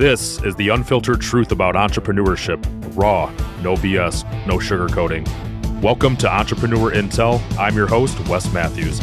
This 0.00 0.42
is 0.44 0.56
the 0.56 0.70
unfiltered 0.70 1.20
truth 1.20 1.52
about 1.52 1.74
entrepreneurship 1.74 2.64
raw, 2.96 3.30
no 3.60 3.74
BS, 3.74 4.24
no 4.46 4.56
sugarcoating. 4.56 5.28
Welcome 5.82 6.16
to 6.16 6.32
Entrepreneur 6.32 6.90
Intel. 6.90 7.38
I'm 7.58 7.76
your 7.76 7.86
host, 7.86 8.18
Wes 8.26 8.50
Matthews. 8.50 8.98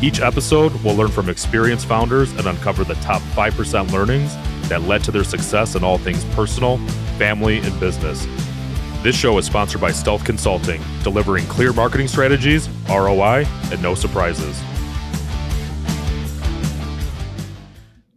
Each 0.00 0.22
episode, 0.22 0.72
we'll 0.82 0.94
learn 0.96 1.10
from 1.10 1.28
experienced 1.28 1.84
founders 1.84 2.32
and 2.32 2.46
uncover 2.46 2.82
the 2.82 2.94
top 2.94 3.20
5% 3.36 3.92
learnings 3.92 4.34
that 4.70 4.80
led 4.84 5.04
to 5.04 5.10
their 5.10 5.22
success 5.22 5.74
in 5.74 5.84
all 5.84 5.98
things 5.98 6.24
personal, 6.34 6.78
family, 7.18 7.58
and 7.58 7.78
business. 7.78 8.26
This 9.02 9.14
show 9.14 9.36
is 9.36 9.44
sponsored 9.44 9.82
by 9.82 9.92
Stealth 9.92 10.24
Consulting, 10.24 10.80
delivering 11.02 11.44
clear 11.44 11.74
marketing 11.74 12.08
strategies, 12.08 12.70
ROI, 12.88 13.44
and 13.70 13.82
no 13.82 13.94
surprises. 13.94 14.62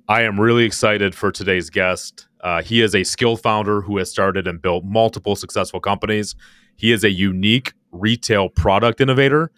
I 0.09 0.23
am 0.23 0.37
really 0.39 0.65
excited 0.65 1.15
for 1.15 1.31
today's 1.31 1.69
guest. 1.69 2.27
Uh, 2.41 2.61
he 2.61 2.81
is 2.81 2.93
a 2.93 3.05
skilled 3.05 3.41
founder 3.41 3.81
who 3.81 3.97
has 3.97 4.11
started 4.11 4.47
and 4.47 4.61
built 4.61 4.83
multiple 4.83 5.37
successful 5.37 5.79
companies. 5.79 6.35
He 6.75 6.91
is 6.91 7.05
a 7.05 7.09
unique 7.09 7.71
retail 7.93 8.49
product 8.49 8.99
innovator. 8.99 9.49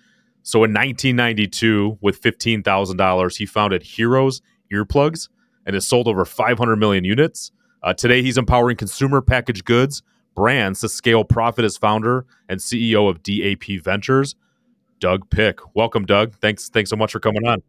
So 0.43 0.59
in 0.59 0.71
1992, 0.71 1.97
with 1.99 2.21
$15,000, 2.21 3.37
he 3.37 3.45
founded 3.47 3.81
Hearos 3.81 4.41
Earplugs 4.71 5.29
and 5.65 5.73
has 5.73 5.87
sold 5.87 6.07
over 6.07 6.25
500 6.25 6.75
million 6.75 7.03
units. 7.03 7.51
Uh, 7.81 7.95
today, 7.95 8.21
he's 8.21 8.37
empowering 8.37 8.77
consumer 8.77 9.21
packaged 9.21 9.65
goods 9.65 10.03
brands 10.35 10.81
to 10.81 10.89
scale 10.89 11.23
profit 11.23 11.65
as 11.65 11.75
founder 11.75 12.25
and 12.49 12.59
CEO 12.59 13.09
of 13.09 13.23
DAP 13.23 13.81
Ventures. 13.83 14.35
Doug 14.99 15.27
Pick. 15.31 15.59
Welcome, 15.75 16.05
Doug. 16.05 16.35
Thanks, 16.35 16.69
thanks 16.69 16.91
so 16.91 16.95
much 16.95 17.11
for 17.11 17.19
coming 17.19 17.47
on. 17.47 17.63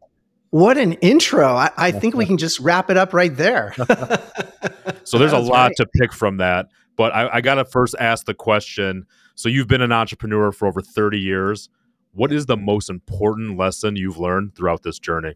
What 0.51 0.79
an 0.79 0.95
intro. 0.95 1.55
I, 1.55 1.71
I 1.77 1.91
think 1.91 2.15
we 2.15 2.27
can 2.27 2.39
just 2.39 2.61
wrap 2.61 2.91
it 2.91 2.97
up 2.97 3.13
right 3.13 3.35
there. 3.35 3.75
so 5.05 5.19
there's 5.19 5.33
a 5.33 5.39
lot 5.39 5.73
to 5.77 5.87
pick 5.87 6.13
from 6.13 6.39
that. 6.39 6.67
But 6.97 7.15
I, 7.15 7.29
I 7.35 7.41
got 7.41 7.57
to 7.57 7.65
first 7.65 7.95
ask 8.01 8.27
the 8.27 8.35
question. 8.35 9.07
So 9.35 9.49
you've 9.49 9.69
been 9.69 9.83
an 9.83 9.93
entrepreneur 9.93 10.51
for 10.53 10.67
over 10.67 10.81
30 10.81 11.19
years. 11.19 11.69
What 12.13 12.33
is 12.33 12.47
the 12.47 12.57
most 12.57 12.89
important 12.89 13.59
lesson 13.59 13.97
you've 13.97 14.19
learned 14.19 14.55
throughout 14.55 14.83
this 14.83 14.99
journey? 14.99 15.35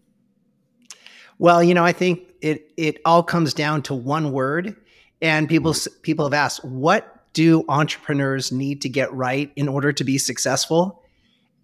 Well, 1.39 1.62
you 1.62 1.74
know, 1.74 1.84
I 1.84 1.92
think 1.92 2.20
it 2.41 2.70
it 2.77 2.98
all 3.05 3.22
comes 3.22 3.55
down 3.55 3.83
to 3.83 3.95
one 3.95 4.33
word, 4.33 4.77
and 5.20 5.48
people 5.48 5.72
mm-hmm. 5.72 6.00
people 6.00 6.24
have 6.24 6.34
asked, 6.34 6.64
what 6.64 7.33
do 7.33 7.64
entrepreneurs 7.69 8.50
need 8.50 8.83
to 8.83 8.89
get 8.89 9.12
right 9.12 9.52
in 9.56 9.69
order 9.69 9.92
to 9.92 10.05
be 10.05 10.19
successful? 10.19 11.02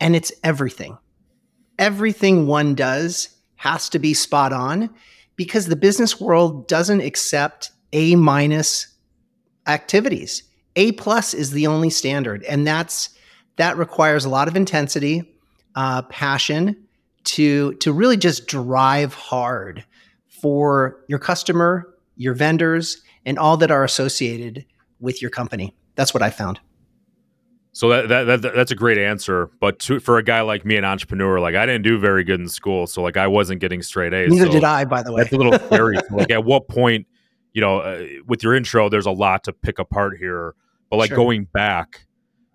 And 0.01 0.15
it's 0.15 0.33
everything. 0.45 0.99
Everything 1.79 2.47
one 2.47 2.75
does 2.75 3.36
has 3.57 3.89
to 3.91 3.99
be 3.99 4.15
spot 4.15 4.53
on 4.53 4.91
because 5.37 5.67
the 5.67 5.77
business 5.77 6.21
world 6.21 6.69
doesn't 6.69 7.01
accept 7.01 7.71
A 7.93 8.15
minus 8.17 8.89
activities. 9.67 10.43
A 10.77 10.93
plus 10.93 11.35
is 11.35 11.53
the 11.53 11.67
only 11.67 11.91
standard, 11.91 12.43
and 12.45 12.67
that's 12.67 13.11
that 13.57 13.79
requires 13.79 14.25
a 14.25 14.29
lot 14.29 14.49
of 14.49 14.57
intensity, 14.57 15.23
uh, 15.75 16.03
passion 16.03 16.77
to 17.25 17.75
to 17.75 17.93
really 17.93 18.17
just 18.17 18.47
drive 18.47 19.15
hard 19.15 19.85
for 20.29 21.03
your 21.09 21.19
customer, 21.19 21.95
your 22.17 22.35
vendors, 22.35 23.03
and 23.25 23.39
all 23.39 23.57
that 23.57 23.71
are 23.71 23.85
associated 23.85 24.65
with 25.01 25.21
your 25.23 25.31
company. 25.31 25.75
That's 25.95 26.13
what 26.13 26.23
I 26.23 26.31
found. 26.31 26.61
So 27.77 27.91
that, 27.91 28.09
that, 28.09 28.41
that 28.41 28.55
that's 28.55 28.71
a 28.71 28.75
great 28.75 28.97
answer, 28.97 29.51
but 29.61 29.79
to, 29.81 30.01
for 30.01 30.17
a 30.17 30.23
guy 30.23 30.41
like 30.41 30.65
me, 30.65 30.79
an 30.79 30.87
entrepreneur, 30.87 31.39
like 31.41 31.55
I 31.55 31.67
didn't 31.67 31.83
do 31.83 31.99
very 31.99 32.25
good 32.25 32.41
in 32.41 32.49
school, 32.49 32.87
so 32.87 33.03
like 33.03 33.19
I 33.19 33.27
wasn't 33.27 33.61
getting 33.61 33.83
straight 33.83 34.15
A's. 34.15 34.33
Neither 34.33 34.47
so 34.47 34.53
did 34.53 34.65
I, 34.65 34.87
by 34.87 35.03
the 35.03 35.13
way. 35.13 35.21
That's 35.21 35.35
a 35.35 35.37
little 35.37 35.59
scary. 35.67 35.99
like 36.11 36.31
at 36.31 36.43
what 36.43 36.69
point, 36.69 37.07
you 37.53 37.61
know, 37.61 37.81
uh, 37.81 38.07
with 38.27 38.43
your 38.43 38.55
intro, 38.55 38.89
there's 38.89 39.05
a 39.05 39.11
lot 39.11 39.45
to 39.45 39.53
pick 39.53 39.79
apart 39.79 40.17
here. 40.17 40.55
But 40.89 40.97
like 40.97 41.09
sure. 41.09 41.19
going 41.19 41.49
back, 41.53 42.07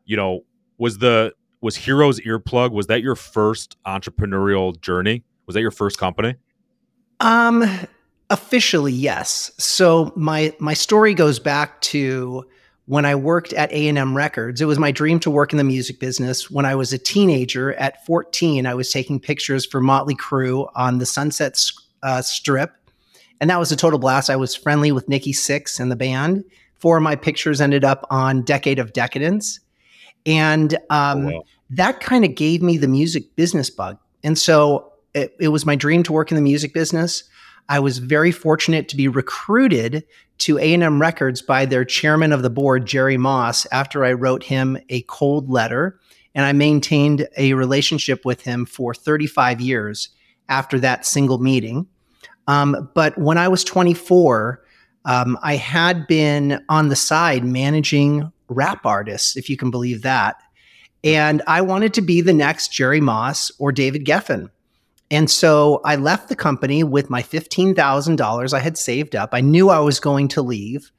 you 0.05 0.17
know, 0.17 0.39
was 0.79 0.97
the 0.97 1.35
was 1.61 1.77
Hearos 1.77 2.19
Earplug 2.25 2.71
was 2.71 2.87
that 2.87 3.03
your 3.03 3.15
first 3.15 3.77
entrepreneurial 3.85 4.81
journey? 4.81 5.23
Was 5.45 5.53
that 5.53 5.61
your 5.61 5.69
first 5.69 5.99
company? 5.99 6.33
Um, 7.19 7.63
officially, 8.31 8.91
yes. 8.93 9.51
So 9.59 10.13
my 10.15 10.55
my 10.57 10.73
story 10.73 11.13
goes 11.13 11.37
back 11.37 11.79
to 11.81 12.43
when 12.85 13.05
I 13.05 13.15
worked 13.15 13.53
at 13.53 13.71
A&M 13.71 14.15
Records. 14.15 14.61
It 14.61 14.65
was 14.65 14.79
my 14.79 14.91
dream 14.91 15.19
to 15.21 15.31
work 15.31 15.51
in 15.53 15.57
the 15.57 15.63
music 15.63 15.99
business. 15.99 16.49
When 16.49 16.65
I 16.65 16.75
was 16.75 16.91
a 16.91 16.97
teenager 16.97 17.73
at 17.73 18.05
14, 18.05 18.65
I 18.65 18.73
was 18.73 18.91
taking 18.91 19.19
pictures 19.19 19.65
for 19.65 19.79
Motley 19.79 20.15
Crue 20.15 20.69
on 20.75 20.97
the 20.97 21.05
Sunset 21.05 21.59
uh, 22.03 22.21
Strip. 22.21 22.71
And 23.39 23.49
that 23.49 23.59
was 23.59 23.71
a 23.71 23.75
total 23.75 23.99
blast. 23.99 24.29
I 24.29 24.35
was 24.35 24.55
friendly 24.55 24.91
with 24.91 25.09
Nikki 25.09 25.33
Sixx 25.33 25.79
and 25.79 25.91
the 25.91 25.95
band. 25.95 26.43
Four 26.79 26.97
of 26.97 27.03
my 27.03 27.15
pictures 27.15 27.61
ended 27.61 27.83
up 27.83 28.05
on 28.09 28.41
Decade 28.41 28.79
of 28.79 28.93
Decadence. 28.93 29.59
And 30.25 30.75
um, 30.89 31.27
oh, 31.27 31.31
wow. 31.31 31.43
that 31.71 31.99
kind 31.99 32.25
of 32.25 32.35
gave 32.35 32.61
me 32.61 32.77
the 32.77 32.87
music 32.87 33.35
business 33.35 33.69
bug. 33.69 33.97
And 34.23 34.37
so 34.37 34.91
it, 35.13 35.35
it 35.39 35.49
was 35.49 35.65
my 35.65 35.75
dream 35.75 36.03
to 36.03 36.13
work 36.13 36.31
in 36.31 36.35
the 36.35 36.41
music 36.41 36.73
business. 36.73 37.23
I 37.69 37.79
was 37.79 37.99
very 37.99 38.31
fortunate 38.31 38.89
to 38.89 38.97
be 38.97 39.07
recruited 39.07 40.03
to 40.41 40.57
A&M 40.57 40.99
Records 40.99 41.41
by 41.41 41.65
their 41.65 41.85
chairman 41.85 42.31
of 42.31 42.41
the 42.41 42.49
board, 42.49 42.85
Jerry 42.85 43.17
Moss, 43.17 43.67
after 43.71 44.03
I 44.03 44.13
wrote 44.13 44.43
him 44.43 44.77
a 44.89 45.01
cold 45.03 45.49
letter. 45.49 45.99
And 46.33 46.45
I 46.45 46.53
maintained 46.53 47.27
a 47.37 47.53
relationship 47.53 48.25
with 48.25 48.41
him 48.41 48.65
for 48.65 48.93
35 48.93 49.61
years 49.61 50.09
after 50.49 50.79
that 50.79 51.05
single 51.05 51.37
meeting. 51.37 51.87
Um, 52.47 52.89
but 52.95 53.17
when 53.17 53.37
I 53.37 53.47
was 53.47 53.63
24, 53.63 54.63
um, 55.05 55.37
I 55.43 55.55
had 55.55 56.07
been 56.07 56.63
on 56.69 56.89
the 56.89 56.95
side 56.95 57.43
managing 57.43 58.31
rap 58.47 58.85
artists, 58.85 59.37
if 59.37 59.49
you 59.49 59.57
can 59.57 59.71
believe 59.71 60.01
that. 60.01 60.37
And 61.03 61.41
I 61.47 61.61
wanted 61.61 61.93
to 61.95 62.01
be 62.01 62.21
the 62.21 62.33
next 62.33 62.71
Jerry 62.71 63.01
Moss 63.01 63.51
or 63.59 63.71
David 63.71 64.05
Geffen. 64.05 64.49
And 65.11 65.29
so 65.29 65.81
I 65.83 65.97
left 65.97 66.29
the 66.29 66.37
company 66.37 66.85
with 66.85 67.09
my 67.09 67.21
$15,000 67.21 68.53
I 68.53 68.59
had 68.59 68.77
saved 68.77 69.13
up. 69.13 69.31
I 69.33 69.41
knew 69.41 69.69
I 69.69 69.79
was 69.79 69.99
going 69.99 70.29
to 70.29 70.41
leave 70.41 70.89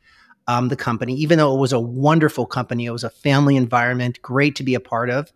um, 0.47 0.69
the 0.69 0.77
company, 0.77 1.15
even 1.15 1.39
though 1.39 1.55
it 1.55 1.59
was 1.59 1.73
a 1.73 1.81
wonderful 1.81 2.45
company. 2.45 2.85
It 2.85 2.91
was 2.91 3.05
a 3.05 3.11
family 3.11 3.57
environment, 3.57 4.21
great 4.21 4.55
to 4.57 4.63
be 4.63 4.75
a 4.75 4.81
part 4.81 5.09
of. 5.09 5.33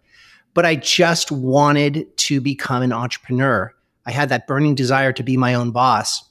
But 0.53 0.66
I 0.66 0.76
just 0.76 1.32
wanted 1.32 2.14
to 2.19 2.41
become 2.41 2.82
an 2.82 2.92
entrepreneur. 2.92 3.72
I 4.04 4.10
had 4.10 4.28
that 4.28 4.47
burning 4.47 4.75
desire 4.75 5.12
to 5.14 5.22
be 5.22 5.38
my 5.38 5.54
own 5.54 5.70
boss. 5.70 6.22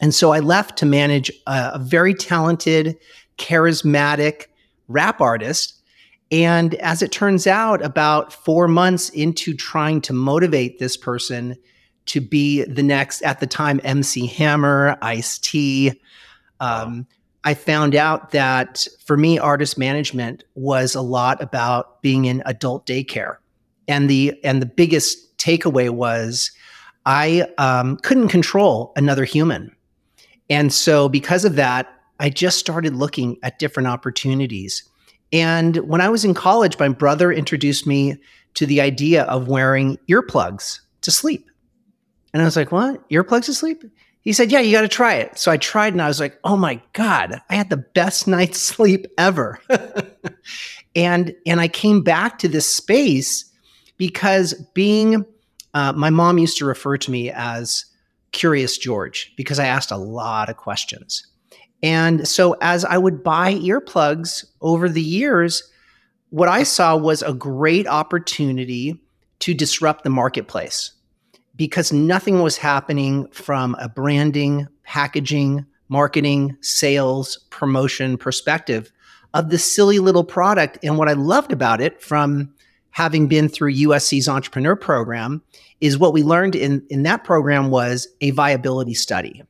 And 0.00 0.12
so 0.12 0.32
I 0.32 0.40
left 0.40 0.76
to 0.78 0.86
manage 0.86 1.30
a, 1.46 1.72
a 1.74 1.78
very 1.78 2.14
talented, 2.14 2.96
charismatic 3.38 4.46
rap 4.88 5.20
artist 5.20 5.80
and 6.30 6.74
as 6.76 7.02
it 7.02 7.12
turns 7.12 7.46
out, 7.46 7.84
about 7.84 8.32
four 8.32 8.66
months 8.66 9.08
into 9.10 9.54
trying 9.54 10.00
to 10.02 10.12
motivate 10.12 10.78
this 10.78 10.96
person 10.96 11.56
to 12.06 12.20
be 12.20 12.64
the 12.64 12.82
next, 12.82 13.22
at 13.22 13.40
the 13.40 13.46
time, 13.46 13.80
MC 13.84 14.26
Hammer, 14.26 14.96
Ice 15.00 15.38
T, 15.38 16.00
um, 16.60 17.06
I 17.44 17.52
found 17.52 17.94
out 17.94 18.30
that 18.30 18.88
for 19.04 19.16
me, 19.16 19.38
artist 19.38 19.76
management 19.76 20.44
was 20.54 20.94
a 20.94 21.02
lot 21.02 21.42
about 21.42 22.00
being 22.00 22.24
in 22.24 22.42
adult 22.46 22.86
daycare, 22.86 23.36
and 23.86 24.08
the 24.08 24.34
and 24.42 24.62
the 24.62 24.66
biggest 24.66 25.36
takeaway 25.36 25.90
was 25.90 26.50
I 27.04 27.46
um, 27.58 27.98
couldn't 27.98 28.28
control 28.28 28.92
another 28.96 29.24
human, 29.24 29.76
and 30.48 30.72
so 30.72 31.08
because 31.08 31.44
of 31.44 31.56
that, 31.56 31.86
I 32.18 32.30
just 32.30 32.58
started 32.58 32.94
looking 32.94 33.36
at 33.42 33.58
different 33.58 33.88
opportunities. 33.88 34.82
And 35.34 35.78
when 35.78 36.00
I 36.00 36.08
was 36.08 36.24
in 36.24 36.32
college, 36.32 36.78
my 36.78 36.88
brother 36.88 37.32
introduced 37.32 37.88
me 37.88 38.16
to 38.54 38.66
the 38.66 38.80
idea 38.80 39.24
of 39.24 39.48
wearing 39.48 39.98
earplugs 40.08 40.78
to 41.00 41.10
sleep. 41.10 41.50
And 42.32 42.40
I 42.40 42.44
was 42.44 42.56
like, 42.56 42.70
what? 42.70 43.06
Earplugs 43.10 43.46
to 43.46 43.54
sleep? 43.54 43.82
He 44.20 44.32
said, 44.32 44.52
yeah, 44.52 44.60
you 44.60 44.70
got 44.70 44.82
to 44.82 44.88
try 44.88 45.14
it. 45.14 45.36
So 45.36 45.50
I 45.50 45.56
tried 45.56 45.92
and 45.92 46.00
I 46.00 46.06
was 46.06 46.20
like, 46.20 46.38
oh 46.44 46.56
my 46.56 46.80
God, 46.92 47.42
I 47.50 47.56
had 47.56 47.68
the 47.68 47.76
best 47.76 48.28
night's 48.28 48.60
sleep 48.60 49.06
ever. 49.18 49.58
and, 50.94 51.34
and 51.44 51.60
I 51.60 51.66
came 51.66 52.02
back 52.02 52.38
to 52.38 52.48
this 52.48 52.70
space 52.72 53.44
because 53.96 54.54
being, 54.72 55.26
uh, 55.74 55.92
my 55.94 56.10
mom 56.10 56.38
used 56.38 56.58
to 56.58 56.64
refer 56.64 56.96
to 56.96 57.10
me 57.10 57.32
as 57.32 57.86
Curious 58.30 58.78
George 58.78 59.32
because 59.36 59.58
I 59.58 59.66
asked 59.66 59.90
a 59.90 59.96
lot 59.96 60.48
of 60.48 60.56
questions. 60.56 61.26
And 61.84 62.26
so 62.26 62.56
as 62.62 62.82
I 62.82 62.96
would 62.96 63.22
buy 63.22 63.56
earplugs 63.56 64.46
over 64.62 64.88
the 64.88 65.02
years, 65.02 65.70
what 66.30 66.48
I 66.48 66.62
saw 66.62 66.96
was 66.96 67.20
a 67.20 67.34
great 67.34 67.86
opportunity 67.86 68.98
to 69.40 69.52
disrupt 69.52 70.02
the 70.02 70.08
marketplace 70.08 70.92
because 71.56 71.92
nothing 71.92 72.40
was 72.40 72.56
happening 72.56 73.28
from 73.32 73.76
a 73.78 73.90
branding, 73.90 74.66
packaging, 74.84 75.66
marketing, 75.90 76.56
sales, 76.62 77.36
promotion 77.50 78.16
perspective 78.16 78.90
of 79.34 79.50
this 79.50 79.70
silly 79.70 79.98
little 79.98 80.24
product. 80.24 80.78
And 80.82 80.96
what 80.96 81.10
I 81.10 81.12
loved 81.12 81.52
about 81.52 81.82
it 81.82 82.00
from 82.00 82.54
having 82.92 83.28
been 83.28 83.46
through 83.46 83.74
USC's 83.74 84.26
entrepreneur 84.26 84.74
program 84.74 85.42
is 85.82 85.98
what 85.98 86.14
we 86.14 86.22
learned 86.22 86.56
in, 86.56 86.82
in 86.88 87.02
that 87.02 87.24
program 87.24 87.68
was 87.68 88.08
a 88.22 88.30
viability 88.30 88.94
study. 88.94 89.42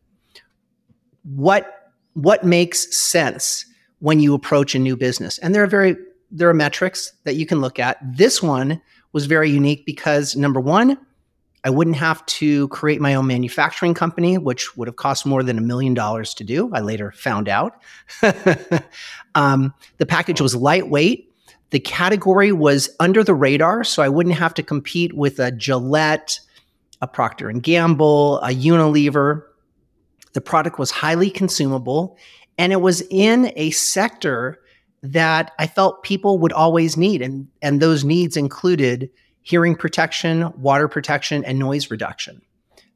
What 1.22 1.83
what 2.14 2.44
makes 2.44 2.96
sense 2.96 3.66
when 4.00 4.20
you 4.20 4.34
approach 4.34 4.74
a 4.74 4.78
new 4.78 4.96
business. 4.96 5.38
And 5.38 5.54
there 5.54 5.62
are 5.62 5.68
very 5.68 5.96
there 6.30 6.48
are 6.48 6.54
metrics 6.54 7.12
that 7.24 7.36
you 7.36 7.46
can 7.46 7.60
look 7.60 7.78
at. 7.78 7.96
This 8.02 8.42
one 8.42 8.80
was 9.12 9.26
very 9.26 9.48
unique 9.48 9.86
because 9.86 10.34
number 10.34 10.58
one, 10.58 10.98
I 11.62 11.70
wouldn't 11.70 11.96
have 11.96 12.24
to 12.26 12.68
create 12.68 13.00
my 13.00 13.14
own 13.14 13.26
manufacturing 13.26 13.94
company, 13.94 14.36
which 14.36 14.76
would 14.76 14.88
have 14.88 14.96
cost 14.96 15.24
more 15.24 15.42
than 15.42 15.56
a 15.56 15.62
million 15.62 15.94
dollars 15.94 16.34
to 16.34 16.44
do. 16.44 16.70
I 16.74 16.80
later 16.80 17.12
found 17.12 17.48
out. 17.48 17.80
um, 19.34 19.72
the 19.98 20.06
package 20.06 20.40
was 20.40 20.54
lightweight. 20.54 21.30
The 21.70 21.80
category 21.80 22.52
was 22.52 22.94
under 23.00 23.24
the 23.24 23.34
radar, 23.34 23.84
so 23.84 24.02
I 24.02 24.08
wouldn't 24.08 24.34
have 24.34 24.54
to 24.54 24.62
compete 24.62 25.14
with 25.14 25.38
a 25.38 25.50
Gillette, 25.50 26.38
a 27.00 27.06
Procter 27.06 27.48
and 27.48 27.62
Gamble, 27.62 28.38
a 28.40 28.48
Unilever. 28.48 29.44
The 30.34 30.40
product 30.40 30.78
was 30.78 30.90
highly 30.90 31.30
consumable, 31.30 32.16
and 32.58 32.72
it 32.72 32.80
was 32.80 33.02
in 33.10 33.52
a 33.56 33.70
sector 33.70 34.60
that 35.02 35.52
I 35.58 35.66
felt 35.66 36.02
people 36.02 36.38
would 36.38 36.52
always 36.52 36.96
need, 36.96 37.22
and 37.22 37.48
and 37.62 37.80
those 37.80 38.04
needs 38.04 38.36
included 38.36 39.10
hearing 39.42 39.76
protection, 39.76 40.52
water 40.56 40.88
protection, 40.88 41.44
and 41.44 41.58
noise 41.58 41.90
reduction. 41.90 42.40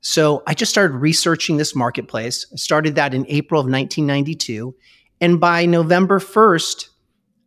So 0.01 0.43
I 0.47 0.55
just 0.55 0.71
started 0.71 0.95
researching 0.95 1.57
this 1.57 1.75
marketplace. 1.75 2.47
I 2.53 2.57
started 2.57 2.95
that 2.95 3.15
in 3.15 3.27
April 3.29 3.61
of 3.61 3.67
1992. 3.67 4.75
And 5.21 5.41
by 5.41 5.67
November 5.67 6.19
1st 6.21 6.89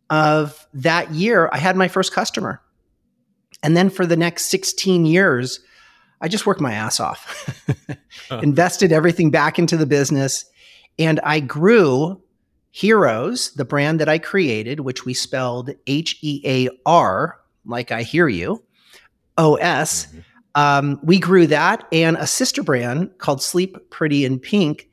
of 0.09 0.67
that 0.73 1.11
year, 1.11 1.49
I 1.51 1.57
had 1.57 1.77
my 1.77 1.87
first 1.87 2.13
customer. 2.13 2.61
And 3.63 3.77
then 3.77 3.89
for 3.89 4.05
the 4.05 4.17
next 4.17 4.47
16 4.47 5.05
years, 5.05 5.61
I 6.21 6.27
just 6.27 6.45
worked 6.45 6.61
my 6.61 6.73
ass 6.73 6.99
off, 6.99 7.59
invested 8.31 8.91
everything 8.91 9.31
back 9.31 9.57
into 9.57 9.75
the 9.75 9.85
business, 9.85 10.45
and 10.99 11.19
I 11.21 11.39
grew 11.39 12.21
Hearos, 12.73 13.53
the 13.55 13.65
brand 13.65 13.99
that 13.99 14.07
I 14.07 14.17
created, 14.17 14.81
which 14.81 15.05
we 15.05 15.13
spelled 15.13 15.71
H 15.87 16.17
E 16.21 16.41
A 16.45 16.69
R, 16.85 17.39
like 17.65 17.91
I 17.91 18.03
hear 18.03 18.27
you, 18.27 18.63
OS. 19.37 20.05
Mm-hmm. 20.05 20.19
Um, 20.53 20.99
we 21.03 21.17
grew 21.17 21.47
that 21.47 21.87
and 21.91 22.17
a 22.17 22.27
sister 22.27 22.61
brand 22.61 23.17
called 23.17 23.41
Sleep 23.41 23.77
Pretty 23.89 24.25
in 24.25 24.39
Pink. 24.39 24.89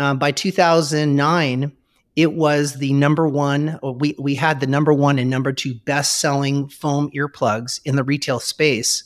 Um, 0.00 0.18
by 0.18 0.32
2009, 0.32 1.72
it 2.16 2.32
was 2.32 2.74
the 2.74 2.92
number 2.92 3.28
one, 3.28 3.78
we, 3.82 4.16
we 4.18 4.34
had 4.34 4.58
the 4.58 4.66
number 4.66 4.92
one 4.92 5.18
and 5.20 5.30
number 5.30 5.52
two 5.52 5.74
best 5.84 6.20
selling 6.20 6.68
foam 6.68 7.10
earplugs 7.12 7.80
in 7.84 7.94
the 7.94 8.02
retail 8.02 8.40
space 8.40 9.04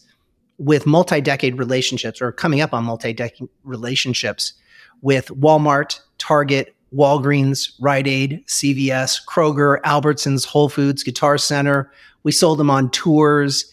with 0.58 0.86
multi 0.86 1.20
decade 1.20 1.58
relationships 1.58 2.20
or 2.20 2.32
coming 2.32 2.60
up 2.60 2.72
on 2.72 2.84
multi 2.84 3.12
decade 3.12 3.48
relationships 3.64 4.54
with 5.00 5.28
Walmart, 5.28 6.00
Target, 6.18 6.74
Walgreens, 6.94 7.72
Rite 7.80 8.06
Aid, 8.06 8.44
CVS, 8.46 9.18
Kroger, 9.26 9.80
Albertsons, 9.82 10.44
Whole 10.46 10.68
Foods, 10.68 11.02
Guitar 11.02 11.38
Center. 11.38 11.90
We 12.22 12.32
sold 12.32 12.58
them 12.58 12.70
on 12.70 12.90
tours 12.90 13.72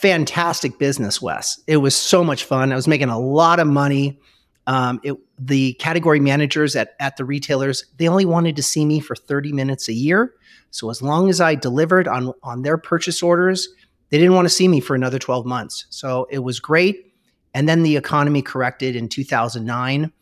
fantastic 0.00 0.78
business, 0.78 1.20
Wes. 1.20 1.60
It 1.66 1.76
was 1.76 1.94
so 1.94 2.24
much 2.24 2.44
fun. 2.44 2.72
I 2.72 2.74
was 2.74 2.88
making 2.88 3.10
a 3.10 3.18
lot 3.18 3.60
of 3.60 3.66
money. 3.66 4.18
Um, 4.66 4.98
it, 5.04 5.14
the 5.38 5.74
category 5.74 6.20
managers 6.20 6.74
at, 6.74 6.94
at 7.00 7.18
the 7.18 7.24
retailers, 7.26 7.84
they 7.98 8.08
only 8.08 8.24
wanted 8.24 8.56
to 8.56 8.62
see 8.62 8.86
me 8.86 9.00
for 9.00 9.14
30 9.14 9.52
minutes 9.52 9.88
a 9.88 9.92
year. 9.92 10.32
So 10.70 10.88
as 10.88 11.02
long 11.02 11.28
as 11.28 11.38
I 11.42 11.54
delivered 11.54 12.08
on, 12.08 12.32
on 12.42 12.62
their 12.62 12.78
purchase 12.78 13.22
orders, 13.22 13.68
they 14.10 14.18
didn't 14.18 14.34
want 14.34 14.46
to 14.46 14.54
see 14.54 14.68
me 14.68 14.80
for 14.80 14.94
another 14.94 15.18
12 15.18 15.46
months. 15.46 15.86
So 15.90 16.26
it 16.30 16.40
was 16.40 16.60
great. 16.60 17.14
And 17.54 17.68
then 17.68 17.82
the 17.82 17.96
economy 17.96 18.42
corrected 18.42 18.94
in 18.94 19.08
2009. 19.08 20.12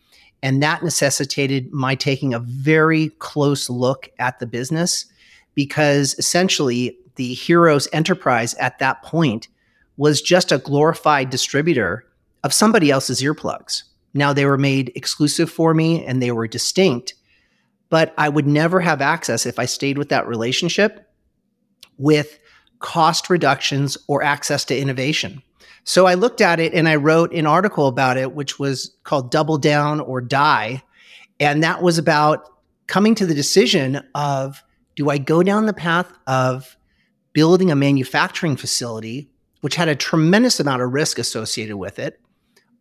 And 0.42 0.62
that 0.62 0.82
necessitated 0.82 1.72
my 1.72 1.94
taking 1.94 2.32
a 2.32 2.38
very 2.38 3.08
close 3.18 3.68
look 3.68 4.08
at 4.18 4.38
the 4.38 4.46
business 4.46 5.06
because 5.54 6.14
essentially 6.18 6.96
the 7.16 7.34
Hearos 7.34 7.88
enterprise 7.92 8.54
at 8.54 8.78
that 8.78 9.02
point 9.02 9.48
was 9.96 10.22
just 10.22 10.52
a 10.52 10.58
glorified 10.58 11.30
distributor 11.30 12.04
of 12.44 12.54
somebody 12.54 12.90
else's 12.90 13.20
earplugs. 13.20 13.82
Now 14.14 14.32
they 14.32 14.44
were 14.44 14.58
made 14.58 14.92
exclusive 14.94 15.50
for 15.50 15.74
me 15.74 16.04
and 16.06 16.22
they 16.22 16.30
were 16.30 16.46
distinct, 16.46 17.14
but 17.90 18.14
I 18.16 18.28
would 18.28 18.46
never 18.46 18.80
have 18.80 19.00
access 19.00 19.44
if 19.44 19.58
I 19.58 19.64
stayed 19.64 19.98
with 19.98 20.08
that 20.10 20.28
relationship 20.28 21.10
with 21.98 22.38
cost 22.80 23.30
reductions 23.30 23.98
or 24.06 24.22
access 24.22 24.64
to 24.66 24.78
innovation. 24.78 25.42
So 25.84 26.06
I 26.06 26.14
looked 26.14 26.40
at 26.40 26.60
it 26.60 26.74
and 26.74 26.88
I 26.88 26.96
wrote 26.96 27.32
an 27.32 27.46
article 27.46 27.86
about 27.86 28.16
it, 28.16 28.34
which 28.34 28.58
was 28.58 28.94
called 29.04 29.30
Double 29.30 29.58
Down 29.58 30.00
or 30.00 30.20
Die. 30.20 30.82
And 31.40 31.62
that 31.62 31.82
was 31.82 31.98
about 31.98 32.48
coming 32.86 33.14
to 33.14 33.26
the 33.26 33.34
decision 33.34 34.02
of 34.14 34.62
do 34.96 35.10
I 35.10 35.18
go 35.18 35.42
down 35.42 35.66
the 35.66 35.72
path 35.72 36.12
of 36.26 36.76
building 37.32 37.70
a 37.70 37.76
manufacturing 37.76 38.56
facility 38.56 39.30
which 39.60 39.76
had 39.76 39.88
a 39.88 39.96
tremendous 39.96 40.60
amount 40.60 40.82
of 40.82 40.92
risk 40.92 41.18
associated 41.18 41.76
with 41.76 41.98
it? 41.98 42.20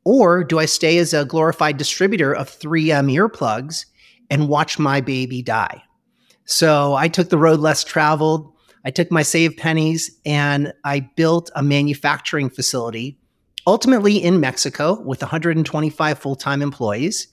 Or 0.04 0.44
do 0.44 0.60
I 0.60 0.66
stay 0.66 0.98
as 0.98 1.14
a 1.14 1.26
glorified 1.26 1.78
distributor 1.78 2.34
of 2.34 2.50
3M 2.50 3.12
earplugs 3.12 3.86
and 4.30 4.48
watch 4.48 4.80
my 4.80 5.02
baby 5.02 5.42
die? 5.42 5.84
So 6.46 6.94
I 6.94 7.08
took 7.08 7.30
the 7.30 7.38
road 7.38 7.60
less 7.60 7.84
traveled. 7.84 8.54
I 8.88 8.90
took 8.90 9.12
my 9.12 9.22
saved 9.22 9.58
pennies 9.58 10.10
and 10.26 10.72
I 10.86 11.02
built 11.02 11.52
a 11.56 11.62
manufacturing 11.62 12.50
facility, 12.50 13.20
ultimately 13.68 14.16
in 14.16 14.40
Mexico 14.40 15.02
with 15.02 15.22
125 15.22 16.18
full 16.18 16.38
time 16.38 16.62
employees. 16.62 17.28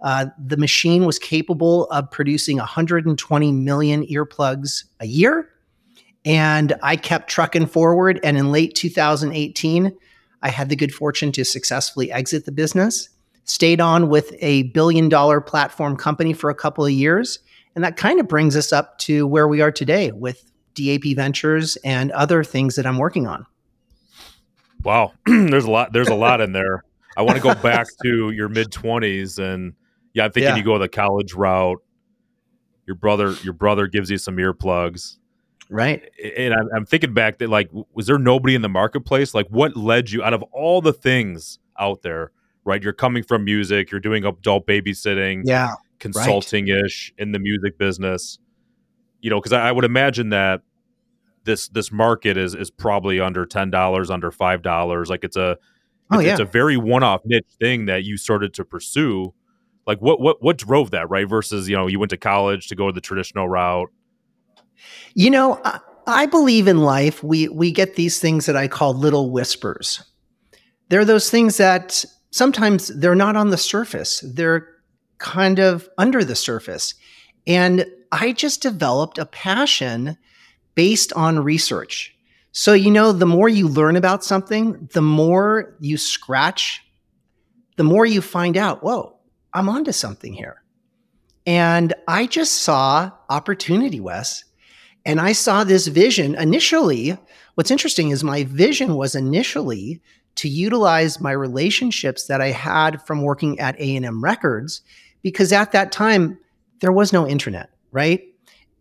Uh, 0.00 0.26
the 0.36 0.56
machine 0.56 1.04
was 1.04 1.20
capable 1.20 1.84
of 1.92 2.10
producing 2.10 2.56
120 2.56 3.52
million 3.52 4.04
earplugs 4.08 4.82
a 4.98 5.06
year 5.06 5.48
and 6.24 6.74
I 6.82 6.96
kept 6.96 7.30
trucking 7.30 7.68
forward. 7.68 8.18
And 8.24 8.36
in 8.36 8.50
late 8.50 8.74
2018, 8.74 9.96
I 10.42 10.48
had 10.48 10.70
the 10.70 10.76
good 10.76 10.92
fortune 10.92 11.30
to 11.32 11.44
successfully 11.44 12.10
exit 12.10 12.46
the 12.46 12.52
business, 12.52 13.08
stayed 13.44 13.80
on 13.80 14.08
with 14.08 14.34
a 14.40 14.64
billion 14.64 15.08
dollar 15.08 15.40
platform 15.40 15.96
company 15.96 16.32
for 16.32 16.50
a 16.50 16.54
couple 16.54 16.84
of 16.84 16.90
years. 16.90 17.38
And 17.76 17.84
that 17.84 17.96
kind 17.96 18.18
of 18.18 18.26
brings 18.26 18.56
us 18.56 18.72
up 18.72 18.98
to 18.98 19.24
where 19.24 19.46
we 19.46 19.60
are 19.60 19.70
today 19.70 20.10
with 20.10 20.50
DAP 20.76 21.16
Ventures 21.16 21.76
and 21.76 22.12
other 22.12 22.44
things 22.44 22.76
that 22.76 22.86
I'm 22.86 22.98
working 22.98 23.26
on. 23.26 23.46
Wow, 24.84 25.12
there's 25.26 25.64
a 25.64 25.70
lot. 25.70 25.92
There's 25.92 26.08
a 26.08 26.14
lot 26.14 26.40
in 26.40 26.52
there. 26.52 26.84
I 27.16 27.22
want 27.22 27.36
to 27.36 27.42
go 27.42 27.54
back 27.54 27.86
to 28.04 28.30
your 28.30 28.48
mid 28.48 28.70
20s, 28.70 29.38
and 29.38 29.72
yeah, 30.12 30.24
I'm 30.24 30.32
thinking 30.32 30.50
yeah. 30.50 30.56
you 30.56 30.62
go 30.62 30.78
the 30.78 30.88
college 30.88 31.34
route. 31.34 31.82
Your 32.86 32.94
brother, 32.94 33.32
your 33.42 33.52
brother 33.52 33.88
gives 33.88 34.10
you 34.10 34.18
some 34.18 34.36
earplugs. 34.36 35.16
Right. 35.68 36.08
And 36.36 36.54
I'm, 36.54 36.68
I'm 36.74 36.86
thinking 36.86 37.12
back 37.14 37.38
that 37.38 37.50
like, 37.50 37.70
was 37.92 38.06
there 38.06 38.18
nobody 38.18 38.54
in 38.54 38.62
the 38.62 38.68
marketplace? 38.68 39.34
Like, 39.34 39.48
what 39.48 39.76
led 39.76 40.10
you 40.10 40.22
out 40.22 40.32
of 40.32 40.42
all 40.52 40.80
the 40.80 40.92
things 40.92 41.58
out 41.78 42.02
there? 42.02 42.30
Right, 42.64 42.82
you're 42.82 42.92
coming 42.92 43.22
from 43.22 43.44
music, 43.44 43.92
you're 43.92 44.00
doing 44.00 44.24
adult 44.24 44.66
babysitting, 44.66 45.42
yeah, 45.44 45.74
consulting 46.00 46.66
ish 46.66 47.12
right. 47.12 47.22
in 47.22 47.30
the 47.30 47.38
music 47.38 47.78
business. 47.78 48.38
You 49.20 49.30
know, 49.30 49.40
because 49.40 49.52
I, 49.52 49.68
I 49.68 49.72
would 49.72 49.84
imagine 49.84 50.30
that 50.30 50.62
this 51.46 51.68
this 51.68 51.90
market 51.90 52.36
is 52.36 52.54
is 52.54 52.70
probably 52.70 53.20
under 53.20 53.46
ten 53.46 53.70
dollars, 53.70 54.10
under 54.10 54.30
five 54.30 54.62
dollars. 54.62 55.08
Like 55.08 55.24
it's 55.24 55.36
a 55.36 55.56
oh, 56.10 56.18
it's, 56.18 56.26
yeah. 56.26 56.32
it's 56.32 56.40
a 56.40 56.44
very 56.44 56.76
one 56.76 57.02
off 57.02 57.22
niche 57.24 57.46
thing 57.58 57.86
that 57.86 58.04
you 58.04 58.18
started 58.18 58.52
to 58.54 58.64
pursue. 58.64 59.32
Like 59.86 60.02
what 60.02 60.20
what 60.20 60.42
what 60.42 60.58
drove 60.58 60.90
that, 60.90 61.08
right? 61.08 61.28
Versus, 61.28 61.68
you 61.68 61.76
know, 61.76 61.86
you 61.86 61.98
went 61.98 62.10
to 62.10 62.18
college 62.18 62.68
to 62.68 62.74
go 62.74 62.92
the 62.92 63.00
traditional 63.00 63.48
route 63.48 63.90
you 65.14 65.30
know, 65.30 65.60
I, 65.64 65.80
I 66.06 66.26
believe 66.26 66.68
in 66.68 66.78
life 66.78 67.22
we 67.22 67.48
we 67.48 67.72
get 67.72 67.96
these 67.96 68.18
things 68.18 68.46
that 68.46 68.56
I 68.56 68.68
call 68.68 68.94
little 68.94 69.30
whispers. 69.30 70.02
They're 70.88 71.04
those 71.04 71.30
things 71.30 71.56
that 71.56 72.04
sometimes 72.30 72.88
they're 72.88 73.14
not 73.14 73.36
on 73.36 73.50
the 73.50 73.58
surface. 73.58 74.20
They're 74.20 74.68
kind 75.18 75.58
of 75.58 75.88
under 75.98 76.22
the 76.22 76.36
surface. 76.36 76.94
And 77.46 77.86
I 78.12 78.32
just 78.32 78.62
developed 78.62 79.18
a 79.18 79.26
passion 79.26 80.16
based 80.76 81.12
on 81.14 81.40
research. 81.40 82.16
So, 82.52 82.72
you 82.72 82.90
know, 82.90 83.10
the 83.10 83.26
more 83.26 83.48
you 83.48 83.66
learn 83.66 83.96
about 83.96 84.22
something, 84.22 84.88
the 84.92 85.02
more 85.02 85.74
you 85.80 85.96
scratch, 85.96 86.82
the 87.76 87.84
more 87.84 88.06
you 88.06 88.22
find 88.22 88.56
out, 88.56 88.82
whoa, 88.82 89.18
I'm 89.52 89.68
onto 89.68 89.92
something 89.92 90.32
here. 90.32 90.62
And 91.46 91.92
I 92.06 92.26
just 92.26 92.58
saw 92.62 93.10
opportunity, 93.28 94.00
Wes. 94.00 94.44
And 95.04 95.20
I 95.20 95.32
saw 95.32 95.64
this 95.64 95.86
vision 95.86 96.34
initially. 96.34 97.16
What's 97.54 97.70
interesting 97.70 98.10
is 98.10 98.24
my 98.24 98.44
vision 98.44 98.96
was 98.96 99.14
initially 99.14 100.00
to 100.36 100.48
utilize 100.48 101.20
my 101.20 101.32
relationships 101.32 102.26
that 102.26 102.40
I 102.40 102.50
had 102.50 103.00
from 103.06 103.22
working 103.22 103.58
at 103.58 103.78
A&M 103.80 104.22
Records 104.22 104.82
because 105.22 105.52
at 105.52 105.72
that 105.72 105.92
time 105.92 106.38
there 106.80 106.92
was 106.92 107.12
no 107.12 107.26
internet, 107.26 107.70
right? 107.92 108.22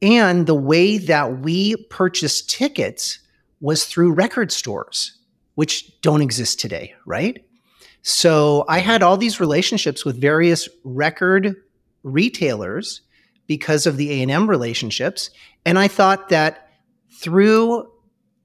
And 0.05 0.45
the 0.45 0.53
way 0.53 0.99
that 0.99 1.39
we 1.39 1.75
purchased 1.89 2.47
tickets 2.47 3.17
was 3.59 3.85
through 3.85 4.13
record 4.13 4.51
stores, 4.51 5.17
which 5.55 5.99
don't 6.01 6.21
exist 6.21 6.59
today, 6.59 6.93
right? 7.07 7.43
So 8.03 8.65
I 8.69 8.79
had 8.79 9.01
all 9.01 9.17
these 9.17 9.39
relationships 9.39 10.05
with 10.05 10.21
various 10.21 10.69
record 10.83 11.55
retailers 12.03 13.01
because 13.47 13.87
of 13.87 13.97
the 13.97 14.21
A&M 14.21 14.47
relationships 14.47 15.31
and 15.65 15.79
I 15.79 15.87
thought 15.87 16.29
that 16.29 16.69
through 17.19 17.89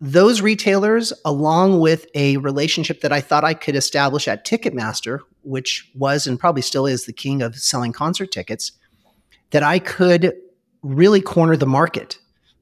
those 0.00 0.40
retailers 0.40 1.12
along 1.26 1.80
with 1.80 2.06
a 2.14 2.38
relationship 2.38 3.02
that 3.02 3.12
I 3.12 3.20
thought 3.20 3.44
I 3.44 3.52
could 3.52 3.76
establish 3.76 4.28
at 4.28 4.46
Ticketmaster 4.46 5.20
which 5.42 5.90
was 5.94 6.26
and 6.26 6.40
probably 6.40 6.62
still 6.62 6.86
is 6.86 7.04
the 7.04 7.12
king 7.12 7.42
of 7.42 7.56
selling 7.56 7.92
concert 7.92 8.32
tickets 8.32 8.72
that 9.50 9.62
I 9.62 9.78
could 9.78 10.34
really 10.82 11.20
corner 11.20 11.56
the 11.56 11.66
market 11.66 12.18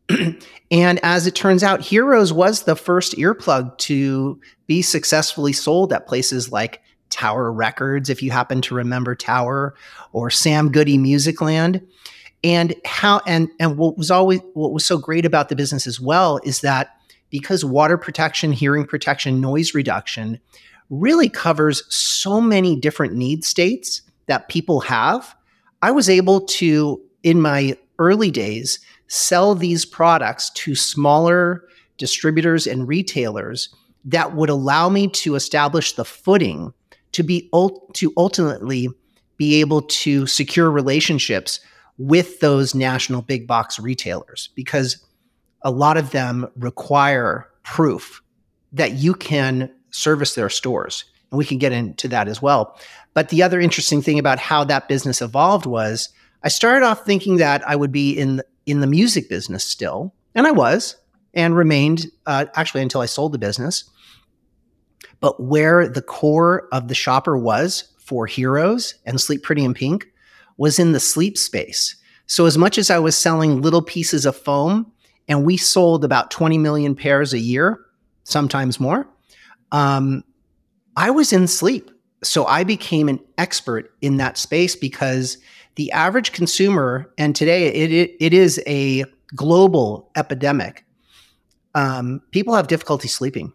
and 0.70 1.00
as 1.02 1.26
it 1.26 1.34
turns 1.34 1.62
out, 1.62 1.80
Hearos 1.80 2.32
was 2.32 2.62
the 2.62 2.76
first 2.76 3.14
earplug 3.16 3.76
to 3.78 4.40
be 4.66 4.82
successfully 4.82 5.52
sold 5.52 5.92
at 5.92 6.06
places 6.06 6.50
like 6.50 6.82
Tower 7.10 7.52
Records, 7.52 8.10
if 8.10 8.22
you 8.22 8.30
happen 8.30 8.60
to 8.62 8.75
remember 8.75 9.14
Tower, 9.14 9.75
or 10.12 10.30
Sam 10.30 10.70
Goody 10.70 10.98
Musicland. 10.98 11.87
And 12.44 12.75
how 12.84 13.20
and 13.26 13.48
and 13.58 13.76
what 13.76 13.98
was 13.98 14.10
always 14.10 14.40
what 14.54 14.72
was 14.72 14.87
so 14.87 14.96
great 14.96 15.26
about 15.26 15.48
the 15.48 15.56
business 15.56 15.87
as 15.87 15.98
well 15.98 16.38
is 16.44 16.60
that 16.60 16.96
because 17.30 17.64
water 17.64 17.98
protection, 17.98 18.52
hearing 18.52 18.87
protection, 18.87 19.40
noise 19.40 19.75
reduction 19.75 20.38
really 20.88 21.28
covers 21.28 21.82
so 21.92 22.40
many 22.40 22.76
different 22.76 23.14
need 23.14 23.44
states 23.44 24.02
that 24.26 24.48
people 24.48 24.80
have, 24.80 25.34
I 25.82 25.90
was 25.90 26.08
able 26.08 26.42
to 26.42 27.02
in 27.25 27.40
my 27.40 27.76
early 27.99 28.31
days 28.31 28.78
sell 29.09 29.55
these 29.55 29.85
products 29.85 30.50
to 30.50 30.75
smaller 30.75 31.64
distributors 31.97 32.67
and 32.67 32.87
retailers 32.87 33.75
that 34.05 34.35
would 34.35 34.50
allow 34.50 34.88
me 34.88 35.09
to 35.09 35.35
establish 35.35 35.93
the 35.95 36.05
footing 36.05 36.73
to 37.12 37.23
be 37.23 37.50
to 37.95 38.12
ultimately 38.17 38.88
be 39.37 39.61
able 39.61 39.83
to 39.83 40.26
secure 40.26 40.71
relationships 40.71 41.61
with 41.97 42.40
those 42.40 42.75
national 42.75 43.23
big 43.23 43.47
box 43.47 43.78
retailers 43.78 44.50
because 44.55 45.05
a 45.62 45.71
lot 45.71 45.97
of 45.97 46.11
them 46.11 46.47
require 46.57 47.49
proof 47.64 48.23
that 48.73 48.93
you 48.93 49.14
can 49.14 49.71
service 49.90 50.35
their 50.35 50.49
stores. 50.49 51.05
And 51.31 51.38
we 51.38 51.45
can 51.45 51.59
get 51.59 51.73
into 51.73 52.09
that 52.09 52.28
as 52.28 52.40
well. 52.40 52.78
But 53.14 53.28
the 53.28 53.43
other 53.43 53.61
interesting 53.61 54.00
thing 54.00 54.19
about 54.19 54.38
how 54.38 54.64
that 54.64 54.88
business 54.88 55.21
evolved 55.21 55.67
was 55.67 56.11
i 56.42 56.49
started 56.49 56.85
off 56.85 57.04
thinking 57.04 57.37
that 57.37 57.66
i 57.68 57.75
would 57.76 57.92
be 57.92 58.12
in 58.12 58.42
in 58.68 58.80
the 58.80 58.87
music 58.87 59.30
business 59.30 59.64
still, 59.64 60.14
and 60.35 60.47
I 60.47 60.50
was 60.50 60.95
and 61.33 61.57
remained 61.57 62.07
uh, 62.26 62.45
actually 62.54 62.83
until 62.83 63.00
I 63.00 63.07
sold 63.07 63.33
the 63.33 63.38
business. 63.38 63.88
But 65.21 65.42
where 65.42 65.88
the 65.88 66.02
core 66.02 66.68
of 66.71 66.88
the 66.88 66.95
shopper 66.95 67.37
was 67.37 67.92
for 67.99 68.26
Hearos 68.28 68.95
and 69.07 69.21
Sleep 69.21 69.42
Pretty 69.42 69.64
in 69.64 69.73
Pink 69.73 70.07
was 70.59 70.78
in 70.78 70.92
the 70.92 71.00
sleep 71.00 71.38
space. 71.38 71.97
So, 72.26 72.45
as 72.45 72.59
much 72.59 72.76
as 72.76 72.90
I 72.90 72.99
was 72.99 73.16
selling 73.16 73.62
little 73.62 73.83
pieces 73.83 74.26
of 74.26 74.37
foam, 74.37 74.92
and 75.28 75.45
we 75.45 75.57
sold 75.57 76.04
about 76.04 76.30
20 76.30 76.59
million 76.59 76.95
pairs 76.95 77.33
a 77.33 77.38
year, 77.38 77.80
sometimes 78.25 78.78
more, 78.78 79.09
um, 79.73 80.23
I 80.95 81.11
was 81.11 81.33
in 81.33 81.47
sleep. 81.47 81.90
So, 82.23 82.45
I 82.45 82.64
became 82.64 83.09
an 83.09 83.21
expert 83.38 83.95
in 84.02 84.18
that 84.18 84.37
space 84.37 84.76
because 84.76 85.38
the 85.78 85.92
average 85.92 86.32
consumer, 86.32 87.08
and 87.16 87.37
today 87.37 87.68
it, 87.68 87.92
it, 87.92 88.16
it 88.18 88.35
is 88.35 88.61
a 88.66 89.04
global 89.35 90.11
epidemic, 90.16 90.85
um, 91.76 92.20
people 92.32 92.54
have 92.54 92.66
difficulty 92.66 93.06
sleeping. 93.06 93.52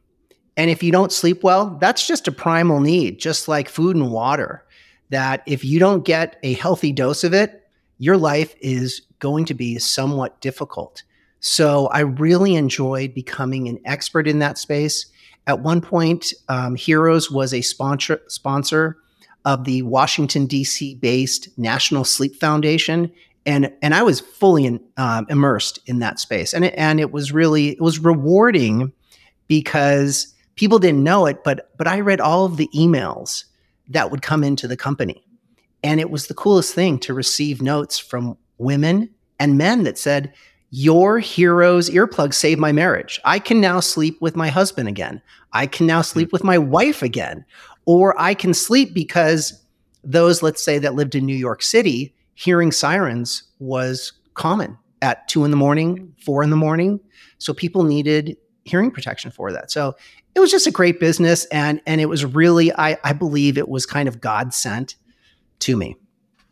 And 0.55 0.69
if 0.69 0.81
you 0.81 0.91
don't 0.91 1.11
sleep 1.11 1.43
well, 1.43 1.77
that's 1.81 2.07
just 2.07 2.27
a 2.29 2.31
primal 2.31 2.79
need, 2.79 3.19
just 3.19 3.49
like 3.49 3.67
food 3.67 3.97
and 3.97 4.09
water. 4.09 4.63
That 5.09 5.43
if 5.45 5.65
you 5.65 5.79
don't 5.79 6.05
get 6.05 6.39
a 6.43 6.53
healthy 6.53 6.93
dose 6.93 7.25
of 7.25 7.33
it, 7.33 7.61
your 7.97 8.15
life 8.15 8.55
is 8.61 9.01
going 9.19 9.43
to 9.45 9.53
be 9.53 9.77
somewhat 9.77 10.39
difficult. 10.39 11.03
So 11.41 11.87
I 11.87 11.99
really 11.99 12.55
enjoyed 12.55 13.13
becoming 13.13 13.67
an 13.67 13.79
expert 13.83 14.29
in 14.29 14.39
that 14.39 14.57
space. 14.57 15.07
At 15.45 15.59
one 15.59 15.81
point, 15.81 16.33
um, 16.47 16.77
Hearos 16.77 17.29
was 17.29 17.53
a 17.53 17.61
sponsor 17.61 18.21
sponsor 18.27 18.97
of 19.45 19.65
the 19.65 19.81
Washington 19.81 20.45
D.C. 20.45 20.95
based 20.95 21.49
National 21.57 22.03
Sleep 22.03 22.35
Foundation, 22.35 23.11
and 23.45 23.71
and 23.81 23.93
I 23.93 24.03
was 24.03 24.19
fully 24.19 24.65
in, 24.65 24.79
um, 24.97 25.25
immersed 25.29 25.79
in 25.85 25.99
that 25.99 26.19
space, 26.19 26.53
and 26.53 26.65
it, 26.65 26.73
and 26.77 26.99
it 26.99 27.11
was 27.11 27.31
really 27.31 27.69
it 27.69 27.81
was 27.81 27.99
rewarding 27.99 28.91
because 29.47 30.33
people 30.55 30.79
didn't 30.79 31.03
know 31.03 31.25
it, 31.25 31.43
but 31.43 31.71
but 31.77 31.87
I 31.87 31.99
read 31.99 32.21
all 32.21 32.45
of 32.45 32.57
the 32.57 32.69
emails 32.73 33.45
that 33.89 34.11
would 34.11 34.21
come 34.21 34.43
into 34.43 34.67
the 34.67 34.77
company, 34.77 35.23
and 35.83 35.99
it 35.99 36.09
was 36.09 36.27
the 36.27 36.33
coolest 36.33 36.73
thing 36.73 36.97
to 36.99 37.13
receive 37.13 37.61
notes 37.61 37.99
from 37.99 38.37
women 38.57 39.09
and 39.39 39.57
men 39.57 39.83
that 39.83 39.97
said. 39.97 40.33
Your 40.75 41.21
Hearos 41.21 41.91
earplugs 41.91 42.33
saved 42.33 42.59
my 42.59 42.71
marriage. 42.71 43.21
I 43.25 43.37
can 43.37 43.61
now 43.61 43.79
sleep 43.79 44.19
with 44.21 44.35
my 44.35 44.47
husband 44.47 44.89
again. 44.89 45.21
I 45.51 45.67
can 45.67 45.85
now 45.85 46.01
sleep 46.01 46.33
with 46.33 46.43
my 46.43 46.57
wife 46.57 47.03
again 47.03 47.45
or 47.85 48.19
I 48.19 48.33
can 48.33 48.53
sleep 48.53 48.93
because 48.93 49.61
those, 50.03 50.43
let's 50.43 50.63
say, 50.63 50.79
that 50.79 50.95
lived 50.95 51.15
in 51.15 51.25
New 51.25 51.35
York 51.35 51.61
City, 51.61 52.13
hearing 52.35 52.71
sirens 52.71 53.43
was 53.59 54.11
common 54.33 54.77
at 55.01 55.27
two 55.27 55.45
in 55.45 55.51
the 55.51 55.57
morning, 55.57 56.13
four 56.23 56.43
in 56.43 56.49
the 56.49 56.55
morning. 56.55 56.99
So 57.37 57.53
people 57.53 57.83
needed 57.83 58.37
hearing 58.65 58.91
protection 58.91 59.31
for 59.31 59.51
that. 59.51 59.71
So 59.71 59.95
it 60.35 60.39
was 60.39 60.49
just 60.49 60.65
a 60.65 60.71
great 60.71 60.99
business. 60.99 61.45
And, 61.45 61.81
and 61.85 61.99
it 61.99 62.07
was 62.07 62.25
really, 62.25 62.71
I, 62.73 62.97
I 63.03 63.13
believe 63.13 63.57
it 63.57 63.67
was 63.67 63.85
kind 63.85 64.07
of 64.07 64.21
God 64.21 64.53
sent 64.53 64.95
to 65.59 65.75
me. 65.75 65.95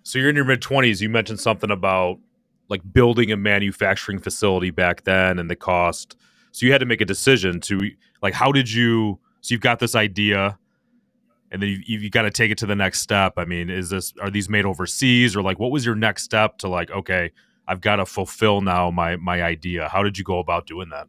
So 0.03 0.19
you're 0.19 0.29
in 0.29 0.35
your 0.35 0.45
mid 0.45 0.61
20s. 0.61 1.01
You 1.01 1.09
mentioned 1.09 1.39
something 1.39 1.71
about 1.71 2.19
like 2.69 2.81
building 2.93 3.31
a 3.31 3.37
manufacturing 3.37 4.19
facility 4.19 4.69
back 4.69 5.03
then 5.03 5.39
and 5.39 5.49
the 5.49 5.55
cost. 5.55 6.15
So 6.51 6.65
you 6.65 6.71
had 6.71 6.79
to 6.79 6.85
make 6.85 7.01
a 7.01 7.05
decision 7.05 7.59
to 7.61 7.91
like, 8.21 8.33
how 8.33 8.51
did 8.51 8.71
you, 8.71 9.19
so 9.41 9.53
you've 9.53 9.61
got 9.61 9.79
this 9.79 9.95
idea 9.95 10.57
and 11.51 11.61
then 11.61 11.69
you 11.69 11.99
you 11.99 12.09
got 12.09 12.23
to 12.23 12.31
take 12.31 12.49
it 12.49 12.57
to 12.59 12.65
the 12.65 12.75
next 12.75 13.01
step. 13.01 13.33
I 13.37 13.45
mean, 13.45 13.69
is 13.69 13.89
this 13.89 14.13
are 14.21 14.29
these 14.29 14.49
made 14.49 14.65
overseas 14.65 15.35
or 15.35 15.41
like 15.41 15.59
what 15.59 15.71
was 15.71 15.85
your 15.85 15.95
next 15.95 16.23
step 16.23 16.57
to 16.59 16.69
like 16.69 16.89
okay, 16.91 17.31
I've 17.67 17.81
got 17.81 17.97
to 17.97 18.05
fulfill 18.05 18.61
now 18.61 18.89
my 18.89 19.17
my 19.17 19.43
idea. 19.43 19.89
How 19.89 20.03
did 20.03 20.17
you 20.17 20.23
go 20.23 20.39
about 20.39 20.65
doing 20.65 20.89
that? 20.89 21.07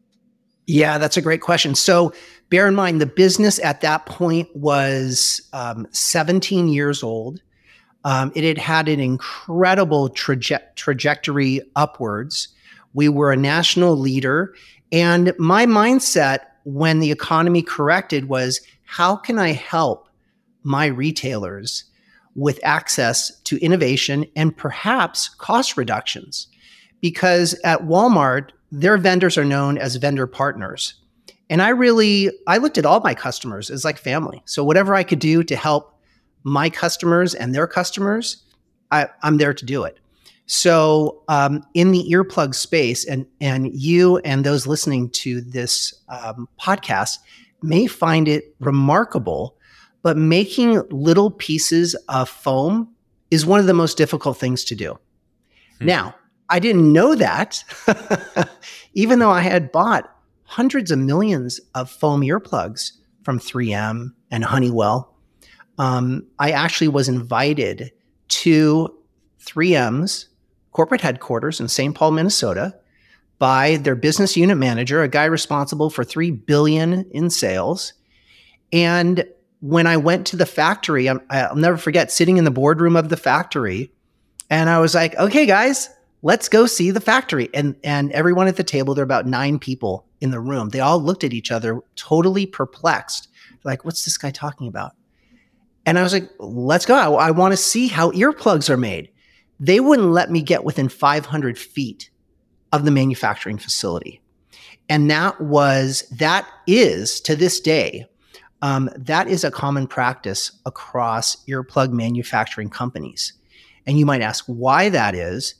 Yeah, 0.66 0.98
that's 0.98 1.16
a 1.16 1.22
great 1.22 1.40
question. 1.40 1.74
So 1.74 2.12
bear 2.50 2.66
in 2.66 2.74
mind 2.74 3.00
the 3.00 3.06
business 3.06 3.58
at 3.60 3.80
that 3.80 4.06
point 4.06 4.54
was 4.54 5.40
um, 5.52 5.86
17 5.90 6.68
years 6.68 7.02
old. 7.02 7.42
Um, 8.04 8.32
it 8.34 8.44
had 8.44 8.58
had 8.58 8.88
an 8.88 9.00
incredible 9.00 10.08
traje- 10.10 10.74
trajectory 10.74 11.60
upwards. 11.76 12.48
We 12.94 13.08
were 13.08 13.32
a 13.32 13.36
national 13.36 13.96
leader, 13.96 14.54
and 14.90 15.32
my 15.38 15.66
mindset 15.66 16.40
when 16.64 17.00
the 17.00 17.10
economy 17.10 17.62
corrected 17.62 18.28
was, 18.28 18.60
how 18.84 19.16
can 19.16 19.38
I 19.38 19.52
help 19.52 20.08
my 20.62 20.86
retailers 20.86 21.84
with 22.34 22.60
access 22.62 23.40
to 23.42 23.58
innovation 23.58 24.26
and 24.36 24.56
perhaps 24.56 25.28
cost 25.28 25.76
reductions. 25.76 26.46
Because 27.00 27.58
at 27.64 27.80
Walmart, 27.80 28.50
their 28.70 28.96
vendors 28.96 29.36
are 29.36 29.44
known 29.44 29.76
as 29.76 29.96
vendor 29.96 30.26
partners. 30.26 30.94
And 31.50 31.60
I 31.60 31.68
really 31.68 32.30
I 32.46 32.56
looked 32.56 32.78
at 32.78 32.86
all 32.86 33.00
my 33.00 33.14
customers 33.14 33.70
as 33.70 33.84
like 33.84 33.98
family. 33.98 34.42
So 34.46 34.64
whatever 34.64 34.94
I 34.94 35.02
could 35.02 35.18
do 35.18 35.42
to 35.44 35.56
help 35.56 35.98
my 36.44 36.70
customers 36.70 37.34
and 37.34 37.54
their 37.54 37.66
customers, 37.66 38.42
I, 38.90 39.08
am 39.22 39.36
there 39.36 39.54
to 39.54 39.64
do 39.64 39.84
it. 39.84 39.98
So 40.46 41.22
um, 41.28 41.64
in 41.74 41.92
the 41.92 42.04
earplug 42.10 42.54
space, 42.54 43.04
and 43.04 43.26
and 43.40 43.72
you 43.72 44.18
and 44.18 44.44
those 44.44 44.66
listening 44.66 45.10
to 45.10 45.40
this 45.40 45.94
um, 46.08 46.48
podcast 46.60 47.18
may 47.62 47.86
find 47.86 48.28
it 48.28 48.54
remarkable 48.60 49.56
but 50.02 50.16
making 50.16 50.82
little 50.90 51.30
pieces 51.30 51.94
of 52.08 52.28
foam 52.28 52.92
is 53.30 53.46
one 53.46 53.60
of 53.60 53.66
the 53.66 53.74
most 53.74 53.96
difficult 53.96 54.36
things 54.36 54.64
to 54.64 54.74
do. 54.74 54.98
Hmm. 55.78 55.86
Now, 55.86 56.14
I 56.48 56.58
didn't 56.58 56.92
know 56.92 57.14
that, 57.14 57.64
even 58.94 59.20
though 59.20 59.30
I 59.30 59.40
had 59.40 59.72
bought 59.72 60.14
hundreds 60.44 60.90
of 60.90 60.98
millions 60.98 61.60
of 61.74 61.90
foam 61.90 62.20
earplugs 62.20 62.92
from 63.22 63.38
3M 63.38 64.12
and 64.30 64.44
Honeywell. 64.44 65.14
Um, 65.78 66.26
I 66.38 66.50
actually 66.50 66.88
was 66.88 67.08
invited 67.08 67.90
to 68.28 68.94
3M's 69.40 70.28
corporate 70.72 71.00
headquarters 71.00 71.60
in 71.60 71.68
St. 71.68 71.94
Paul, 71.94 72.10
Minnesota, 72.10 72.74
by 73.38 73.76
their 73.78 73.94
business 73.94 74.36
unit 74.36 74.58
manager, 74.58 75.02
a 75.02 75.08
guy 75.08 75.24
responsible 75.24 75.90
for 75.90 76.04
3 76.04 76.30
billion 76.30 77.10
in 77.10 77.30
sales. 77.30 77.94
And 78.72 79.24
when 79.62 79.86
I 79.86 79.96
went 79.96 80.26
to 80.28 80.36
the 80.36 80.46
factory, 80.46 81.08
i 81.08 81.14
will 81.48 81.56
never 81.56 81.76
forget 81.76 82.12
sitting 82.12 82.36
in 82.36 82.44
the 82.44 82.50
boardroom 82.50 82.96
of 82.96 83.08
the 83.08 83.16
factory, 83.16 83.92
and 84.50 84.68
I 84.68 84.78
was 84.80 84.94
like, 84.94 85.16
"Okay, 85.16 85.46
guys, 85.46 85.88
let's 86.22 86.48
go 86.48 86.66
see 86.66 86.90
the 86.90 87.00
factory." 87.00 87.48
And 87.54 87.76
and 87.82 88.12
everyone 88.12 88.48
at 88.48 88.56
the 88.56 88.64
table, 88.64 88.94
there 88.94 89.02
are 89.02 89.04
about 89.04 89.26
nine 89.26 89.58
people 89.58 90.04
in 90.20 90.30
the 90.30 90.40
room. 90.40 90.68
They 90.68 90.80
all 90.80 91.00
looked 91.00 91.24
at 91.24 91.32
each 91.32 91.50
other, 91.50 91.80
totally 91.96 92.44
perplexed, 92.44 93.28
like, 93.64 93.84
"What's 93.84 94.04
this 94.04 94.18
guy 94.18 94.30
talking 94.30 94.68
about?" 94.68 94.92
And 95.86 95.98
I 95.98 96.02
was 96.02 96.12
like, 96.12 96.28
"Let's 96.38 96.84
go. 96.84 96.94
I, 96.94 97.28
I 97.28 97.30
want 97.30 97.52
to 97.52 97.56
see 97.56 97.88
how 97.88 98.10
earplugs 98.10 98.68
are 98.68 98.76
made." 98.76 99.08
they 99.62 99.78
wouldn't 99.78 100.10
let 100.10 100.28
me 100.28 100.42
get 100.42 100.64
within 100.64 100.88
500 100.88 101.56
feet 101.56 102.10
of 102.72 102.84
the 102.84 102.90
manufacturing 102.90 103.58
facility. 103.58 104.20
And 104.88 105.08
that 105.08 105.40
was, 105.40 106.02
that 106.18 106.48
is 106.66 107.20
to 107.22 107.36
this 107.36 107.60
day, 107.60 108.06
um, 108.62 108.88
that 108.96 109.28
is 109.28 109.44
a 109.44 109.50
common 109.50 109.86
practice 109.86 110.52
across 110.64 111.44
earplug 111.46 111.92
manufacturing 111.92 112.70
companies. 112.70 113.32
And 113.86 113.98
you 113.98 114.06
might 114.06 114.22
ask 114.22 114.44
why 114.46 114.88
that 114.88 115.14
is. 115.14 115.56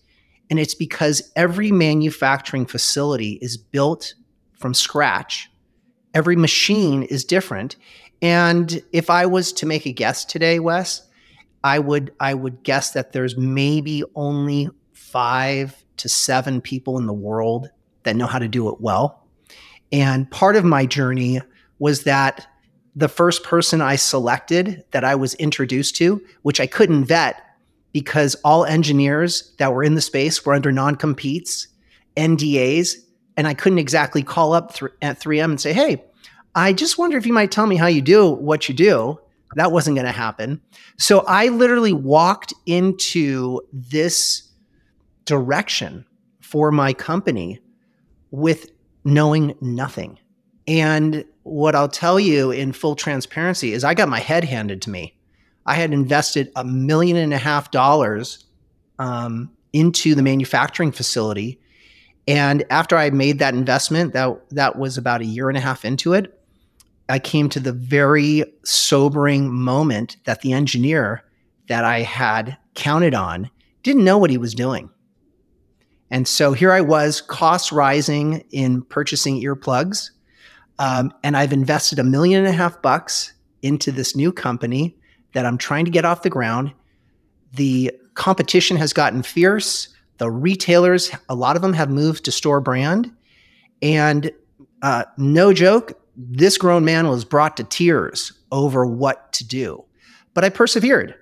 And 0.49 0.61
it's 0.61 0.75
because 0.75 1.33
every 1.35 1.73
manufacturing 1.73 2.65
facility 2.67 3.39
is 3.43 3.57
built 3.57 4.15
from 4.55 4.73
scratch. 4.73 5.51
Every 6.15 6.37
machine 6.37 7.03
is 7.03 7.25
different. 7.25 7.77
And 8.21 8.81
if 8.93 9.11
I 9.11 9.27
was 9.27 9.53
to 9.55 9.67
make 9.67 9.85
a 9.85 9.93
guess 9.93 10.25
today, 10.25 10.61
Wes, 10.61 11.07
I 11.65 11.81
would 11.81 12.13
I 12.21 12.35
would 12.35 12.63
guess 12.63 12.93
that 12.93 13.13
there's 13.13 13.37
maybe 13.37 14.05
only 14.15 14.69
five 14.93 15.85
to 15.97 16.09
seven 16.09 16.61
people 16.61 16.99
in 16.99 17.07
the 17.07 17.13
world 17.13 17.69
that 18.05 18.17
know 18.17 18.27
how 18.27 18.39
to 18.39 18.49
do 18.49 18.69
it 18.69 18.81
well. 18.81 19.27
And 19.91 20.31
part 20.31 20.55
of 20.55 20.65
my 20.65 20.87
journey 20.87 21.41
was 21.79 22.05
that 22.05 22.47
the 22.95 23.09
first 23.09 23.43
person 23.43 23.81
I 23.81 23.97
selected 23.97 24.85
that 24.91 25.05
I 25.05 25.15
was 25.15 25.35
introduced 25.35 25.97
to, 25.97 26.23
which 26.43 26.61
I 26.61 26.67
couldn't 26.67 27.05
vet 27.05 27.43
because 27.93 28.35
all 28.45 28.65
engineers 28.65 29.53
that 29.59 29.73
were 29.73 29.85
in 29.85 29.95
the 29.95 30.01
space 30.01 30.45
were 30.45 30.55
under 30.55 30.73
non 30.73 30.97
competes, 30.97 31.69
NDAs, 32.17 32.97
and 33.37 33.47
I 33.47 33.55
couldn't 33.55 33.79
exactly 33.79 34.23
call 34.23 34.53
up 34.53 34.75
th- 34.75 34.93
at 35.01 35.21
3M 35.21 35.45
and 35.45 35.61
say, 35.61 35.73
hey, 35.73 36.05
I 36.55 36.73
just 36.73 36.99
wonder 36.99 37.17
if 37.17 37.27
you 37.27 37.33
might 37.33 37.51
tell 37.51 37.67
me 37.67 37.77
how 37.77 37.87
you 37.87 38.03
do 38.03 38.31
what 38.31 38.69
you 38.69 38.75
do. 38.75 39.19
That 39.55 39.73
wasn't 39.73 39.97
going 39.97 40.07
to 40.07 40.13
happen. 40.13 40.61
So 40.99 41.21
I 41.27 41.49
literally 41.49 41.93
walked 41.93 42.55
into 42.67 43.61
this 43.73 44.49
direction 45.25 46.07
for 46.41 46.71
my 46.71 46.93
company 46.93 47.61
with 48.31 48.71
knowing 49.05 49.55
nothing. 49.61 50.19
And 50.67 51.25
what 51.43 51.75
I'll 51.75 51.89
tell 51.89 52.21
you 52.21 52.51
in 52.51 52.73
full 52.73 52.95
transparency 52.95 53.73
is 53.73 53.85
I 53.85 53.95
got 53.95 54.09
my 54.09 54.21
head 54.21 54.45
handed 54.45 54.83
to 54.83 54.91
me. 54.91 55.17
I 55.67 55.75
had 55.75 55.93
invested 55.93 56.51
a 56.57 56.65
million 56.65 57.17
and 57.17 57.33
a 57.33 57.39
half 57.39 57.71
dollars 57.71 58.45
um, 58.99 59.51
into 59.73 60.15
the 60.15 60.23
manufacturing 60.23 60.93
facility. 60.93 61.61
And 62.29 62.65
after 62.71 62.97
I 62.97 63.11
made 63.11 63.39
that 63.41 63.55
investment, 63.55 64.13
that, 64.13 64.41
that 64.51 64.79
was 64.79 64.97
about 64.97 65.21
a 65.21 65.27
year 65.27 65.49
and 65.49 65.59
a 65.59 65.61
half 65.61 65.85
into 65.85 66.13
it, 66.13 66.39
I 67.09 67.19
came 67.19 67.49
to 67.51 67.61
the 67.61 67.73
very 67.73 68.45
sobering 68.65 69.53
moment 69.53 70.17
that 70.25 70.41
the 70.41 70.53
engineer 70.53 71.25
that 71.69 71.85
I 71.85 72.01
had 72.01 72.57
counted 72.75 73.15
on 73.15 73.51
didn't 73.83 74.05
know 74.05 74.19
what 74.19 74.31
he 74.31 74.39
was 74.39 74.55
doing. 74.55 74.89
And 76.11 76.29
so 76.29 76.53
here 76.53 76.73
I 76.73 76.81
was, 76.81 77.21
costs 77.21 77.73
rising 77.73 78.45
in 78.51 78.83
purchasing 78.83 79.43
earplugs. 79.43 80.11
Um, 80.79 81.13
and 81.23 81.37
I've 81.37 81.53
invested 81.53 81.99
a 81.99 82.05
million 82.05 82.41
and 82.41 82.49
a 82.49 82.57
half 82.57 82.81
bucks 82.83 83.33
into 83.63 83.93
this 83.93 84.17
new 84.17 84.33
company 84.33 84.97
that 85.33 85.47
I'm 85.47 85.59
trying 85.59 85.85
to 85.85 85.91
get 85.91 86.05
off 86.05 86.23
the 86.23 86.31
ground. 86.31 86.73
The 87.55 87.93
competition 88.15 88.77
has 88.77 88.93
gotten 88.93 89.23
fierce. 89.23 89.89
The 90.19 90.31
retailers, 90.31 91.11
a 91.29 91.35
lot 91.35 91.57
of 91.57 91.63
them 91.63 91.73
have 91.73 91.91
moved 91.91 92.25
to 92.25 92.33
store 92.33 92.61
brand. 92.61 93.11
And 93.81 94.31
uh, 94.83 95.05
no 95.17 95.53
joke, 95.53 95.99
this 96.17 96.59
grown 96.59 96.85
man 96.85 97.09
was 97.09 97.25
brought 97.25 97.57
to 97.57 97.65
tears 97.65 98.33
over 98.51 98.85
what 98.85 99.33
to 99.35 99.47
do. 99.47 99.85
But 100.35 100.45
I 100.45 100.49
persevered 100.49 101.15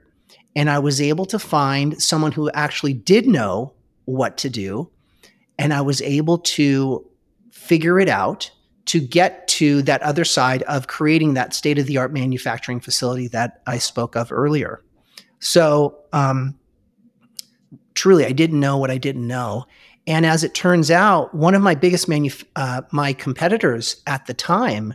and 0.57 0.69
I 0.69 0.79
was 0.79 1.01
able 1.01 1.27
to 1.27 1.39
find 1.39 2.01
someone 2.03 2.33
who 2.33 2.51
actually 2.51 2.93
did 2.93 3.27
know 3.27 3.75
what 4.05 4.37
to 4.39 4.51
do. 4.51 4.91
And 5.59 5.73
I 5.73 5.81
was 5.81 6.03
able 6.03 6.39
to 6.39 7.07
figure 7.51 8.01
it 8.01 8.09
out 8.09 8.51
to 8.87 9.01
get 9.01 9.47
to 9.61 9.83
that 9.83 10.03
other 10.03 10.25
side 10.25 10.63
of 10.63 10.87
creating 10.87 11.35
that 11.35 11.53
state 11.53 11.79
of 11.79 11.85
the 11.85 11.99
art 11.99 12.15
manufacturing 12.15 12.81
facility 12.81 13.29
that 13.29 13.61
I 13.67 13.77
spoke 13.77 14.17
of 14.17 14.33
earlier. 14.33 14.83
So, 15.39 15.99
um, 16.15 16.59
truly, 17.93 18.25
I 18.25 18.33
didn't 18.33 18.59
know 18.59 18.79
what 18.79 18.91
I 18.91 18.97
didn't 18.97 19.27
know. 19.27 19.67
And 20.07 20.25
as 20.25 20.43
it 20.43 20.55
turns 20.55 20.91
out, 20.91 21.35
one 21.35 21.55
of 21.55 21.61
my 21.61 21.75
biggest 21.75 22.09
manuf- 22.09 22.47
uh, 22.57 22.81
my 22.91 23.13
competitors 23.13 24.01
at 24.07 24.25
the 24.25 24.33
time, 24.33 24.95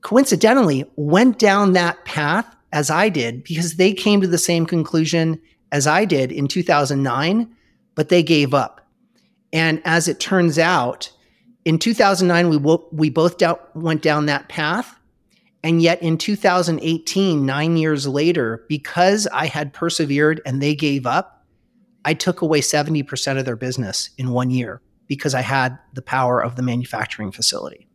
coincidentally, 0.00 0.84
went 0.96 1.38
down 1.38 1.72
that 1.74 2.04
path 2.04 2.56
as 2.72 2.90
I 2.90 3.08
did 3.08 3.44
because 3.44 3.76
they 3.76 3.92
came 3.92 4.20
to 4.20 4.26
the 4.26 4.36
same 4.36 4.66
conclusion 4.66 5.40
as 5.70 5.86
I 5.86 6.06
did 6.06 6.32
in 6.32 6.48
2009, 6.48 7.54
but 7.94 8.08
they 8.08 8.24
gave 8.24 8.52
up. 8.52 8.80
And 9.52 9.80
as 9.84 10.08
it 10.08 10.18
turns 10.18 10.58
out, 10.58 11.12
in 11.66 11.80
2009, 11.80 12.48
we, 12.48 12.56
wo- 12.56 12.88
we 12.92 13.10
both 13.10 13.38
down, 13.38 13.58
went 13.74 14.00
down 14.00 14.26
that 14.26 14.48
path. 14.48 14.98
And 15.64 15.82
yet 15.82 16.00
in 16.00 16.16
2018, 16.16 17.44
nine 17.44 17.76
years 17.76 18.06
later, 18.06 18.64
because 18.68 19.26
I 19.32 19.46
had 19.46 19.72
persevered 19.72 20.40
and 20.46 20.62
they 20.62 20.76
gave 20.76 21.06
up, 21.06 21.44
I 22.04 22.14
took 22.14 22.40
away 22.40 22.60
70% 22.60 23.36
of 23.36 23.44
their 23.44 23.56
business 23.56 24.10
in 24.16 24.30
one 24.30 24.50
year 24.50 24.80
because 25.08 25.34
I 25.34 25.40
had 25.40 25.76
the 25.92 26.02
power 26.02 26.40
of 26.40 26.54
the 26.54 26.62
manufacturing 26.62 27.32
facility. 27.32 27.88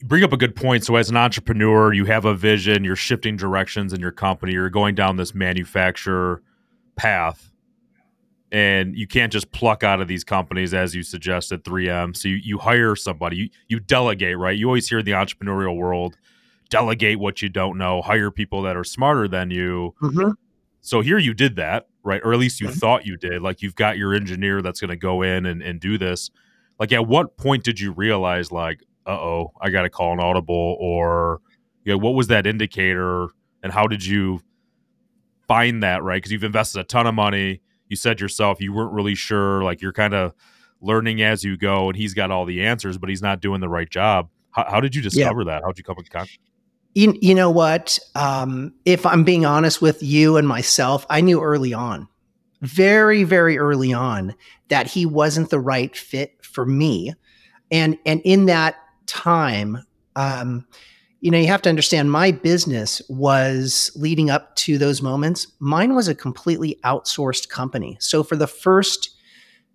You 0.00 0.06
bring 0.06 0.24
up 0.24 0.32
a 0.32 0.38
good 0.38 0.56
point. 0.56 0.86
So, 0.86 0.96
as 0.96 1.10
an 1.10 1.16
entrepreneur, 1.18 1.92
you 1.92 2.06
have 2.06 2.24
a 2.24 2.34
vision, 2.34 2.84
you're 2.84 2.96
shifting 2.96 3.36
directions 3.36 3.92
in 3.92 4.00
your 4.00 4.12
company, 4.12 4.54
you're 4.54 4.70
going 4.70 4.94
down 4.94 5.16
this 5.16 5.34
manufacturer 5.34 6.42
path 6.96 7.49
and 8.52 8.96
you 8.96 9.06
can't 9.06 9.32
just 9.32 9.50
pluck 9.52 9.84
out 9.84 10.00
of 10.00 10.08
these 10.08 10.24
companies 10.24 10.74
as 10.74 10.94
you 10.94 11.02
suggested 11.02 11.62
3m 11.64 12.16
so 12.16 12.28
you, 12.28 12.36
you 12.36 12.58
hire 12.58 12.96
somebody 12.96 13.36
you, 13.36 13.48
you 13.68 13.80
delegate 13.80 14.36
right? 14.36 14.56
You 14.58 14.66
always 14.66 14.88
hear 14.88 15.00
in 15.00 15.04
the 15.04 15.12
entrepreneurial 15.12 15.76
world 15.76 16.16
delegate 16.68 17.18
what 17.18 17.42
you 17.42 17.48
don't 17.48 17.78
know 17.78 18.02
hire 18.02 18.30
people 18.30 18.62
that 18.62 18.76
are 18.76 18.84
smarter 18.84 19.28
than 19.28 19.50
you. 19.50 19.94
Mm-hmm. 20.02 20.30
so 20.80 21.00
here 21.00 21.18
you 21.18 21.34
did 21.34 21.56
that 21.56 21.86
right? 22.02 22.20
Or 22.24 22.32
at 22.32 22.38
least 22.38 22.60
you 22.60 22.68
mm-hmm. 22.68 22.78
thought 22.78 23.06
you 23.06 23.16
did 23.16 23.42
like 23.42 23.62
you've 23.62 23.76
got 23.76 23.98
your 23.98 24.14
engineer 24.14 24.62
that's 24.62 24.80
going 24.80 24.90
to 24.90 24.96
go 24.96 25.22
in 25.22 25.46
and, 25.46 25.62
and 25.62 25.80
do 25.80 25.98
this. 25.98 26.30
Like 26.78 26.92
at 26.92 27.06
what 27.06 27.36
point 27.36 27.62
did 27.64 27.78
you 27.78 27.92
realize 27.92 28.50
like 28.50 28.82
uh-oh 29.06 29.50
i 29.62 29.70
got 29.70 29.82
to 29.82 29.90
call 29.90 30.12
an 30.12 30.20
audible 30.20 30.76
or 30.78 31.40
you 31.84 31.92
know, 31.92 31.98
what 31.98 32.14
was 32.14 32.26
that 32.28 32.46
indicator 32.46 33.28
and 33.62 33.72
how 33.72 33.86
did 33.86 34.04
you 34.04 34.40
find 35.48 35.82
that 35.82 36.02
right? 36.02 36.18
Because 36.18 36.32
you've 36.32 36.44
invested 36.44 36.80
a 36.80 36.84
ton 36.84 37.06
of 37.06 37.14
money 37.14 37.60
you 37.90 37.96
said 37.96 38.20
yourself 38.20 38.60
you 38.60 38.72
weren't 38.72 38.92
really 38.92 39.14
sure 39.14 39.62
like 39.62 39.82
you're 39.82 39.92
kind 39.92 40.14
of 40.14 40.32
learning 40.80 41.20
as 41.20 41.44
you 41.44 41.58
go 41.58 41.88
and 41.88 41.96
he's 41.96 42.14
got 42.14 42.30
all 42.30 42.46
the 42.46 42.62
answers 42.62 42.96
but 42.96 43.10
he's 43.10 43.20
not 43.20 43.40
doing 43.40 43.60
the 43.60 43.68
right 43.68 43.90
job. 43.90 44.30
How, 44.52 44.64
how 44.68 44.80
did 44.80 44.94
you 44.94 45.02
discover 45.02 45.42
yeah. 45.42 45.52
that? 45.52 45.62
How 45.62 45.68
did 45.68 45.78
you 45.78 45.84
come 45.84 45.96
in 45.98 46.04
contact? 46.04 46.38
You, 46.94 47.16
you 47.20 47.34
know 47.34 47.50
what? 47.50 47.98
Um, 48.14 48.72
if 48.84 49.04
i'm 49.04 49.24
being 49.24 49.44
honest 49.44 49.82
with 49.82 50.02
you 50.02 50.38
and 50.38 50.48
myself 50.48 51.04
i 51.10 51.20
knew 51.20 51.42
early 51.42 51.74
on 51.74 52.08
very 52.62 53.24
very 53.24 53.58
early 53.58 53.92
on 53.92 54.34
that 54.68 54.86
he 54.86 55.04
wasn't 55.04 55.50
the 55.50 55.60
right 55.60 55.94
fit 55.94 56.34
for 56.42 56.64
me. 56.64 57.12
And 57.70 57.98
and 58.06 58.20
in 58.24 58.46
that 58.46 58.76
time 59.06 59.78
um, 60.16 60.66
you 61.20 61.30
know, 61.30 61.38
you 61.38 61.48
have 61.48 61.62
to 61.62 61.68
understand 61.68 62.10
my 62.10 62.30
business 62.30 63.02
was 63.08 63.90
leading 63.94 64.30
up 64.30 64.56
to 64.56 64.78
those 64.78 65.02
moments. 65.02 65.46
Mine 65.58 65.94
was 65.94 66.08
a 66.08 66.14
completely 66.14 66.78
outsourced 66.82 67.48
company. 67.50 67.96
So 68.00 68.22
for 68.22 68.36
the 68.36 68.46
first 68.46 69.10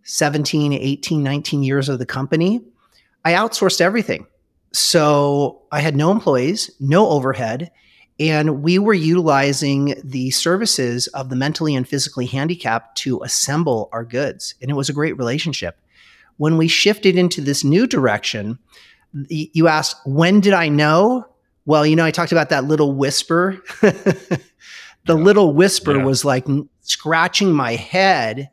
17, 0.04 0.74
18, 0.74 1.24
19 1.24 1.64
years 1.64 1.88
of 1.88 2.00
the 2.00 2.06
company, 2.06 2.62
I 3.24 3.34
outsourced 3.34 3.80
everything. 3.80 4.26
So 4.74 5.62
I 5.72 5.82
had 5.82 5.96
no 5.96 6.12
employees, 6.12 6.72
no 6.80 7.08
overhead, 7.10 7.72
and 8.20 8.64
we 8.64 8.80
were 8.80 8.94
utilizing 8.94 9.96
the 10.04 10.32
services 10.32 11.08
of 11.08 11.30
the 11.30 11.36
mentally 11.36 11.76
and 11.76 11.88
physically 11.88 12.26
handicapped 12.26 12.98
to 13.00 13.22
assemble 13.24 13.90
our 13.92 14.04
goods. 14.04 14.56
And 14.62 14.72
it 14.72 14.76
was 14.76 14.90
a 14.90 14.94
great 14.94 15.18
relationship. 15.18 15.78
When 16.38 16.58
we 16.58 16.68
shifted 16.68 17.18
into 17.18 17.42
this 17.42 17.64
new 17.64 17.88
direction, 17.88 18.58
you 19.30 19.68
asked, 19.68 19.98
when 20.06 20.40
did 20.40 20.54
I 20.54 20.70
know? 20.70 21.26
Well, 21.66 21.86
you 21.86 21.96
know, 21.96 22.06
I 22.06 22.12
talked 22.12 22.32
about 22.32 22.50
that 22.50 22.66
little 22.66 22.94
whisper. 22.94 23.62
the 23.82 24.42
yeah. 25.08 25.14
little 25.14 25.54
whisper 25.54 25.98
yeah. 25.98 26.04
was 26.04 26.24
like 26.24 26.46
scratching 26.82 27.52
my 27.52 27.76
head 27.76 28.50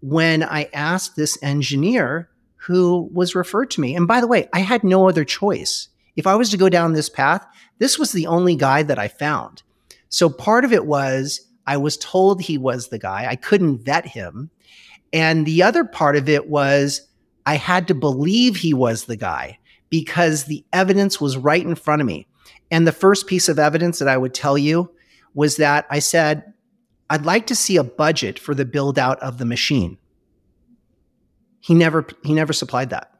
when 0.00 0.42
I 0.42 0.68
asked 0.72 1.16
this 1.16 1.38
engineer 1.42 2.28
who 2.56 3.08
was 3.12 3.34
referred 3.34 3.70
to 3.72 3.80
me. 3.80 3.94
And 3.94 4.06
by 4.06 4.20
the 4.20 4.26
way, 4.26 4.48
I 4.52 4.60
had 4.60 4.84
no 4.84 5.08
other 5.08 5.24
choice. 5.24 5.88
If 6.16 6.26
I 6.26 6.34
was 6.34 6.50
to 6.50 6.56
go 6.56 6.68
down 6.68 6.92
this 6.92 7.08
path, 7.08 7.46
this 7.78 7.98
was 7.98 8.12
the 8.12 8.26
only 8.26 8.56
guy 8.56 8.82
that 8.82 8.98
I 8.98 9.08
found. 9.08 9.62
So 10.08 10.28
part 10.28 10.64
of 10.64 10.72
it 10.72 10.86
was 10.86 11.40
I 11.66 11.76
was 11.76 11.96
told 11.96 12.40
he 12.40 12.58
was 12.58 12.88
the 12.88 12.98
guy. 12.98 13.26
I 13.28 13.36
couldn't 13.36 13.84
vet 13.84 14.06
him. 14.06 14.50
And 15.12 15.46
the 15.46 15.62
other 15.62 15.84
part 15.84 16.16
of 16.16 16.28
it 16.28 16.48
was 16.48 17.02
I 17.46 17.54
had 17.54 17.88
to 17.88 17.94
believe 17.94 18.56
he 18.56 18.74
was 18.74 19.04
the 19.04 19.16
guy 19.16 19.58
because 19.90 20.44
the 20.44 20.64
evidence 20.72 21.20
was 21.20 21.36
right 21.36 21.64
in 21.64 21.74
front 21.74 22.02
of 22.02 22.06
me. 22.06 22.27
And 22.70 22.86
the 22.86 22.92
first 22.92 23.26
piece 23.26 23.48
of 23.48 23.58
evidence 23.58 23.98
that 23.98 24.08
I 24.08 24.16
would 24.16 24.34
tell 24.34 24.58
you 24.58 24.90
was 25.34 25.56
that 25.56 25.86
I 25.90 25.98
said, 25.98 26.52
I'd 27.10 27.24
like 27.24 27.46
to 27.46 27.54
see 27.54 27.76
a 27.76 27.84
budget 27.84 28.38
for 28.38 28.54
the 28.54 28.64
build 28.64 28.98
out 28.98 29.18
of 29.20 29.38
the 29.38 29.44
machine. 29.44 29.98
He 31.60 31.74
never 31.74 32.06
he 32.24 32.34
never 32.34 32.52
supplied 32.52 32.90
that. 32.90 33.12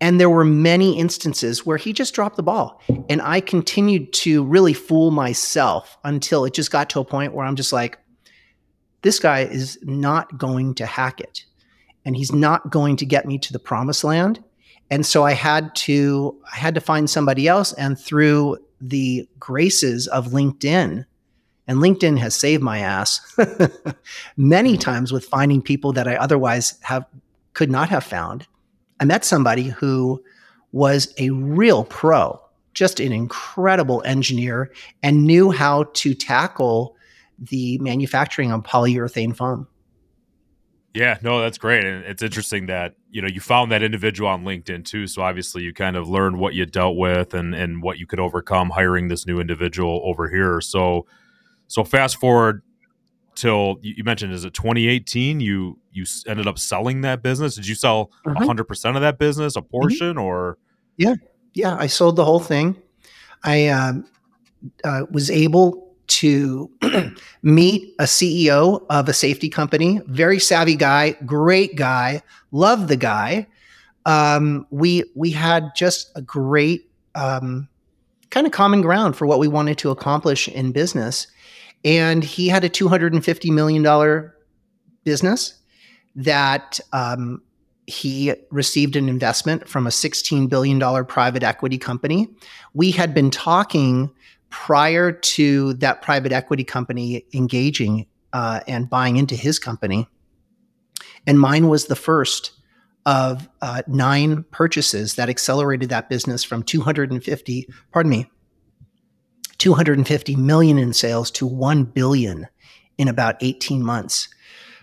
And 0.00 0.18
there 0.18 0.30
were 0.30 0.44
many 0.44 0.98
instances 0.98 1.66
where 1.66 1.76
he 1.76 1.92
just 1.92 2.14
dropped 2.14 2.36
the 2.36 2.42
ball. 2.42 2.80
And 3.08 3.20
I 3.20 3.40
continued 3.40 4.12
to 4.14 4.42
really 4.44 4.72
fool 4.72 5.10
myself 5.10 5.98
until 6.04 6.44
it 6.46 6.54
just 6.54 6.70
got 6.70 6.88
to 6.90 7.00
a 7.00 7.04
point 7.04 7.34
where 7.34 7.44
I'm 7.44 7.56
just 7.56 7.72
like, 7.72 7.98
this 9.02 9.18
guy 9.18 9.40
is 9.40 9.78
not 9.82 10.38
going 10.38 10.74
to 10.76 10.86
hack 10.86 11.20
it. 11.20 11.44
And 12.04 12.16
he's 12.16 12.32
not 12.32 12.70
going 12.70 12.96
to 12.96 13.06
get 13.06 13.26
me 13.26 13.38
to 13.40 13.52
the 13.52 13.58
promised 13.58 14.02
land. 14.02 14.42
And 14.90 15.06
so 15.06 15.24
I 15.24 15.32
had 15.32 15.74
to 15.76 16.36
I 16.52 16.56
had 16.56 16.74
to 16.74 16.80
find 16.80 17.08
somebody 17.08 17.46
else. 17.46 17.72
And 17.74 17.98
through 17.98 18.58
the 18.80 19.28
graces 19.38 20.08
of 20.08 20.28
LinkedIn, 20.28 21.04
and 21.68 21.78
LinkedIn 21.78 22.18
has 22.18 22.34
saved 22.34 22.62
my 22.62 22.78
ass 22.78 23.20
many 24.36 24.72
mm-hmm. 24.72 24.80
times 24.80 25.12
with 25.12 25.24
finding 25.24 25.62
people 25.62 25.92
that 25.92 26.08
I 26.08 26.16
otherwise 26.16 26.78
have 26.82 27.06
could 27.54 27.70
not 27.70 27.88
have 27.88 28.04
found. 28.04 28.46
I 28.98 29.04
met 29.04 29.24
somebody 29.24 29.64
who 29.64 30.22
was 30.72 31.14
a 31.18 31.30
real 31.30 31.84
pro, 31.84 32.40
just 32.74 33.00
an 33.00 33.12
incredible 33.12 34.02
engineer, 34.04 34.72
and 35.02 35.24
knew 35.24 35.50
how 35.50 35.84
to 35.94 36.14
tackle 36.14 36.96
the 37.38 37.78
manufacturing 37.78 38.52
of 38.52 38.62
polyurethane 38.62 39.34
foam. 39.34 39.66
Yeah, 40.92 41.18
no, 41.22 41.40
that's 41.40 41.56
great. 41.56 41.84
And 41.84 42.04
it's 42.04 42.22
interesting 42.22 42.66
that, 42.66 42.94
you 43.10 43.22
know, 43.22 43.28
you 43.28 43.40
found 43.40 43.70
that 43.70 43.82
individual 43.82 44.28
on 44.28 44.44
LinkedIn 44.44 44.84
too. 44.84 45.06
So 45.06 45.22
obviously 45.22 45.62
you 45.62 45.72
kind 45.72 45.96
of 45.96 46.08
learned 46.08 46.38
what 46.38 46.54
you 46.54 46.66
dealt 46.66 46.96
with 46.96 47.32
and, 47.32 47.54
and 47.54 47.80
what 47.82 47.98
you 47.98 48.06
could 48.06 48.18
overcome 48.18 48.70
hiring 48.70 49.06
this 49.06 49.24
new 49.24 49.38
individual 49.38 50.02
over 50.04 50.28
here. 50.28 50.60
So 50.60 51.06
so 51.68 51.84
fast 51.84 52.16
forward 52.16 52.62
till 53.36 53.78
you 53.80 54.02
mentioned 54.02 54.32
is 54.32 54.44
it 54.44 54.52
2018 54.52 55.38
you 55.38 55.78
you 55.92 56.04
ended 56.26 56.48
up 56.48 56.58
selling 56.58 57.02
that 57.02 57.22
business 57.22 57.54
did 57.54 57.66
you 57.66 57.76
sell 57.76 58.10
mm-hmm. 58.26 58.42
100% 58.42 58.96
of 58.96 59.02
that 59.02 59.18
business 59.18 59.54
a 59.54 59.60
mm-hmm. 59.60 59.68
portion 59.68 60.16
mm-hmm. 60.16 60.18
or 60.18 60.58
yeah 60.96 61.14
yeah 61.54 61.76
i 61.78 61.86
sold 61.86 62.16
the 62.16 62.24
whole 62.24 62.40
thing 62.40 62.76
i 63.44 63.68
um, 63.68 64.04
uh, 64.82 65.06
was 65.10 65.30
able 65.30 65.89
to 66.10 66.70
meet 67.42 67.94
a 67.98 68.04
ceo 68.04 68.84
of 68.90 69.08
a 69.08 69.12
safety 69.12 69.48
company. 69.48 70.00
Very 70.06 70.38
savvy 70.38 70.76
guy 70.76 71.12
great 71.24 71.76
guy 71.76 72.22
love 72.52 72.88
the 72.88 72.96
guy. 72.96 73.46
Um, 74.06 74.66
we 74.70 75.04
we 75.14 75.30
had 75.30 75.74
just 75.74 76.10
a 76.16 76.22
great 76.22 76.90
um, 77.14 77.68
kind 78.30 78.46
of 78.46 78.52
common 78.52 78.80
ground 78.80 79.16
for 79.16 79.26
what 79.26 79.38
we 79.38 79.48
wanted 79.48 79.78
to 79.78 79.90
accomplish 79.90 80.48
in 80.48 80.72
business. 80.72 81.26
And 81.84 82.22
he 82.22 82.48
had 82.48 82.64
a 82.64 82.68
$250 82.68 83.50
million 83.50 84.30
business 85.04 85.54
that 86.14 86.78
um, 86.92 87.42
he 87.86 88.34
received 88.50 88.96
an 88.96 89.08
investment 89.08 89.68
from 89.68 89.86
a 89.86 89.90
$16 89.90 90.48
billion 90.48 91.04
private 91.06 91.42
equity 91.42 91.78
company. 91.78 92.28
We 92.74 92.90
had 92.90 93.14
been 93.14 93.30
talking 93.30 94.10
prior 94.50 95.12
to 95.12 95.74
that 95.74 96.02
private 96.02 96.32
equity 96.32 96.64
company 96.64 97.24
engaging 97.32 98.06
uh, 98.32 98.60
and 98.66 98.90
buying 98.90 99.16
into 99.16 99.34
his 99.34 99.58
company. 99.58 100.08
And 101.26 101.40
mine 101.40 101.68
was 101.68 101.86
the 101.86 101.96
first 101.96 102.52
of 103.06 103.48
uh, 103.62 103.82
nine 103.86 104.44
purchases 104.50 105.14
that 105.14 105.28
accelerated 105.28 105.88
that 105.88 106.08
business 106.08 106.44
from 106.44 106.62
250, 106.62 107.68
pardon 107.92 108.10
me, 108.10 108.30
250 109.58 110.36
million 110.36 110.78
in 110.78 110.92
sales 110.92 111.30
to 111.32 111.46
1 111.46 111.84
billion 111.84 112.46
in 112.98 113.08
about 113.08 113.36
18 113.40 113.82
months. 113.82 114.28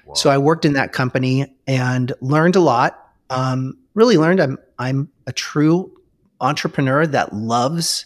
Wow. 0.05 0.13
So 0.13 0.29
I 0.29 0.37
worked 0.37 0.65
in 0.65 0.73
that 0.73 0.93
company 0.93 1.53
and 1.67 2.13
learned 2.21 2.55
a 2.55 2.59
lot. 2.59 3.11
Um, 3.29 3.77
really 3.93 4.17
learned 4.17 4.39
I'm 4.39 4.57
I'm 4.79 5.09
a 5.25 5.33
true 5.33 5.91
entrepreneur 6.39 7.05
that 7.07 7.33
loves 7.33 8.05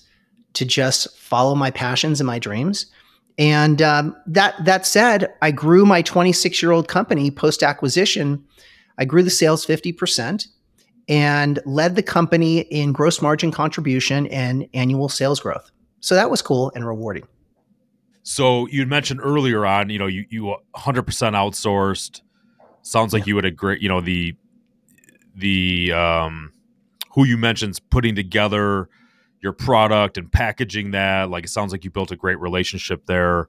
to 0.54 0.66
just 0.66 1.18
follow 1.18 1.56
my 1.56 1.72
passions 1.72 2.20
and 2.20 2.28
my 2.28 2.40
dreams. 2.40 2.88
And 3.38 3.82
um, 3.82 4.16
that 4.28 4.64
that 4.66 4.86
said, 4.86 5.34
I 5.42 5.52
grew 5.52 5.86
my 5.86 6.02
26 6.02 6.62
year 6.62 6.72
old 6.72 6.88
company 6.88 7.32
post 7.32 7.64
acquisition. 7.64 8.44
I 8.98 9.06
grew 9.06 9.24
the 9.24 9.30
sales 9.30 9.66
50 9.66 9.94
percent 9.94 10.48
and 11.08 11.60
led 11.66 11.96
the 11.96 12.04
company 12.04 12.60
in 12.60 12.92
gross 12.92 13.22
margin 13.22 13.52
contribution 13.52 14.28
and 14.28 14.68
annual 14.74 15.10
sales 15.10 15.40
growth. 15.40 15.72
So 16.00 16.16
that 16.16 16.30
was 16.30 16.42
cool 16.42 16.72
and 16.76 16.86
rewarding. 16.86 17.28
So 18.24 18.68
you 18.68 18.86
mentioned 18.86 19.20
earlier 19.24 19.66
on, 19.66 19.90
you 19.90 20.00
know, 20.00 20.08
you 20.08 20.26
you 20.30 20.56
100% 20.76 21.04
outsourced. 21.06 22.22
Sounds 22.84 23.14
like 23.14 23.22
yeah. 23.22 23.28
you 23.28 23.36
had 23.38 23.46
a 23.46 23.52
great, 23.52 23.82
you 23.82 23.90
know, 23.90 24.02
the 24.02 24.36
the 25.36 25.92
um 25.94 26.52
who 27.14 27.26
you 27.26 27.38
mentioned 27.38 27.80
putting 27.90 28.16
together 28.16 28.90
your 29.42 29.54
product 29.54 30.18
and 30.18 30.32
packaging 30.32 30.92
that. 30.92 31.30
Like 31.30 31.46
it 31.46 31.50
sounds 31.50 31.72
like 31.72 31.84
you 31.84 31.92
built 31.92 32.12
a 32.12 32.16
great 32.16 32.40
relationship 32.40 33.06
there. 33.06 33.48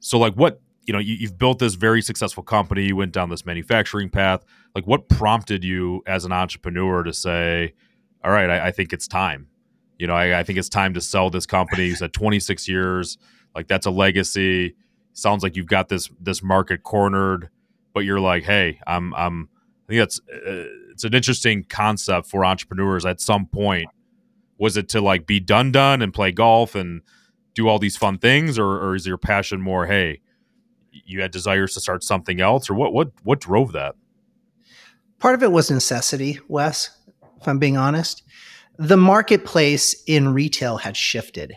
So 0.00 0.18
like 0.18 0.34
what 0.34 0.60
you 0.86 0.92
know 0.92 0.98
you, 0.98 1.26
have 1.26 1.38
built 1.38 1.58
this 1.58 1.74
very 1.74 2.00
successful 2.00 2.44
company 2.44 2.84
you 2.84 2.94
went 2.94 3.10
down 3.10 3.28
this 3.28 3.44
manufacturing 3.44 4.08
path 4.08 4.44
like 4.72 4.86
what 4.86 5.08
prompted 5.08 5.64
you 5.64 6.00
as 6.06 6.24
an 6.24 6.30
entrepreneur 6.30 7.02
to 7.02 7.12
say 7.12 7.74
all 8.22 8.30
right 8.30 8.48
I, 8.48 8.68
I 8.68 8.70
think 8.70 8.92
it's 8.92 9.08
time 9.08 9.48
you 9.98 10.06
know, 10.06 10.14
I, 10.14 10.40
I 10.40 10.42
think 10.42 10.58
it's 10.58 10.68
time 10.68 10.94
to 10.94 11.00
sell 11.00 11.30
this 11.30 11.46
company. 11.46 11.86
You 11.86 11.94
said 11.94 12.12
26 12.12 12.68
years, 12.68 13.18
like 13.54 13.66
that's 13.66 13.86
a 13.86 13.90
legacy. 13.90 14.74
Sounds 15.12 15.42
like 15.42 15.56
you've 15.56 15.66
got 15.66 15.88
this 15.88 16.10
this 16.20 16.42
market 16.42 16.82
cornered, 16.82 17.48
but 17.94 18.00
you're 18.00 18.20
like, 18.20 18.44
hey, 18.44 18.80
I'm 18.86 19.14
I'm. 19.14 19.48
I 19.88 19.88
think 19.88 20.00
that's 20.00 20.20
uh, 20.30 20.66
it's 20.90 21.04
an 21.04 21.14
interesting 21.14 21.64
concept 21.64 22.26
for 22.26 22.44
entrepreneurs. 22.44 23.06
At 23.06 23.20
some 23.20 23.46
point, 23.46 23.88
was 24.58 24.76
it 24.76 24.88
to 24.90 25.00
like 25.00 25.26
be 25.26 25.40
done 25.40 25.72
done 25.72 26.02
and 26.02 26.12
play 26.12 26.32
golf 26.32 26.74
and 26.74 27.02
do 27.54 27.68
all 27.68 27.78
these 27.78 27.96
fun 27.96 28.18
things, 28.18 28.58
or, 28.58 28.66
or 28.66 28.94
is 28.94 29.06
your 29.06 29.18
passion 29.18 29.60
more, 29.60 29.86
hey, 29.86 30.20
you 30.90 31.20
had 31.20 31.30
desires 31.30 31.74
to 31.74 31.80
start 31.80 32.02
something 32.02 32.40
else, 32.40 32.70
or 32.70 32.74
what 32.74 32.92
what 32.92 33.10
what 33.22 33.40
drove 33.40 33.72
that? 33.72 33.94
Part 35.18 35.34
of 35.34 35.42
it 35.42 35.52
was 35.52 35.70
necessity, 35.70 36.38
Wes. 36.48 36.90
If 37.40 37.48
I'm 37.48 37.58
being 37.58 37.76
honest, 37.76 38.22
the 38.78 38.96
marketplace 38.96 39.94
in 40.06 40.32
retail 40.32 40.76
had 40.76 40.96
shifted. 40.96 41.56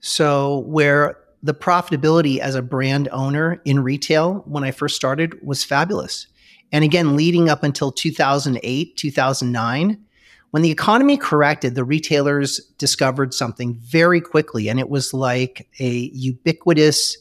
So, 0.00 0.60
where 0.66 1.18
the 1.42 1.54
profitability 1.54 2.38
as 2.38 2.54
a 2.54 2.62
brand 2.62 3.08
owner 3.10 3.60
in 3.64 3.82
retail 3.82 4.44
when 4.46 4.62
I 4.64 4.70
first 4.70 4.94
started 4.94 5.34
was 5.42 5.64
fabulous. 5.64 6.28
And 6.70 6.84
again, 6.84 7.16
leading 7.16 7.48
up 7.48 7.62
until 7.64 7.92
2008, 7.92 8.96
2009, 8.96 10.04
when 10.52 10.62
the 10.62 10.70
economy 10.70 11.18
corrected, 11.18 11.74
the 11.74 11.84
retailers 11.84 12.58
discovered 12.78 13.34
something 13.34 13.74
very 13.74 14.20
quickly. 14.20 14.68
And 14.68 14.78
it 14.78 14.88
was 14.88 15.12
like 15.12 15.68
a 15.78 15.90
ubiquitous 16.14 17.18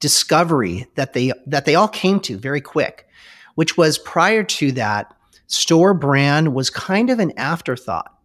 discovery 0.00 0.86
that 0.96 1.14
they, 1.14 1.32
that 1.46 1.64
they 1.64 1.74
all 1.74 1.88
came 1.88 2.20
to 2.20 2.36
very 2.36 2.60
quick, 2.60 3.06
which 3.54 3.76
was 3.76 3.98
prior 3.98 4.42
to 4.42 4.72
that, 4.72 5.14
store 5.46 5.94
brand 5.94 6.54
was 6.54 6.68
kind 6.68 7.10
of 7.10 7.18
an 7.18 7.32
afterthought 7.36 8.20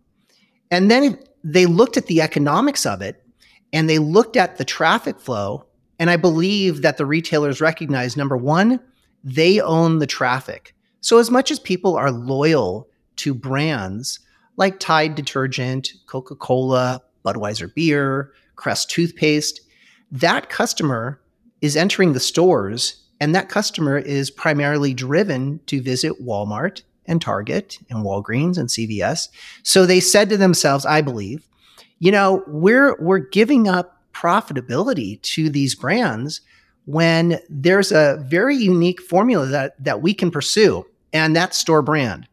and 0.71 0.89
then 0.89 1.17
they 1.43 1.65
looked 1.65 1.97
at 1.97 2.07
the 2.07 2.21
economics 2.21 2.85
of 2.85 3.01
it 3.01 3.23
and 3.71 3.89
they 3.89 3.99
looked 3.99 4.37
at 4.37 4.57
the 4.57 4.65
traffic 4.65 5.19
flow. 5.19 5.65
And 5.99 6.09
I 6.09 6.17
believe 6.17 6.81
that 6.81 6.97
the 6.97 7.05
retailers 7.05 7.61
recognize 7.61 8.17
number 8.17 8.35
one, 8.35 8.79
they 9.23 9.61
own 9.61 9.99
the 9.99 10.07
traffic. 10.07 10.75
So, 11.01 11.17
as 11.17 11.31
much 11.31 11.51
as 11.51 11.59
people 11.59 11.95
are 11.95 12.11
loyal 12.11 12.89
to 13.17 13.33
brands 13.33 14.19
like 14.57 14.79
Tide 14.79 15.15
detergent, 15.15 15.93
Coca 16.07 16.35
Cola, 16.35 17.01
Budweiser 17.25 17.73
beer, 17.73 18.31
Crest 18.55 18.89
toothpaste, 18.89 19.61
that 20.11 20.49
customer 20.49 21.19
is 21.61 21.75
entering 21.75 22.13
the 22.13 22.19
stores 22.19 23.03
and 23.19 23.33
that 23.33 23.49
customer 23.49 23.97
is 23.97 24.29
primarily 24.29 24.93
driven 24.93 25.59
to 25.67 25.81
visit 25.81 26.23
Walmart 26.23 26.81
and 27.05 27.21
Target 27.21 27.79
and 27.89 28.03
Walgreens 28.03 28.57
and 28.57 28.69
CVS. 28.69 29.29
So 29.63 29.85
they 29.85 29.99
said 29.99 30.29
to 30.29 30.37
themselves, 30.37 30.85
I 30.85 31.01
believe, 31.01 31.47
you 31.99 32.11
know, 32.11 32.43
we're 32.47 32.95
we're 32.99 33.19
giving 33.19 33.67
up 33.67 34.01
profitability 34.13 35.21
to 35.21 35.49
these 35.49 35.75
brands 35.75 36.41
when 36.85 37.39
there's 37.49 37.91
a 37.91 38.23
very 38.27 38.55
unique 38.55 39.01
formula 39.01 39.45
that 39.47 39.83
that 39.83 40.01
we 40.01 40.13
can 40.13 40.31
pursue 40.31 40.85
and 41.13 41.35
that's 41.35 41.57
store 41.57 41.81
brand. 41.81 42.27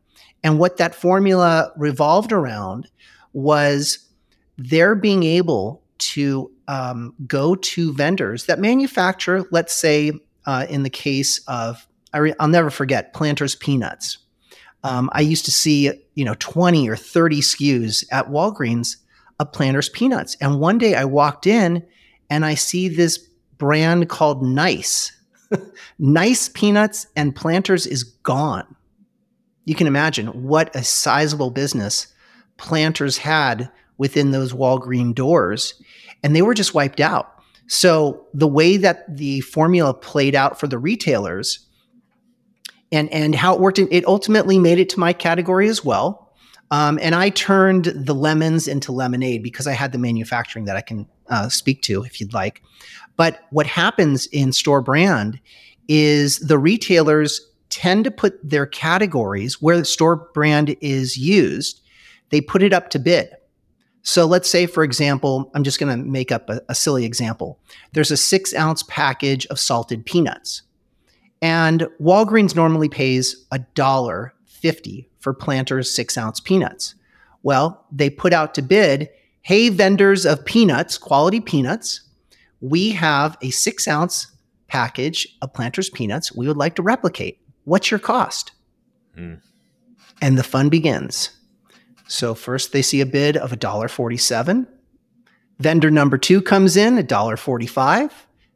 And 0.44 0.58
what 0.58 0.76
that 0.78 0.94
formula 0.94 1.72
revolved 1.76 2.32
around 2.32 2.88
was 3.32 3.98
their 4.58 4.94
being 4.94 5.22
able 5.22 5.82
to 5.98 6.50
um, 6.68 7.14
go 7.26 7.54
to 7.54 7.92
vendors 7.92 8.46
that 8.46 8.58
manufacture, 8.58 9.44
let's 9.50 9.72
say, 9.72 10.12
uh, 10.46 10.66
in 10.68 10.82
the 10.82 10.90
case 10.90 11.38
of, 11.46 11.86
I 12.12 12.20
will 12.20 12.48
never 12.48 12.70
forget, 12.70 13.14
Planters 13.14 13.54
Peanuts, 13.54 14.18
um, 14.84 15.10
I 15.12 15.20
used 15.20 15.44
to 15.44 15.52
see, 15.52 15.92
you 16.14 16.24
know, 16.24 16.34
20 16.38 16.88
or 16.88 16.96
30 16.96 17.40
SKUs 17.40 18.04
at 18.10 18.28
Walgreens 18.28 18.96
of 19.38 19.52
Planters 19.52 19.88
peanuts. 19.88 20.36
And 20.40 20.60
one 20.60 20.78
day 20.78 20.94
I 20.94 21.04
walked 21.04 21.46
in 21.46 21.84
and 22.30 22.44
I 22.44 22.54
see 22.54 22.88
this 22.88 23.18
brand 23.58 24.08
called 24.08 24.42
Nice. 24.42 25.12
nice 25.98 26.48
Peanuts 26.48 27.06
and 27.14 27.34
Planters 27.34 27.86
is 27.86 28.02
gone. 28.02 28.76
You 29.64 29.74
can 29.74 29.86
imagine 29.86 30.26
what 30.28 30.74
a 30.74 30.82
sizable 30.82 31.50
business 31.50 32.08
Planters 32.56 33.18
had 33.18 33.70
within 33.98 34.30
those 34.30 34.52
Walgreen 34.52 35.14
doors, 35.14 35.74
and 36.22 36.34
they 36.34 36.42
were 36.42 36.54
just 36.54 36.74
wiped 36.74 37.00
out. 37.00 37.32
So 37.66 38.26
the 38.34 38.46
way 38.46 38.76
that 38.76 39.16
the 39.16 39.40
formula 39.40 39.94
played 39.94 40.34
out 40.34 40.60
for 40.60 40.66
the 40.66 40.78
retailers 40.78 41.66
and 42.90 43.10
and 43.12 43.34
how 43.34 43.54
it 43.54 43.60
worked, 43.60 43.78
it 43.78 44.04
ultimately 44.06 44.58
made 44.58 44.78
it 44.78 44.88
to 44.90 45.00
my 45.00 45.12
category 45.12 45.68
as 45.68 45.84
well. 45.84 46.32
Um, 46.70 46.98
and 47.02 47.14
I 47.14 47.30
turned 47.30 47.86
the 47.94 48.14
lemons 48.14 48.66
into 48.66 48.92
lemonade 48.92 49.42
because 49.42 49.66
I 49.66 49.72
had 49.72 49.92
the 49.92 49.98
manufacturing 49.98 50.64
that 50.66 50.76
I 50.76 50.80
can 50.80 51.06
uh, 51.28 51.48
speak 51.48 51.82
to 51.82 52.02
if 52.02 52.20
you'd 52.20 52.32
like. 52.32 52.62
But 53.16 53.40
what 53.50 53.66
happens 53.66 54.26
in 54.26 54.52
store 54.52 54.80
brand 54.80 55.38
is 55.88 56.38
the 56.38 56.58
retailers 56.58 57.40
tend 57.72 58.04
to 58.04 58.10
put 58.10 58.38
their 58.48 58.66
categories 58.66 59.62
where 59.62 59.78
the 59.78 59.84
store 59.84 60.28
brand 60.34 60.76
is 60.82 61.16
used, 61.16 61.80
they 62.28 62.40
put 62.40 62.62
it 62.62 62.72
up 62.72 62.90
to 62.90 62.98
bid. 62.98 63.30
So 64.02 64.26
let's 64.26 64.50
say, 64.50 64.66
for 64.66 64.84
example, 64.84 65.50
I'm 65.54 65.64
just 65.64 65.80
going 65.80 65.96
to 65.96 66.04
make 66.04 66.30
up 66.30 66.50
a, 66.50 66.60
a 66.68 66.74
silly 66.74 67.04
example. 67.04 67.58
There's 67.92 68.10
a 68.10 68.16
six 68.16 68.54
ounce 68.54 68.82
package 68.84 69.46
of 69.46 69.58
salted 69.58 70.04
peanuts, 70.04 70.62
and 71.40 71.88
Walgreens 72.00 72.54
normally 72.54 72.88
pays 72.88 73.46
a 73.50 73.60
dollar 73.74 74.34
fifty 74.44 75.08
for 75.20 75.32
Planters 75.32 75.90
six 75.90 76.18
ounce 76.18 76.40
peanuts. 76.40 76.94
Well, 77.42 77.86
they 77.90 78.10
put 78.10 78.32
out 78.32 78.54
to 78.54 78.62
bid 78.62 79.08
hey, 79.44 79.68
vendors 79.68 80.24
of 80.24 80.44
peanuts, 80.44 80.96
quality 80.96 81.40
peanuts, 81.40 82.00
we 82.60 82.90
have 82.90 83.36
a 83.42 83.50
six 83.50 83.88
ounce 83.88 84.28
package 84.68 85.26
of 85.42 85.52
Planters 85.52 85.90
peanuts 85.90 86.34
we 86.34 86.46
would 86.46 86.56
like 86.56 86.76
to 86.76 86.82
replicate. 86.82 87.40
What's 87.64 87.90
your 87.90 88.00
cost? 88.00 88.52
Mm. 89.16 89.40
And 90.20 90.38
the 90.38 90.42
fun 90.42 90.68
begins. 90.68 91.30
So 92.08 92.34
first 92.34 92.72
they 92.72 92.82
see 92.82 93.00
a 93.00 93.06
bid 93.06 93.36
of 93.36 93.52
$1.47. 93.52 94.66
Vendor 95.58 95.90
number 95.90 96.18
two 96.18 96.42
comes 96.42 96.76
in 96.76 96.96
$1.45. 96.96 98.10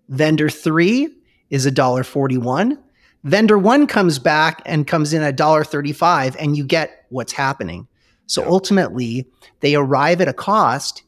Vendor 0.08 0.48
three 0.48 1.08
is 1.50 1.66
$1.41. 1.66 2.78
Vendor 3.24 3.58
one 3.58 3.86
comes 3.86 4.18
back 4.18 4.62
and 4.66 4.86
comes 4.86 5.12
in 5.12 5.22
at 5.22 5.36
$1.35, 5.36 6.36
and 6.38 6.56
you 6.56 6.64
get 6.64 7.06
what's 7.08 7.32
happening. 7.32 7.88
So 8.26 8.42
yeah. 8.42 8.48
ultimately, 8.48 9.26
they 9.60 9.74
arrive 9.74 10.20
at 10.20 10.28
a 10.28 10.32
cost. 10.32 11.02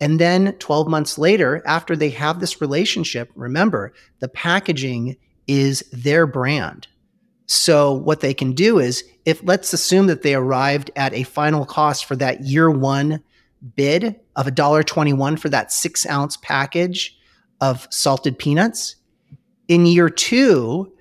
And 0.00 0.20
then 0.20 0.52
12 0.60 0.88
months 0.88 1.18
later, 1.18 1.62
after 1.66 1.96
they 1.96 2.10
have 2.10 2.40
this 2.40 2.60
relationship, 2.60 3.30
remember 3.34 3.92
the 4.20 4.28
packaging 4.28 5.16
is 5.46 5.80
their 5.92 6.26
brand. 6.26 6.86
So 7.48 7.92
what 7.92 8.20
they 8.20 8.34
can 8.34 8.52
do 8.52 8.78
is 8.78 9.02
if 9.24 9.42
let's 9.42 9.72
assume 9.72 10.06
that 10.06 10.22
they 10.22 10.34
arrived 10.34 10.90
at 10.96 11.14
a 11.14 11.22
final 11.24 11.64
cost 11.64 12.04
for 12.04 12.14
that 12.16 12.42
year 12.42 12.70
one 12.70 13.22
bid 13.74 14.20
of 14.36 14.46
$1.21 14.46 15.38
for 15.38 15.48
that 15.48 15.72
six 15.72 16.06
ounce 16.06 16.36
package 16.36 17.18
of 17.60 17.88
salted 17.90 18.38
peanuts. 18.38 18.96
In 19.66 19.86
year 19.86 20.08
two, 20.10 20.92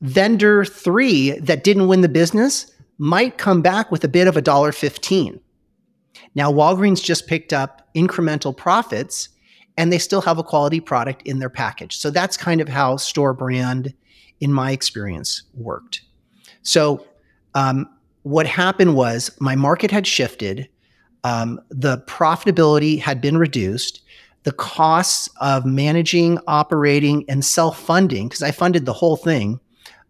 vendor 0.00 0.64
three 0.64 1.38
that 1.38 1.64
didn't 1.64 1.88
win 1.88 2.00
the 2.00 2.08
business 2.08 2.70
might 2.98 3.38
come 3.38 3.62
back 3.62 3.90
with 3.90 4.04
a 4.04 4.08
bid 4.08 4.28
of 4.28 4.34
$1.15. 4.34 5.40
Now, 6.34 6.52
Walgreens 6.52 7.02
just 7.02 7.26
picked 7.26 7.52
up 7.52 7.88
incremental 7.94 8.56
profits 8.56 9.28
and 9.76 9.92
they 9.92 9.98
still 9.98 10.20
have 10.20 10.38
a 10.38 10.42
quality 10.42 10.80
product 10.80 11.22
in 11.22 11.38
their 11.38 11.48
package. 11.48 11.96
So 11.96 12.10
that's 12.10 12.36
kind 12.36 12.60
of 12.60 12.68
how 12.68 12.96
store 12.96 13.32
brand, 13.32 13.94
in 14.42 14.52
my 14.52 14.72
experience, 14.72 15.42
worked. 15.54 16.02
So, 16.62 17.06
um, 17.54 17.88
what 18.24 18.46
happened 18.46 18.94
was 18.96 19.30
my 19.40 19.54
market 19.54 19.90
had 19.90 20.06
shifted, 20.06 20.68
um, 21.24 21.60
the 21.70 21.98
profitability 22.08 23.00
had 23.00 23.20
been 23.20 23.38
reduced, 23.38 24.02
the 24.42 24.52
costs 24.52 25.28
of 25.40 25.64
managing, 25.64 26.38
operating, 26.48 27.24
and 27.28 27.44
self 27.44 27.78
funding, 27.78 28.28
because 28.28 28.42
I 28.42 28.50
funded 28.50 28.84
the 28.84 28.92
whole 28.92 29.16
thing, 29.16 29.60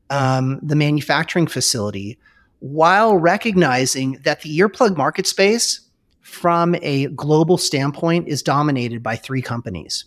um, 0.08 0.58
the 0.62 0.76
manufacturing 0.76 1.46
facility, 1.46 2.18
while 2.60 3.16
recognizing 3.18 4.12
that 4.24 4.40
the 4.40 4.58
earplug 4.58 4.96
market 4.96 5.26
space 5.26 5.80
from 6.22 6.74
a 6.80 7.08
global 7.08 7.58
standpoint 7.58 8.28
is 8.28 8.42
dominated 8.42 9.02
by 9.02 9.16
three 9.16 9.42
companies. 9.42 10.06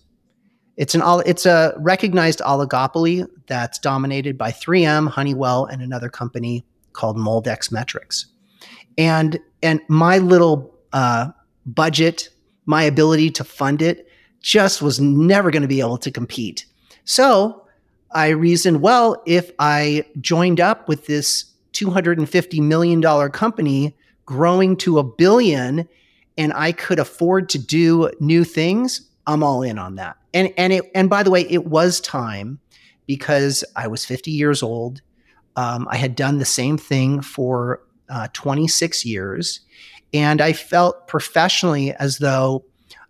It's 0.78 0.94
an 0.94 1.02
it's 1.26 1.46
a 1.46 1.74
recognized 1.78 2.40
oligopoly 2.40 3.28
that's 3.48 3.80
dominated 3.80 4.38
by 4.38 4.52
3M, 4.52 5.10
Honeywell, 5.10 5.66
and 5.66 5.82
another 5.82 6.10
company 6.10 6.66
called 6.94 7.18
Moldex 7.18 7.72
Metrics. 7.72 8.28
And 8.98 9.40
and 9.64 9.82
my 9.88 10.18
little 10.18 10.74
uh, 10.94 11.30
budget, 11.66 12.30
my 12.66 12.84
ability 12.84 13.32
to 13.32 13.44
fund 13.44 13.82
it, 13.82 14.08
just 14.42 14.82
was 14.82 15.00
never 15.00 15.50
going 15.50 15.62
to 15.62 15.68
be 15.68 15.80
able 15.80 15.98
to 15.98 16.12
compete. 16.12 16.66
So 17.06 17.66
I 18.12 18.30
reasoned, 18.30 18.82
well, 18.82 19.22
if 19.26 19.52
I 19.60 20.06
joined 20.22 20.60
up 20.60 20.88
with 20.88 21.06
this 21.06 21.46
$250 21.74 22.62
million 22.62 23.02
company 23.32 23.96
growing 24.26 24.78
to 24.78 25.00
a 25.00 25.04
billion 25.04 25.88
and 26.38 26.54
I 26.54 26.72
could 26.72 27.00
afford 27.00 27.50
to 27.50 27.60
do 27.60 28.10
new 28.20 28.44
things, 28.44 29.10
I'm 29.28 29.44
all 29.44 29.62
in 29.62 29.78
on 29.78 29.96
that. 29.96 30.18
And 30.36 30.54
and 30.58 30.74
it 30.74 30.92
and 30.94 31.10
by 31.10 31.24
the 31.24 31.32
way, 31.32 31.48
it 31.50 31.66
was 31.66 32.00
time 32.02 32.60
because 33.08 33.64
I 33.76 33.88
was 33.88 34.06
50 34.06 34.30
years 34.30 34.62
old. 34.62 35.02
Um, 35.56 35.88
I 35.90 35.96
had 35.96 36.16
done 36.16 36.38
the 36.38 36.46
same 36.46 36.78
thing 36.78 37.22
for 37.22 37.82
uh, 38.10 38.28
26 38.34 39.06
years, 39.06 39.62
and 40.14 40.42
I 40.42 40.52
felt 40.52 41.08
professionally 41.08 41.94
as 41.94 42.18
though 42.18 42.66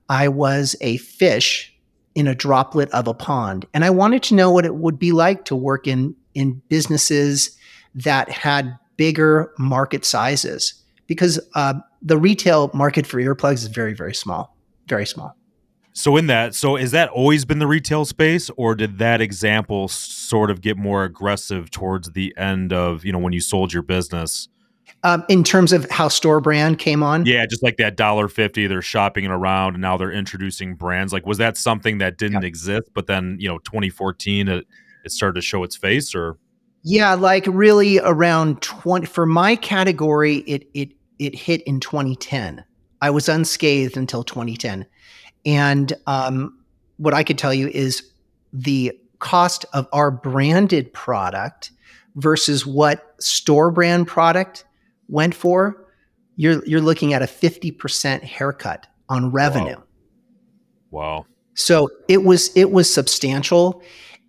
I 0.08 0.28
was 0.28 0.76
a 0.82 0.98
fish 0.98 1.76
in 2.14 2.28
a 2.28 2.36
droplet 2.36 2.92
of 2.92 3.08
a 3.08 3.14
pond. 3.14 3.66
And 3.74 3.84
I 3.84 3.90
wanted 3.90 4.22
to 4.24 4.36
know 4.36 4.52
what 4.52 4.66
it 4.66 4.76
would 4.76 5.00
be 5.00 5.12
like 5.12 5.46
to 5.46 5.56
work 5.56 5.88
in 5.88 6.16
in 6.36 6.62
businesses 6.70 7.58
that 7.96 8.30
had 8.30 8.78
bigger 8.98 9.52
market 9.58 10.06
sizes 10.06 10.76
because 11.08 11.40
uh, 11.56 11.74
the 12.04 12.18
retail 12.18 12.70
market 12.74 13.08
for 13.08 13.20
earplugs 13.20 13.64
is 13.64 13.66
very 13.66 13.96
very 13.96 14.14
small, 14.14 14.56
very 14.88 15.08
small. 15.08 15.36
So 15.98 16.18
in 16.18 16.28
that, 16.28 16.54
so 16.54 16.76
has 16.76 16.92
that 16.92 17.08
always 17.10 17.46
been 17.46 17.60
the 17.60 17.68
retail 17.68 18.04
space, 18.04 18.52
or 18.58 18.76
did 18.76 18.98
that 18.98 19.22
example 19.22 19.88
sort 19.88 20.52
of 20.52 20.60
get 20.60 20.76
more 20.76 21.06
aggressive 21.06 21.72
towards 21.72 22.12
the 22.12 22.34
end 22.38 22.74
of 22.74 23.06
you 23.06 23.14
know 23.14 23.18
when 23.18 23.32
you 23.32 23.40
sold 23.40 23.72
your 23.72 23.82
business? 23.82 24.50
Um, 25.06 25.24
in 25.30 25.42
terms 25.42 25.72
of 25.72 25.90
how 25.90 26.10
store 26.10 26.42
brand 26.42 26.80
came 26.80 27.02
on, 27.02 27.26
yeah, 27.26 27.46
just 27.46 27.64
like 27.64 27.78
that 27.78 27.96
dollar 27.96 28.28
fifty, 28.28 28.68
they're 28.68 28.82
shopping 28.82 29.24
it 29.24 29.32
around, 29.32 29.76
and 29.76 29.82
now 29.82 29.96
they're 29.96 30.12
introducing 30.12 30.76
brands. 30.76 31.14
Like, 31.14 31.26
was 31.26 31.38
that 31.38 31.56
something 31.56 32.00
that 32.00 32.18
didn't 32.18 32.42
yeah. 32.42 32.48
exist, 32.48 32.90
but 32.94 33.08
then 33.08 33.38
you 33.40 33.48
know, 33.48 33.60
2014, 33.60 34.50
it, 34.50 34.68
it 35.06 35.12
started 35.14 35.36
to 35.36 35.42
show 35.42 35.64
its 35.64 35.78
face, 35.78 36.14
or? 36.14 36.38
Yeah, 36.84 37.14
like 37.14 37.46
really 37.48 38.00
around 38.00 38.62
20 38.62 39.06
for 39.06 39.26
my 39.26 39.56
category, 39.56 40.40
it 40.40 40.68
it 40.74 40.90
it 41.20 41.36
hit 41.36 41.62
in 41.62 41.80
2010. 41.80 42.66
I 43.02 43.12
was 43.12 43.30
unscathed 43.30 43.96
until 43.96 44.26
2010 44.26 44.86
and 45.46 45.94
um, 46.08 46.58
what 46.98 47.14
I 47.14 47.24
could 47.24 47.38
tell 47.38 47.54
you 47.54 47.68
is 47.68 48.10
the 48.52 48.98
cost 49.20 49.66
of 49.74 49.88
our 49.92 50.12
branded 50.12 50.92
product 50.94 51.72
versus 52.16 52.66
what 52.66 53.16
store 53.20 53.72
brand 53.72 54.08
product 54.08 54.66
went 55.08 55.36
for, 55.36 55.86
you're 56.36 56.66
you're 56.66 56.82
looking 56.82 57.14
at 57.14 57.22
a 57.22 57.26
50% 57.26 58.24
haircut 58.24 58.88
on 59.10 59.32
revenue. 59.32 59.78
Wow. 60.92 61.20
wow. 61.20 61.26
So 61.54 61.90
it 62.08 62.24
was 62.24 62.56
it 62.56 62.72
was 62.72 62.94
substantial 62.94 63.82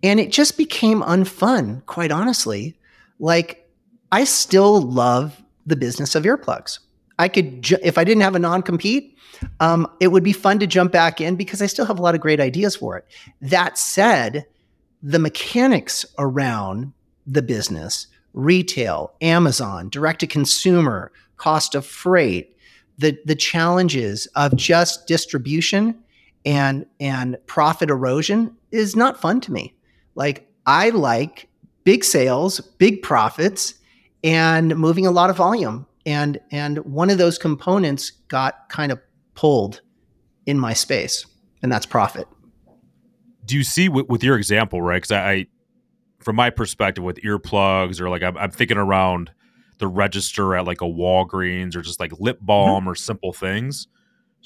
and 0.03 0.19
it 0.19 0.31
just 0.31 0.57
became 0.57 1.01
unfun, 1.01 1.85
quite 1.85 2.11
honestly. 2.11 2.77
Like 3.19 3.69
I 4.11 4.23
still 4.23 4.81
love 4.81 5.41
the 5.65 5.75
business 5.75 6.15
of 6.15 6.23
earplugs. 6.23 6.79
I 7.19 7.27
could 7.27 7.61
ju- 7.61 7.77
if 7.83 7.97
I 7.97 8.03
didn't 8.03 8.21
have 8.21 8.35
a 8.35 8.39
non-compete, 8.39 9.17
um, 9.59 9.87
it 9.99 10.09
would 10.09 10.23
be 10.23 10.33
fun 10.33 10.59
to 10.59 10.67
jump 10.67 10.91
back 10.91 11.19
in 11.21 11.35
because 11.35 11.61
I 11.61 11.65
still 11.67 11.85
have 11.85 11.99
a 11.99 12.01
lot 12.01 12.15
of 12.15 12.21
great 12.21 12.39
ideas 12.39 12.75
for 12.75 12.97
it. 12.97 13.05
That 13.41 13.77
said, 13.77 14.45
the 15.01 15.19
mechanics 15.19 16.05
around 16.17 16.93
the 17.25 17.41
business, 17.41 18.07
retail, 18.33 19.13
Amazon, 19.21 19.89
direct 19.89 20.19
to 20.21 20.27
consumer, 20.27 21.11
cost 21.37 21.75
of 21.75 21.85
freight, 21.85 22.55
the, 22.97 23.17
the 23.25 23.35
challenges 23.35 24.27
of 24.35 24.55
just 24.55 25.07
distribution 25.07 25.97
and, 26.45 26.85
and 26.99 27.37
profit 27.45 27.89
erosion 27.89 28.55
is 28.71 28.95
not 28.95 29.19
fun 29.19 29.41
to 29.41 29.51
me. 29.51 29.73
Like, 30.15 30.49
I 30.65 30.89
like 30.89 31.47
big 31.83 32.03
sales, 32.03 32.59
big 32.59 33.01
profits, 33.01 33.75
and 34.23 34.75
moving 34.75 35.05
a 35.05 35.11
lot 35.11 35.29
of 35.29 35.37
volume. 35.37 35.85
And, 36.07 36.39
and 36.51 36.79
one 36.79 37.11
of 37.11 37.19
those 37.19 37.37
components 37.37 38.09
got 38.29 38.69
kind 38.69 38.91
of 38.91 38.99
pulled 39.35 39.81
in 40.47 40.57
my 40.57 40.73
space, 40.73 41.25
and 41.61 41.71
that's 41.71 41.85
profit. 41.85 42.27
do 43.45 43.55
you 43.55 43.63
see 43.63 43.89
with, 43.89 44.07
with 44.07 44.23
your 44.23 44.37
example, 44.37 44.81
right? 44.81 44.97
Because 44.97 45.11
I, 45.11 45.31
I, 45.31 45.45
from 46.19 46.35
my 46.35 46.49
perspective, 46.49 47.03
with 47.03 47.17
earplugs 47.17 48.01
or 48.01 48.09
like 48.09 48.23
I'm, 48.23 48.37
I'm, 48.37 48.51
thinking 48.51 48.77
around 48.77 49.31
the 49.79 49.87
register 49.87 50.55
at 50.55 50.65
like 50.65 50.81
a 50.81 50.85
Walgreens 50.85 51.75
or 51.75 51.81
just 51.81 51.99
like 51.99 52.11
lip 52.19 52.37
mm-hmm. 52.37 52.45
balm 52.45 52.81
mm-hmm. 52.81 52.89
or 52.89 52.95
simple 52.95 53.33
things. 53.33 53.87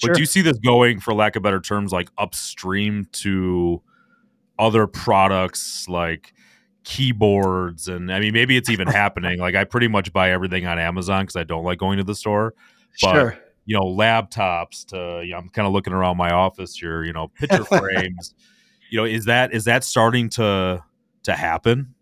But 0.01 0.07
sure. 0.07 0.13
do 0.15 0.19
you 0.21 0.25
see 0.25 0.41
this 0.41 0.57
going, 0.59 0.99
for 0.99 1.13
lack 1.13 1.35
of 1.35 1.43
better 1.43 1.61
terms, 1.61 1.91
like 1.91 2.09
upstream 2.17 3.07
to 3.13 3.81
other 4.57 4.87
products 4.87 5.87
like 5.87 6.33
keyboards 6.83 7.87
and 7.87 8.11
I 8.11 8.19
mean 8.19 8.33
maybe 8.33 8.57
it's 8.57 8.69
even 8.69 8.87
happening. 8.87 9.39
Like 9.39 9.55
I 9.55 9.63
pretty 9.63 9.87
much 9.87 10.11
buy 10.13 10.31
everything 10.31 10.65
on 10.65 10.79
Amazon 10.79 11.23
because 11.23 11.35
I 11.35 11.43
don't 11.43 11.63
like 11.63 11.79
going 11.79 11.97
to 11.97 12.03
the 12.03 12.15
store. 12.15 12.53
But 13.01 13.13
sure. 13.13 13.39
you 13.65 13.77
know, 13.77 13.85
laptops 13.85 14.85
to 14.87 15.21
you 15.25 15.31
know, 15.31 15.37
I'm 15.37 15.49
kind 15.49 15.67
of 15.67 15.73
looking 15.73 15.93
around 15.93 16.17
my 16.17 16.31
office 16.31 16.75
here, 16.75 17.03
you 17.03 17.13
know, 17.13 17.27
picture 17.29 17.63
frames. 17.65 18.33
You 18.89 18.99
know, 18.99 19.05
is 19.05 19.25
that 19.25 19.53
is 19.53 19.65
that 19.65 19.83
starting 19.83 20.29
to 20.31 20.83
to 21.23 21.33
happen? 21.33 21.93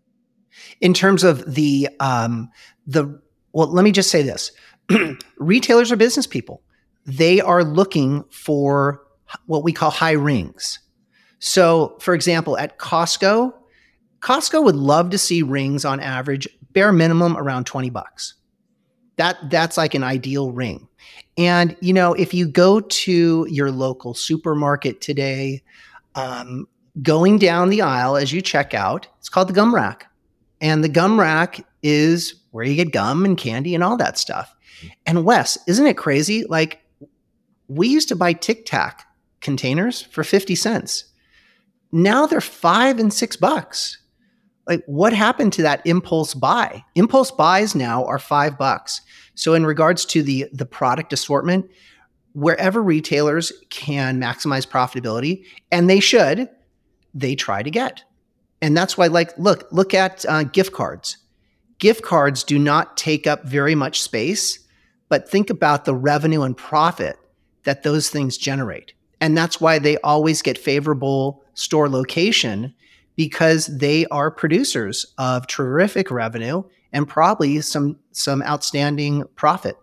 In 0.80 0.94
terms 0.94 1.24
of 1.24 1.54
the 1.54 1.88
um 2.00 2.50
the 2.86 3.20
well, 3.52 3.68
let 3.68 3.84
me 3.84 3.92
just 3.92 4.10
say 4.10 4.22
this. 4.22 4.52
Retailers 5.38 5.92
are 5.92 5.96
business 5.96 6.26
people. 6.26 6.62
They 7.06 7.40
are 7.40 7.64
looking 7.64 8.24
for 8.30 9.02
what 9.46 9.64
we 9.64 9.72
call 9.72 9.90
high 9.90 10.12
rings. 10.12 10.78
So, 11.38 11.96
for 12.00 12.14
example, 12.14 12.58
at 12.58 12.78
Costco, 12.78 13.52
Costco 14.20 14.62
would 14.64 14.76
love 14.76 15.10
to 15.10 15.18
see 15.18 15.42
rings 15.42 15.84
on 15.84 16.00
average, 16.00 16.48
bare 16.72 16.92
minimum 16.92 17.36
around 17.36 17.64
20 17.64 17.90
bucks. 17.90 18.34
That 19.16 19.50
that's 19.50 19.76
like 19.76 19.94
an 19.94 20.04
ideal 20.04 20.52
ring. 20.52 20.88
And 21.36 21.76
you 21.80 21.92
know, 21.92 22.14
if 22.14 22.32
you 22.32 22.48
go 22.48 22.80
to 22.80 23.46
your 23.50 23.70
local 23.70 24.14
supermarket 24.14 25.00
today, 25.00 25.62
um, 26.14 26.66
going 27.02 27.38
down 27.38 27.70
the 27.70 27.82
aisle 27.82 28.16
as 28.16 28.32
you 28.32 28.42
check 28.42 28.74
out, 28.74 29.06
it's 29.18 29.28
called 29.28 29.48
the 29.48 29.54
gum 29.54 29.74
rack. 29.74 30.06
And 30.60 30.84
the 30.84 30.88
gum 30.88 31.18
rack 31.18 31.64
is 31.82 32.34
where 32.50 32.64
you 32.64 32.76
get 32.76 32.92
gum 32.92 33.24
and 33.24 33.38
candy 33.38 33.74
and 33.74 33.84
all 33.84 33.96
that 33.96 34.18
stuff. 34.18 34.54
And 35.06 35.24
Wes, 35.24 35.58
isn't 35.66 35.86
it 35.86 35.96
crazy? 35.96 36.44
Like 36.44 36.80
we 37.68 37.88
used 37.88 38.08
to 38.08 38.16
buy 38.16 38.32
Tic 38.32 38.66
Tac 38.66 39.06
containers 39.40 40.02
for 40.02 40.24
50 40.24 40.54
cents. 40.54 41.04
Now 41.92 42.26
they're 42.26 42.40
five 42.40 42.98
and 42.98 43.12
six 43.12 43.36
bucks 43.36 43.98
like 44.70 44.84
what 44.86 45.12
happened 45.12 45.52
to 45.54 45.62
that 45.62 45.84
impulse 45.84 46.32
buy? 46.32 46.84
Impulse 46.94 47.32
buys 47.32 47.74
now 47.74 48.04
are 48.06 48.20
five 48.20 48.56
bucks. 48.56 49.00
So 49.34 49.54
in 49.54 49.66
regards 49.66 50.06
to 50.06 50.22
the 50.22 50.46
the 50.52 50.64
product 50.64 51.12
assortment 51.12 51.68
wherever 52.32 52.80
retailers 52.80 53.52
can 53.70 54.20
maximize 54.20 54.64
profitability 54.64 55.44
and 55.72 55.90
they 55.90 55.98
should 55.98 56.48
they 57.12 57.34
try 57.34 57.60
to 57.64 57.70
get. 57.70 58.04
And 58.62 58.76
that's 58.76 58.96
why 58.96 59.08
like 59.08 59.36
look 59.36 59.66
look 59.72 59.92
at 59.92 60.24
uh, 60.28 60.44
gift 60.44 60.72
cards. 60.72 61.18
Gift 61.78 62.02
cards 62.02 62.44
do 62.44 62.56
not 62.58 62.96
take 62.96 63.26
up 63.26 63.44
very 63.44 63.74
much 63.74 64.00
space 64.00 64.60
but 65.08 65.28
think 65.28 65.50
about 65.50 65.84
the 65.84 65.94
revenue 65.94 66.42
and 66.42 66.56
profit 66.56 67.16
that 67.64 67.82
those 67.82 68.08
things 68.08 68.38
generate. 68.38 68.92
And 69.20 69.36
that's 69.36 69.60
why 69.60 69.80
they 69.80 69.98
always 69.98 70.40
get 70.40 70.56
favorable 70.56 71.42
store 71.54 71.88
location 71.88 72.72
because 73.20 73.66
they 73.66 74.06
are 74.06 74.30
producers 74.30 75.04
of 75.18 75.46
terrific 75.46 76.10
revenue 76.10 76.62
and 76.90 77.06
probably 77.06 77.60
some 77.60 77.98
some 78.12 78.42
outstanding 78.44 79.24
profit. 79.36 79.76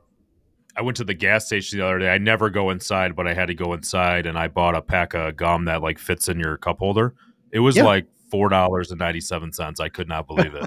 I 0.75 0.81
went 0.81 0.97
to 0.97 1.03
the 1.03 1.13
gas 1.13 1.45
station 1.45 1.77
the 1.77 1.85
other 1.85 1.99
day. 1.99 2.09
I 2.09 2.17
never 2.17 2.49
go 2.49 2.71
inside, 2.71 3.15
but 3.15 3.27
I 3.27 3.35
had 3.35 3.49
to 3.49 3.53
go 3.53 3.73
inside 3.73 4.25
and 4.25 4.39
I 4.39 4.47
bought 4.47 4.73
a 4.73 4.81
pack 4.81 5.13
of 5.13 5.37
gum 5.37 5.65
that 5.65 5.83
like 5.83 5.99
fits 5.99 6.29
in 6.29 6.39
your 6.39 6.57
cup 6.57 6.79
holder. 6.79 7.13
It 7.51 7.59
was 7.59 7.77
like 7.77 8.07
four 8.31 8.49
dollars 8.49 8.89
and 8.89 8.97
ninety 8.97 9.21
seven 9.21 9.53
cents. 9.53 9.79
I 9.79 9.89
could 9.89 10.07
not 10.07 10.25
believe 10.25 10.55
it. 10.55 10.65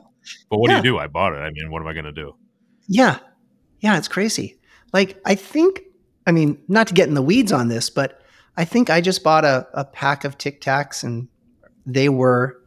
but 0.49 0.59
what 0.61 0.71
yeah. 0.71 0.81
do 0.81 0.89
you 0.89 0.95
do? 0.95 0.99
I 1.01 1.09
bought 1.09 1.33
it. 1.33 1.39
I 1.39 1.51
mean, 1.51 1.73
what 1.73 1.83
am 1.83 1.89
I 1.89 1.93
gonna 1.93 2.13
do? 2.13 2.37
Yeah. 2.87 3.19
Yeah, 3.81 3.99
it's 3.99 4.07
crazy. 4.07 4.61
Like 4.93 5.21
I 5.25 5.35
think 5.35 5.81
I 6.25 6.31
mean, 6.31 6.57
not 6.69 6.87
to 6.87 6.95
get 6.95 7.09
in 7.09 7.15
the 7.15 7.21
weeds 7.23 7.51
on 7.51 7.67
this, 7.67 7.91
but 7.91 8.21
I 8.57 8.65
think 8.65 8.91
I 8.91 9.01
just 9.01 9.25
bought 9.25 9.45
a, 9.45 9.67
a 9.75 9.85
pack 9.85 10.23
of 10.23 10.39
Tic 10.39 10.61
Tacs 10.61 11.03
and 11.03 11.27
they 11.87 12.09
were 12.09 12.60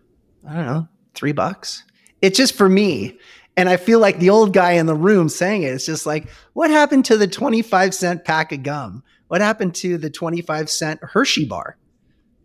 I 0.48 0.56
don't 0.56 0.66
know, 0.66 0.88
three 1.14 1.32
bucks. 1.32 1.84
It's 2.22 2.38
just 2.38 2.56
for 2.56 2.70
me. 2.70 3.18
And 3.56 3.70
I 3.70 3.78
feel 3.78 4.00
like 4.00 4.20
the 4.20 4.30
old 4.30 4.54
guy 4.54 4.74
in 4.74 4.88
the 4.88 4.96
room 4.96 5.30
saying 5.30 5.64
it. 5.64 5.68
It's 5.68 5.86
just 5.86 6.06
like, 6.06 6.28
what 6.54 6.72
happened 6.72 7.06
to 7.06 7.18
the 7.18 7.28
25 7.28 7.94
cent 7.94 8.26
pack 8.26 8.52
of 8.52 8.64
gum? 8.64 9.04
What 9.28 9.42
happened 9.42 9.76
to 9.76 9.98
the 9.98 10.10
25 10.10 10.70
cent 10.70 11.00
Hershey 11.04 11.46
bar? 11.46 11.78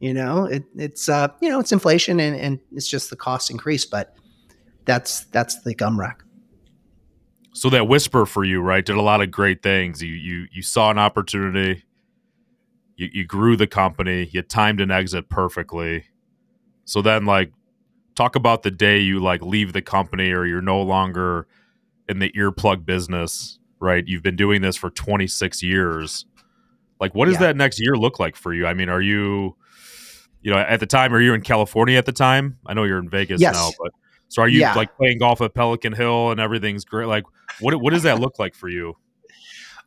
You 0.01 0.15
know, 0.15 0.45
it, 0.45 0.65
it's, 0.77 1.09
uh, 1.09 1.29
you 1.41 1.49
know, 1.49 1.61
it's 1.61 1.73
inflation 1.73 2.21
and, 2.21 2.37
and 2.37 2.61
it's 2.73 2.87
just 2.87 3.11
the 3.11 3.17
cost 3.17 3.51
increase, 3.51 3.85
but 3.85 4.15
that's, 4.85 5.25
that's 5.27 5.61
the 5.63 5.75
gum 5.75 5.99
rack. 5.99 6.23
So 7.53 7.71
that 7.71 7.89
whisper 7.89 8.25
for 8.25 8.45
you, 8.45 8.61
right, 8.61 8.85
did 8.85 8.97
a 8.97 9.03
lot 9.03 9.21
of 9.21 9.31
great 9.31 9.63
things. 9.63 10.01
You, 10.03 10.13
you, 10.13 10.47
you 10.53 10.63
saw 10.63 10.91
an 10.91 10.99
opportunity, 10.99 11.83
you, 12.97 13.09
you 13.13 13.25
grew 13.25 13.57
the 13.57 13.67
company, 13.67 14.29
you 14.33 14.43
timed 14.43 14.81
an 14.81 14.93
exit 14.93 15.29
perfectly. 15.29 16.05
So 16.85 17.03
then 17.03 17.25
like 17.27 17.53
talk 18.19 18.35
about 18.35 18.65
the 18.65 18.71
day 18.71 18.99
you 18.99 19.21
like 19.21 19.41
leave 19.43 19.73
the 19.73 19.81
company 19.81 20.33
or 20.33 20.45
you're 20.45 20.61
no 20.61 20.83
longer 20.83 21.47
in 22.09 22.19
the 22.19 22.31
earplug 22.33 22.85
business, 22.85 23.61
right? 23.81 24.05
You've 24.07 24.25
been 24.25 24.37
doing 24.37 24.61
this 24.61 24.77
for 24.77 24.91
26 24.91 25.63
years. 25.63 26.27
Like, 27.01 27.15
what 27.15 27.27
does 27.27 27.35
yeah. 27.35 27.47
that 27.47 27.57
next 27.57 27.81
year 27.81 27.97
look 27.97 28.19
like 28.19 28.35
for 28.35 28.53
you? 28.53 28.67
I 28.67 28.75
mean, 28.75 28.89
are 28.89 29.01
you, 29.01 29.57
you 30.43 30.53
know, 30.53 30.59
at 30.59 30.81
the 30.81 30.87
time, 30.87 31.15
are 31.15 31.21
you 31.21 31.33
in 31.33 31.43
California 31.43 31.97
at 31.97 32.07
the 32.07 32.13
time? 32.13 32.59
I 32.67 32.75
know 32.75 32.83
you're 32.83 32.99
in 32.99 33.09
Vegas 33.09 33.41
yes. 33.41 33.55
now, 33.55 33.71
but 33.81 33.93
so 34.27 34.43
are 34.43 34.49
you 34.49 34.61
yeah. 34.61 34.75
like 34.75 34.97
playing 34.97 35.21
golf 35.21 35.41
at 35.41 35.55
Pelican 35.55 35.93
Hill 35.93 36.33
and 36.33 36.41
everything's 36.41 36.85
great? 36.85 37.07
Like, 37.07 37.25
what 37.61 37.81
what 37.81 37.93
does 37.93 38.03
that 38.03 38.19
look 38.19 38.41
like 38.41 38.55
for 38.55 38.69
you? 38.69 38.97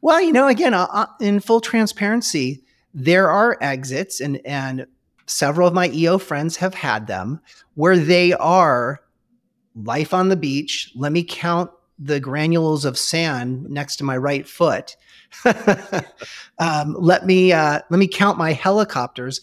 Well, 0.02 0.22
you 0.22 0.32
know, 0.32 0.48
again, 0.48 0.74
uh, 0.74 0.88
uh 0.90 1.06
in 1.20 1.42
full 1.42 1.60
transparency, 1.60 2.64
there 2.94 3.30
are 3.30 3.58
exits, 3.62 4.22
and 4.22 4.40
and 4.46 4.88
several 5.26 5.68
of 5.68 5.74
my 5.74 5.90
EO 5.90 6.18
friends 6.18 6.58
have 6.58 6.74
had 6.74 7.08
them 7.08 7.40
where 7.76 7.98
they 7.98 8.34
are 8.34 9.02
life 9.76 10.14
on 10.14 10.30
the 10.30 10.36
beach. 10.36 10.92
Let 10.96 11.12
me 11.12 11.24
count 11.24 11.72
the 11.98 12.20
granules 12.20 12.84
of 12.84 12.98
sand 12.98 13.70
next 13.70 13.98
to 13.98 14.04
my 14.04 14.18
right 14.18 14.48
foot. 14.48 14.96
um, 16.60 16.96
let 17.00 17.26
me 17.26 17.54
uh, 17.54 17.80
let 17.90 17.98
me 17.98 18.08
count 18.08 18.38
my 18.38 18.54
helicopters. 18.54 19.40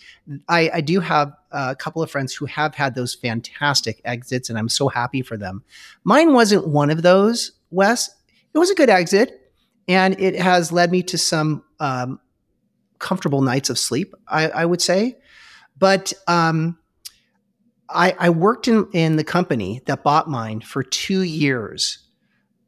I, 0.49 0.71
I 0.75 0.81
do 0.81 1.01
have 1.01 1.33
a 1.53 1.75
couple 1.77 2.03
of 2.03 2.11
friends 2.11 2.35
who 2.35 2.47
have 2.47 2.75
had 2.75 2.95
those 2.95 3.15
fantastic 3.15 4.01
exits, 4.05 4.51
and 4.51 4.59
I'm 4.59 4.69
so 4.69 4.89
happy 4.89 5.23
for 5.23 5.37
them. 5.37 5.63
Mine 6.05 6.35
wasn't 6.35 6.69
one 6.69 6.91
of 6.91 7.03
those, 7.03 7.53
Wes. 7.71 8.11
It 8.53 8.59
was 8.59 8.71
a 8.71 8.75
good 8.75 8.91
exit, 8.91 9.53
and 9.87 10.19
it 10.21 10.39
has 10.39 10.73
led 10.73 10.91
me 10.91 11.03
to 11.05 11.17
some 11.17 11.63
um, 11.81 12.21
comfortable 12.99 13.41
nights 13.41 13.71
of 13.71 13.79
sleep. 13.79 14.15
I, 14.27 14.49
I 14.51 14.65
would 14.65 14.83
say. 14.83 15.17
But 15.79 16.13
um, 16.27 16.79
I, 17.89 18.15
I, 18.19 18.31
worked 18.31 18.69
in, 18.69 18.89
in 18.93 19.17
the 19.17 19.25
company 19.25 19.81
that 19.87 20.03
bought 20.03 20.29
mine 20.29 20.61
for 20.61 20.83
two 20.83 21.23
years 21.23 21.99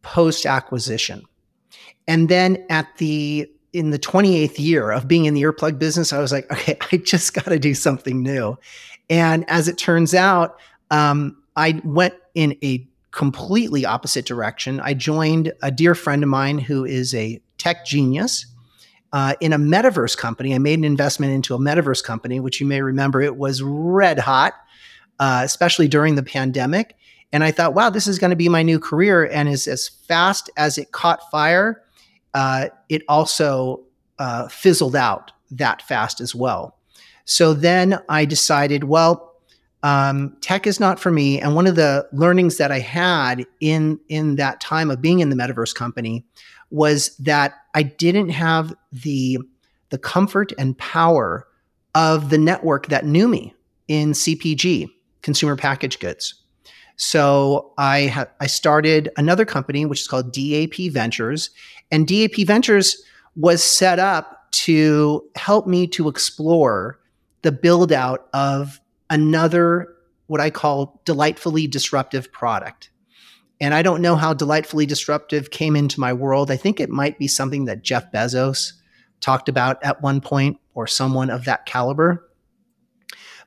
post 0.03 0.47
acquisition. 0.47 1.25
And 2.07 2.29
then 2.29 2.65
at 2.71 2.97
the 2.99 3.51
in 3.73 3.91
the 3.91 3.99
28th 3.99 4.59
year 4.59 4.91
of 4.91 5.07
being 5.07 5.27
in 5.27 5.35
the 5.35 5.43
earplug 5.43 5.79
business, 5.79 6.13
I 6.13 6.19
was 6.19 6.33
like, 6.33 6.51
okay, 6.51 6.77
I 6.93 6.97
just 6.97 7.35
got 7.35 7.47
to 7.47 7.59
do 7.59 7.75
something 7.75 8.23
new. 8.23 8.57
And 9.09 9.49
as 9.49 9.69
it 9.69 9.79
turns 9.79 10.15
out, 10.15 10.59
um, 10.91 11.37
I 11.57 11.81
went 11.85 12.15
in 12.35 12.57
a 12.63 12.87
completely 13.11 13.85
opposite 13.85 14.25
direction. 14.25 14.81
I 14.81 14.95
joined 14.95 15.53
a 15.63 15.71
dear 15.71 15.95
friend 15.95 16.23
of 16.23 16.29
mine 16.29 16.59
who 16.59 16.85
is 16.85 17.15
a 17.15 17.41
tech 17.59 17.85
genius 17.85 18.47
uh, 19.13 19.35
in 19.41 19.53
a 19.53 19.59
metaverse 19.59 20.17
company. 20.17 20.55
I 20.55 20.59
made 20.59 20.79
an 20.79 20.85
investment 20.85 21.33
into 21.33 21.55
a 21.55 21.59
metaverse 21.59 22.03
company, 22.03 22.41
which 22.41 22.61
you 22.61 22.67
may 22.67 22.81
remember 22.81 23.21
it 23.21 23.37
was 23.37 23.63
red 23.63 24.19
hot, 24.19 24.55
uh, 25.19 25.43
especially 25.45 25.89
during 25.89 26.15
the 26.15 26.23
pandemic. 26.23 26.97
And 27.33 27.45
I 27.45 27.51
thought, 27.51 27.75
wow, 27.75 27.91
this 27.91 28.07
is 28.07 28.19
going 28.19 28.31
to 28.31 28.37
be 28.37 28.49
my 28.49 28.63
new 28.63 28.79
career. 28.79 29.27
And 29.27 29.49
as, 29.49 29.67
as 29.69 29.89
fast 29.89 30.51
as 30.57 30.79
it 30.79 30.93
caught 30.93 31.31
fire, 31.31 31.83
uh, 32.35 32.69
it 32.89 33.03
also 33.09 33.85
uh, 34.19 34.49
fizzled 34.49 34.97
out 34.97 35.33
that 35.51 35.83
fast 35.83 36.21
as 36.21 36.35
well. 36.35 36.77
So 37.25 37.55
then 37.55 38.01
I 38.09 38.25
decided, 38.25 38.85
well, 38.85 39.35
um, 39.83 40.37
tech 40.41 40.67
is 40.67 40.79
not 40.79 41.01
for 41.01 41.11
me. 41.11 41.41
And 41.41 41.55
one 41.55 41.67
of 41.67 41.77
the 41.77 42.07
learnings 42.13 42.59
that 42.59 42.71
I 42.71 42.81
had 42.81 43.47
in 43.61 43.99
in 44.09 44.37
that 44.37 44.61
time 44.61 44.91
of 44.91 45.01
being 45.01 45.21
in 45.21 45.31
the 45.31 45.37
metaverse 45.37 45.75
company 45.75 46.25
was 46.71 47.17
that 47.17 47.55
I 47.75 47.83
didn't 47.83 48.31
have 48.31 48.75
the 48.93 49.39
the 49.91 49.99
comfort 49.99 50.53
and 50.57 50.79
power 50.79 51.47
of 51.95 52.31
the 52.31 52.39
network 52.39 52.87
that 52.87 53.05
knew 53.05 53.27
me 53.27 53.53
in 53.89 54.13
CPG, 54.13 54.89
consumer 55.23 55.57
packaged 55.57 55.99
goods. 55.99 56.35
So 56.97 57.73
I 57.77 58.07
ha- 58.07 58.29
I 58.41 58.47
started 58.47 59.11
another 59.17 59.45
company 59.45 59.85
which 59.87 60.03
is 60.03 60.09
called 60.09 60.33
DAP 60.33 60.93
Ventures, 60.93 61.51
and 61.91 62.07
DAP 62.07 62.47
Ventures 62.47 63.03
was 63.37 63.63
set 63.63 63.99
up 63.99 64.51
to 64.53 65.25
help 65.37 65.67
me 65.67 65.87
to 65.89 66.09
explore 66.09 66.99
the 67.43 67.53
build 67.53 67.93
out 67.93 68.29
of 68.33 68.81
another 69.09 69.95
what 70.27 70.41
I 70.41 70.51
call 70.51 71.01
delightfully 71.05 71.67
disruptive 71.67 72.31
product. 72.31 72.91
And 73.61 73.75
I 73.75 73.83
don't 73.83 74.01
know 74.01 74.17
how 74.17 74.33
delightfully 74.33 74.87
disruptive 74.87 75.51
came 75.51 75.77
into 75.77 76.01
my 76.01 76.13
world. 76.13 76.51
I 76.51 76.57
think 76.57 76.81
it 76.81 76.89
might 76.89 77.19
be 77.19 77.29
something 77.29 77.67
that 77.67 77.83
Jeff 77.83 78.11
Bezos 78.11 78.73
talked 79.21 79.49
about 79.49 79.83
at 79.85 80.03
one 80.03 80.21
point 80.21 80.59
or 80.75 80.87
someone 80.87 81.31
of 81.31 81.45
that 81.45 81.67
caliber. 81.67 82.27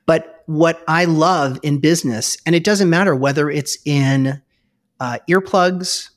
But 0.06 0.42
what 0.46 0.82
I 0.86 1.06
love 1.06 1.58
in 1.62 1.80
business, 1.80 2.36
and 2.46 2.54
it 2.54 2.64
doesn't 2.64 2.90
matter 2.90 3.16
whether 3.16 3.50
it's 3.50 3.78
in 3.84 4.42
uh, 5.00 5.18
earplugs 5.28 6.10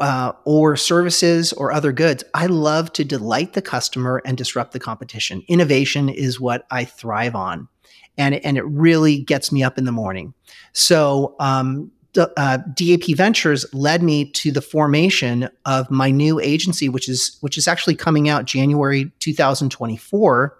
uh, 0.00 0.32
or 0.44 0.76
services 0.76 1.52
or 1.52 1.72
other 1.72 1.92
goods, 1.92 2.22
I 2.34 2.46
love 2.46 2.92
to 2.92 3.04
delight 3.04 3.54
the 3.54 3.62
customer 3.62 4.22
and 4.24 4.36
disrupt 4.36 4.72
the 4.72 4.80
competition. 4.80 5.42
Innovation 5.48 6.08
is 6.08 6.38
what 6.38 6.66
I 6.70 6.84
thrive 6.84 7.34
on. 7.34 7.68
And, 8.16 8.34
and 8.36 8.56
it 8.56 8.64
really 8.66 9.22
gets 9.22 9.50
me 9.50 9.64
up 9.64 9.76
in 9.76 9.86
the 9.86 9.92
morning. 9.92 10.34
So, 10.72 11.34
um, 11.40 11.90
uh, 12.16 12.58
DAP 12.74 13.16
Ventures 13.16 13.66
led 13.72 14.02
me 14.02 14.30
to 14.32 14.50
the 14.50 14.60
formation 14.60 15.48
of 15.64 15.90
my 15.90 16.10
new 16.10 16.40
agency, 16.40 16.88
which 16.88 17.08
is 17.08 17.36
which 17.40 17.58
is 17.58 17.68
actually 17.68 17.94
coming 17.94 18.28
out 18.28 18.44
January 18.44 19.10
2024, 19.20 20.56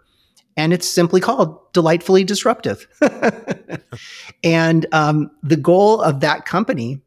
and 0.57 0.73
it's 0.73 0.89
simply 0.89 1.21
called 1.21 1.59
Delightfully 1.73 2.25
Disruptive. 2.25 2.87
and 4.45 4.87
um, 4.93 5.31
the 5.43 5.57
goal 5.57 6.01
of 6.01 6.21
that 6.21 6.45
company 6.45 7.01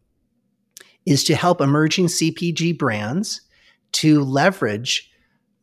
is 1.06 1.24
to 1.24 1.36
help 1.36 1.62
emerging 1.62 2.08
CPG 2.08 2.78
brands 2.78 3.42
to 3.94 4.24
leverage 4.24 5.10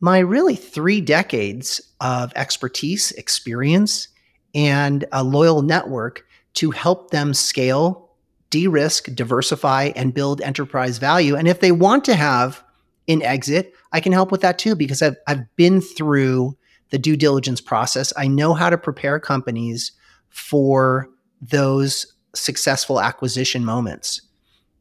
my 0.01 0.19
really 0.19 0.55
three 0.55 1.01
decades 1.01 1.81
of 2.01 2.33
expertise, 2.35 3.11
experience, 3.13 4.07
and 4.53 5.05
a 5.11 5.23
loyal 5.23 5.61
network 5.61 6.25
to 6.55 6.71
help 6.71 7.11
them 7.11 7.33
scale 7.33 8.04
de 8.49 8.67
risk, 8.67 9.13
diversify, 9.13 9.91
and 9.95 10.13
build 10.13 10.41
enterprise 10.41 10.97
value. 10.97 11.35
And 11.35 11.47
if 11.47 11.59
they 11.59 11.71
want 11.71 12.05
to 12.05 12.15
have 12.15 12.63
an 13.07 13.21
exit, 13.21 13.73
I 13.91 13.99
can 13.99 14.13
help 14.13 14.31
with 14.31 14.41
that 14.41 14.57
too, 14.57 14.75
because 14.75 15.01
I've, 15.01 15.15
I've 15.27 15.55
been 15.55 15.81
through 15.81 16.57
the 16.89 16.97
due 16.97 17.17
diligence 17.17 17.61
process. 17.61 18.13
I 18.17 18.27
know 18.27 18.53
how 18.53 18.69
to 18.69 18.77
prepare 18.77 19.19
companies 19.19 19.91
for 20.29 21.09
those 21.41 22.05
successful 22.35 22.99
acquisition 22.99 23.65
moments. 23.65 24.21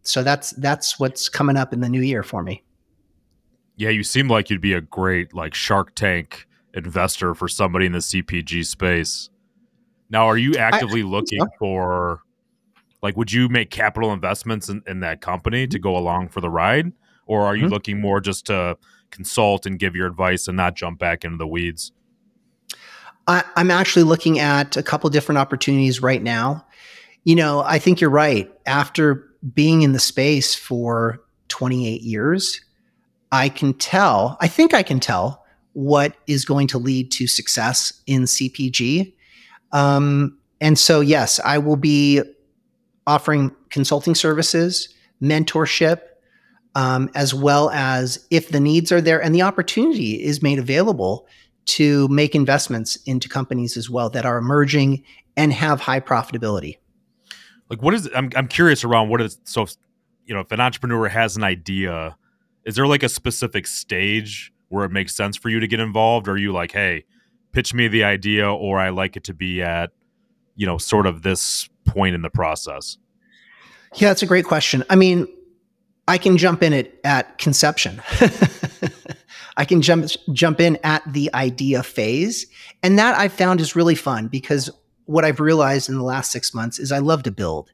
So 0.03 0.23
that's 0.23 0.51
that's 0.53 1.01
what's 1.01 1.29
coming 1.29 1.57
up 1.57 1.73
in 1.73 1.81
the 1.81 1.89
new 1.89 2.03
year 2.03 2.23
for 2.23 2.43
me. 2.43 2.63
Yeah, 3.77 3.91
you 3.91 4.03
seem 4.03 4.29
like 4.29 4.51
you'd 4.51 4.61
be 4.61 4.75
a 4.75 4.81
great 4.81 5.35
like 5.35 5.55
Shark 5.55 5.95
Tank 5.95 6.47
investor 6.75 7.35
for 7.35 7.49
somebody 7.49 7.87
in 7.87 7.93
the 7.93 7.99
CPG 7.99 8.67
space. 8.67 9.31
Now, 10.11 10.27
are 10.27 10.37
you 10.37 10.55
actively 10.55 11.01
I, 11.01 11.05
looking 11.05 11.41
so. 11.41 11.49
for 11.59 12.21
like, 13.05 13.19
would 13.19 13.31
you 13.31 13.51
make 13.51 13.71
capital 13.71 14.15
investments 14.15 14.71
in, 14.71 14.83
in 14.87 15.01
that 15.01 15.21
company 15.21 15.67
to 15.67 15.79
go 15.79 15.95
along 15.95 16.31
for 16.31 16.41
the 16.41 16.49
ride? 16.49 16.91
Or 17.27 17.43
are 17.43 17.55
you 17.55 17.65
mm-hmm. 17.65 17.73
looking 17.73 18.01
more 18.01 18.19
just 18.19 18.47
to 18.47 18.79
consult 19.11 19.67
and 19.67 19.79
give 19.79 19.95
your 19.95 20.07
advice 20.07 20.49
and 20.49 20.57
not 20.57 20.75
jump 20.75 20.99
back 20.99 21.23
into 21.23 21.37
the 21.37 21.47
weeds? 21.47 21.93
I, 23.29 23.45
I'm 23.57 23.71
actually 23.71 24.05
looking 24.05 24.39
at 24.39 24.79
a 24.79 24.83
couple 24.83 25.11
different 25.11 25.39
opportunities 25.39 26.01
right 26.01 26.23
now. 26.23 26.67
You 27.25 27.35
know, 27.37 27.61
I 27.61 27.79
think 27.79 28.01
you're 28.01 28.09
right. 28.09 28.51
After 28.65 29.29
being 29.53 29.83
in 29.83 29.93
the 29.93 30.01
space 30.01 30.55
for 30.55 31.23
28 31.49 32.01
years, 32.01 32.59
I 33.33 33.51
can 33.51 33.75
tell, 33.75 34.39
I 34.41 34.49
think 34.49 34.73
I 34.73 34.83
can 34.83 34.99
tell 34.99 35.45
what 35.75 36.17
is 36.27 36.47
going 36.47 36.69
to 36.69 36.79
lead 36.79 37.13
to 37.13 37.27
success 37.27 38.01
in 38.07 38.23
CPG. 38.23 39.13
Um, 39.73 40.39
and 40.63 40.79
so, 40.79 41.01
yes, 41.01 41.39
I 41.45 41.59
will 41.59 41.77
be 41.77 42.23
offering 43.07 43.55
consulting 43.71 44.15
services, 44.15 44.89
mentorship, 45.23 46.01
um, 46.75 47.11
as 47.15 47.33
well 47.33 47.71
as 47.71 48.27
if 48.31 48.49
the 48.49 48.61
needs 48.61 48.91
are 48.91 49.01
there 49.01 49.23
and 49.23 49.35
the 49.35 49.43
opportunity 49.43 50.23
is 50.23 50.43
made 50.43 50.59
available 50.59 51.27
to 51.67 52.09
make 52.09 52.35
investments 52.35 52.97
into 53.07 53.29
companies 53.29 53.77
as 53.77 53.89
well 53.89 54.11
that 54.11 54.27
are 54.27 54.37
emerging 54.37 55.03
and 55.37 55.53
have 55.53 55.81
high 55.81 56.01
profitability. 56.01 56.79
Like, 57.71 57.83
what 57.83 57.95
is? 57.95 58.09
I'm 58.15 58.31
I'm 58.37 58.49
curious 58.49 58.85
around 58.85 59.09
what 59.09 59.21
is 59.21 59.39
so. 59.45 59.67
You 60.27 60.35
know, 60.35 60.41
if 60.41 60.53
an 60.53 60.61
entrepreneur 60.61 61.09
has 61.09 61.37
an 61.37 61.45
idea, 61.45 62.17
is 62.65 62.77
there 62.77 62.87
like 62.87 63.03
a 63.03 63.09
specific 63.09 63.67
stage 63.67 64.53
where 64.69 64.85
it 64.85 64.91
makes 64.91 65.15
sense 65.15 65.37
for 65.37 65.49
you 65.49 65.61
to 65.61 65.67
get 65.67 65.81
involved? 65.81 66.29
Or 66.29 66.33
are 66.33 66.39
you 66.39 66.53
like, 66.53 66.73
hey, 66.73 67.05
pitch 67.53 67.75
me 67.75 67.89
the 67.89 68.05
idea, 68.05 68.51
or 68.51 68.79
I 68.79 68.91
like 68.91 69.17
it 69.17 69.25
to 69.25 69.35
be 69.35 69.63
at, 69.63 69.91
you 70.57 70.67
know, 70.67 70.79
sort 70.79 71.07
of 71.07 71.23
this 71.23 71.69
point 71.85 72.15
in 72.15 72.23
the 72.23 72.31
process? 72.31 72.97
Yeah, 73.95 74.09
that's 74.09 74.23
a 74.23 74.27
great 74.27 74.45
question. 74.45 74.85
I 74.91 74.97
mean, 74.97 75.29
I 76.09 76.19
can 76.19 76.37
jump 76.37 76.63
in 76.63 76.73
it 76.73 77.01
at 77.05 77.39
conception. 77.39 78.03
I 79.57 79.65
can 79.65 79.83
jump 79.83 80.07
jump 80.33 80.61
in 80.61 80.79
at 80.83 81.03
the 81.11 81.33
idea 81.33 81.83
phase, 81.83 82.47
and 82.83 82.99
that 82.99 83.17
I 83.17 83.29
found 83.29 83.61
is 83.61 83.77
really 83.77 83.95
fun 83.95 84.29
because 84.29 84.69
what 85.07 85.25
I've 85.25 85.41
realized 85.41 85.89
in 85.89 85.97
the 85.97 86.03
last 86.03 86.33
six 86.33 86.53
months 86.55 86.79
is 86.79 86.91
I 86.91 86.99
love 86.99 87.23
to 87.25 87.31
build. 87.31 87.71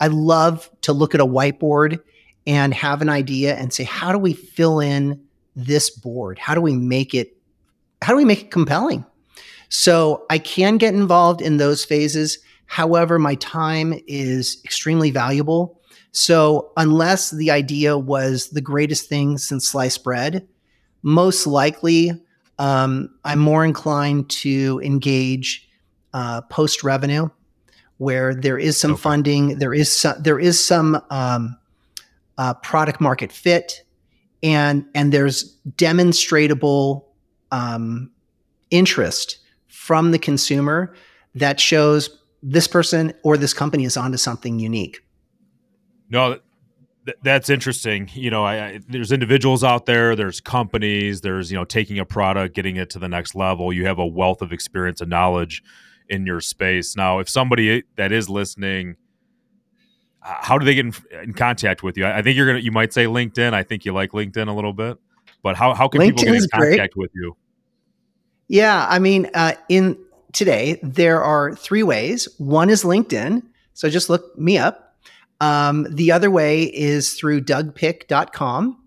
I 0.00 0.06
love 0.06 0.70
to 0.82 0.92
look 0.92 1.14
at 1.14 1.20
a 1.20 1.26
whiteboard 1.26 2.00
and 2.46 2.72
have 2.72 3.02
an 3.02 3.08
idea 3.08 3.56
and 3.56 3.72
say, 3.72 3.84
how 3.84 4.12
do 4.12 4.18
we 4.18 4.32
fill 4.32 4.80
in 4.80 5.22
this 5.54 5.90
board? 5.90 6.38
How 6.38 6.54
do 6.54 6.60
we 6.60 6.76
make 6.76 7.14
it? 7.14 7.36
How 8.00 8.12
do 8.12 8.16
we 8.16 8.24
make 8.24 8.42
it 8.42 8.50
compelling? 8.50 9.04
So 9.68 10.24
I 10.30 10.38
can 10.38 10.78
get 10.78 10.94
involved 10.94 11.42
in 11.42 11.58
those 11.58 11.84
phases. 11.84 12.38
However, 12.68 13.18
my 13.18 13.34
time 13.36 13.98
is 14.06 14.60
extremely 14.62 15.10
valuable. 15.10 15.80
So, 16.12 16.70
unless 16.76 17.30
the 17.30 17.50
idea 17.50 17.98
was 17.98 18.50
the 18.50 18.60
greatest 18.60 19.08
thing 19.08 19.38
since 19.38 19.66
sliced 19.66 20.04
bread, 20.04 20.46
most 21.02 21.46
likely 21.46 22.12
um, 22.58 23.08
I'm 23.24 23.38
more 23.38 23.64
inclined 23.64 24.28
to 24.30 24.80
engage 24.84 25.68
uh, 26.12 26.42
post 26.42 26.84
revenue, 26.84 27.30
where 27.96 28.34
there 28.34 28.58
is 28.58 28.76
some 28.76 28.92
okay. 28.92 29.00
funding, 29.00 29.58
there 29.58 29.74
is 29.74 29.90
some, 29.90 30.22
there 30.22 30.38
is 30.38 30.62
some 30.62 31.02
um, 31.10 31.56
uh, 32.36 32.54
product 32.54 33.00
market 33.00 33.32
fit, 33.32 33.82
and 34.42 34.84
and 34.94 35.10
there's 35.10 35.54
demonstrable 35.76 37.08
um, 37.50 38.10
interest 38.70 39.38
from 39.68 40.10
the 40.10 40.18
consumer 40.18 40.94
that 41.34 41.58
shows 41.60 42.18
this 42.42 42.68
person 42.68 43.12
or 43.22 43.36
this 43.36 43.52
company 43.52 43.84
is 43.84 43.96
onto 43.96 44.18
something 44.18 44.58
unique. 44.58 45.00
No, 46.10 46.38
th- 47.04 47.18
that's 47.22 47.50
interesting. 47.50 48.08
You 48.12 48.30
know, 48.30 48.44
I, 48.44 48.66
I, 48.66 48.80
there's 48.88 49.12
individuals 49.12 49.64
out 49.64 49.86
there, 49.86 50.14
there's 50.14 50.40
companies, 50.40 51.20
there's 51.20 51.50
you 51.50 51.56
know 51.56 51.64
taking 51.64 51.98
a 51.98 52.04
product, 52.04 52.54
getting 52.54 52.76
it 52.76 52.90
to 52.90 52.98
the 52.98 53.08
next 53.08 53.34
level. 53.34 53.72
You 53.72 53.86
have 53.86 53.98
a 53.98 54.06
wealth 54.06 54.42
of 54.42 54.52
experience 54.52 55.00
and 55.00 55.10
knowledge 55.10 55.62
in 56.08 56.26
your 56.26 56.40
space. 56.40 56.96
Now, 56.96 57.18
if 57.18 57.28
somebody 57.28 57.82
that 57.96 58.12
is 58.12 58.30
listening, 58.30 58.96
how 60.20 60.58
do 60.58 60.64
they 60.64 60.74
get 60.74 60.86
in, 60.86 60.94
in 61.22 61.32
contact 61.34 61.82
with 61.82 61.96
you? 61.96 62.04
I, 62.04 62.18
I, 62.18 62.22
think 62.22 62.36
you're 62.36 62.46
gonna 62.46 62.60
you 62.60 62.72
might 62.72 62.92
say 62.92 63.04
LinkedIn. 63.04 63.52
I 63.52 63.62
think 63.62 63.84
you 63.84 63.92
like 63.92 64.12
LinkedIn 64.12 64.48
a 64.48 64.52
little 64.52 64.72
bit, 64.72 64.98
but 65.42 65.56
how 65.56 65.74
how 65.74 65.88
can 65.88 66.00
LinkedIn 66.00 66.16
people 66.16 66.24
get 66.24 66.42
in 66.42 66.48
contact 66.52 66.94
great. 66.94 66.96
with 66.96 67.10
you? 67.14 67.36
Yeah, 68.48 68.86
I 68.88 68.98
mean, 68.98 69.28
uh, 69.34 69.52
in 69.68 69.98
today, 70.32 70.78
there 70.82 71.22
are 71.22 71.54
three 71.54 71.82
ways. 71.82 72.28
One 72.38 72.70
is 72.70 72.84
LinkedIn. 72.84 73.42
So 73.74 73.88
just 73.88 74.10
look 74.10 74.36
me 74.38 74.58
up. 74.58 74.96
Um, 75.40 75.86
the 75.90 76.10
other 76.10 76.30
way 76.30 76.64
is 76.64 77.14
through 77.14 77.42
dougpick.com, 77.42 78.82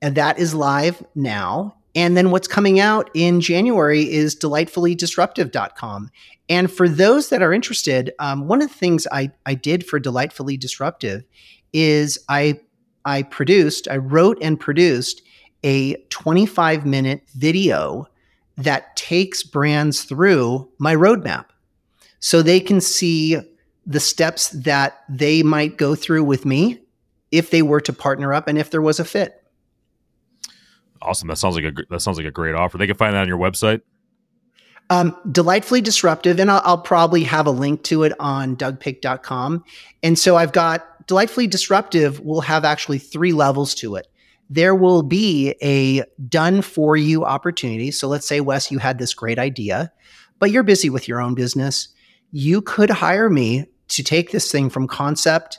and 0.00 0.14
that 0.16 0.38
is 0.38 0.54
live 0.54 1.04
now. 1.14 1.76
And 1.94 2.16
then 2.16 2.30
what's 2.30 2.48
coming 2.48 2.80
out 2.80 3.10
in 3.12 3.42
January 3.42 4.10
is 4.10 4.34
delightfullydisruptive.com. 4.34 6.10
And 6.48 6.72
for 6.72 6.88
those 6.88 7.28
that 7.28 7.42
are 7.42 7.52
interested, 7.52 8.12
um, 8.18 8.48
one 8.48 8.62
of 8.62 8.68
the 8.68 8.74
things 8.74 9.06
I, 9.12 9.30
I 9.44 9.54
did 9.54 9.86
for 9.86 9.98
Delightfully 9.98 10.56
Disruptive 10.56 11.24
is 11.72 12.18
I 12.28 12.60
I 13.04 13.22
produced, 13.22 13.88
I 13.88 13.96
wrote 13.96 14.38
and 14.40 14.58
produced 14.58 15.22
a 15.64 15.94
25 16.10 16.86
minute 16.86 17.22
video 17.34 18.06
that 18.56 18.94
takes 18.96 19.42
brands 19.42 20.04
through 20.04 20.68
my 20.78 20.94
roadmap 20.94 21.46
so 22.20 22.42
they 22.42 22.60
can 22.60 22.80
see 22.80 23.38
the 23.86 24.00
steps 24.00 24.50
that 24.50 25.02
they 25.08 25.42
might 25.42 25.76
go 25.76 25.94
through 25.94 26.24
with 26.24 26.44
me 26.44 26.80
if 27.30 27.50
they 27.50 27.62
were 27.62 27.80
to 27.80 27.92
partner 27.92 28.32
up 28.32 28.46
and 28.46 28.58
if 28.58 28.70
there 28.70 28.82
was 28.82 29.00
a 29.00 29.04
fit. 29.04 29.42
Awesome. 31.00 31.28
That 31.28 31.36
sounds 31.36 31.56
like 31.56 31.64
a 31.64 31.72
that 31.90 32.00
sounds 32.00 32.16
like 32.16 32.26
a 32.26 32.30
great 32.30 32.54
offer. 32.54 32.78
They 32.78 32.86
can 32.86 32.96
find 32.96 33.14
that 33.14 33.22
on 33.22 33.28
your 33.28 33.38
website. 33.38 33.82
Um, 34.90 35.16
delightfully 35.30 35.80
disruptive, 35.80 36.38
and 36.38 36.50
I'll, 36.50 36.60
I'll, 36.64 36.78
probably 36.78 37.24
have 37.24 37.46
a 37.46 37.50
link 37.50 37.82
to 37.84 38.02
it 38.02 38.12
on 38.20 38.56
dougpick.com. 38.56 39.64
And 40.02 40.18
so 40.18 40.36
I've 40.36 40.52
got 40.52 41.06
delightfully 41.06 41.46
disruptive 41.46 42.20
will 42.20 42.42
have 42.42 42.64
actually 42.64 42.98
three 42.98 43.32
levels 43.32 43.74
to 43.76 43.96
it 43.96 44.06
there 44.54 44.74
will 44.74 45.02
be 45.02 45.54
a 45.62 46.04
done 46.28 46.60
for 46.60 46.94
you 46.94 47.24
opportunity. 47.24 47.90
So 47.90 48.06
let's 48.06 48.26
say, 48.26 48.40
Wes, 48.40 48.70
you 48.70 48.78
had 48.78 48.98
this 48.98 49.14
great 49.14 49.38
idea, 49.38 49.90
but 50.38 50.50
you're 50.50 50.62
busy 50.62 50.90
with 50.90 51.08
your 51.08 51.22
own 51.22 51.34
business. 51.34 51.88
you 52.34 52.62
could 52.62 52.88
hire 52.88 53.28
me 53.28 53.66
to 53.88 54.02
take 54.02 54.30
this 54.30 54.50
thing 54.50 54.70
from 54.70 54.88
concept 54.88 55.58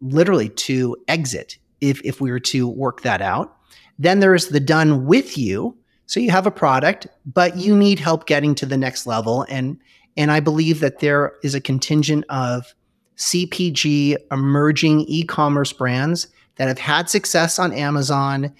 literally 0.00 0.48
to 0.48 0.96
exit 1.08 1.58
if, 1.80 2.00
if 2.04 2.20
we 2.20 2.30
were 2.30 2.38
to 2.38 2.68
work 2.68 3.02
that 3.02 3.20
out. 3.20 3.56
Then 3.98 4.20
there's 4.20 4.48
the 4.48 4.60
done 4.60 5.06
with 5.06 5.36
you. 5.36 5.76
So 6.06 6.20
you 6.20 6.30
have 6.30 6.46
a 6.46 6.52
product, 6.52 7.08
but 7.26 7.56
you 7.56 7.76
need 7.76 7.98
help 7.98 8.26
getting 8.26 8.54
to 8.56 8.66
the 8.66 8.76
next 8.76 9.04
level. 9.04 9.44
And, 9.48 9.78
and 10.16 10.30
I 10.30 10.38
believe 10.38 10.78
that 10.78 11.00
there 11.00 11.32
is 11.42 11.56
a 11.56 11.60
contingent 11.60 12.24
of 12.28 12.72
CPG 13.16 14.16
emerging 14.30 15.00
e 15.08 15.24
commerce 15.24 15.72
brands 15.72 16.28
that 16.56 16.68
have 16.68 16.78
had 16.78 17.08
success 17.08 17.58
on 17.58 17.72
Amazon, 17.72 18.52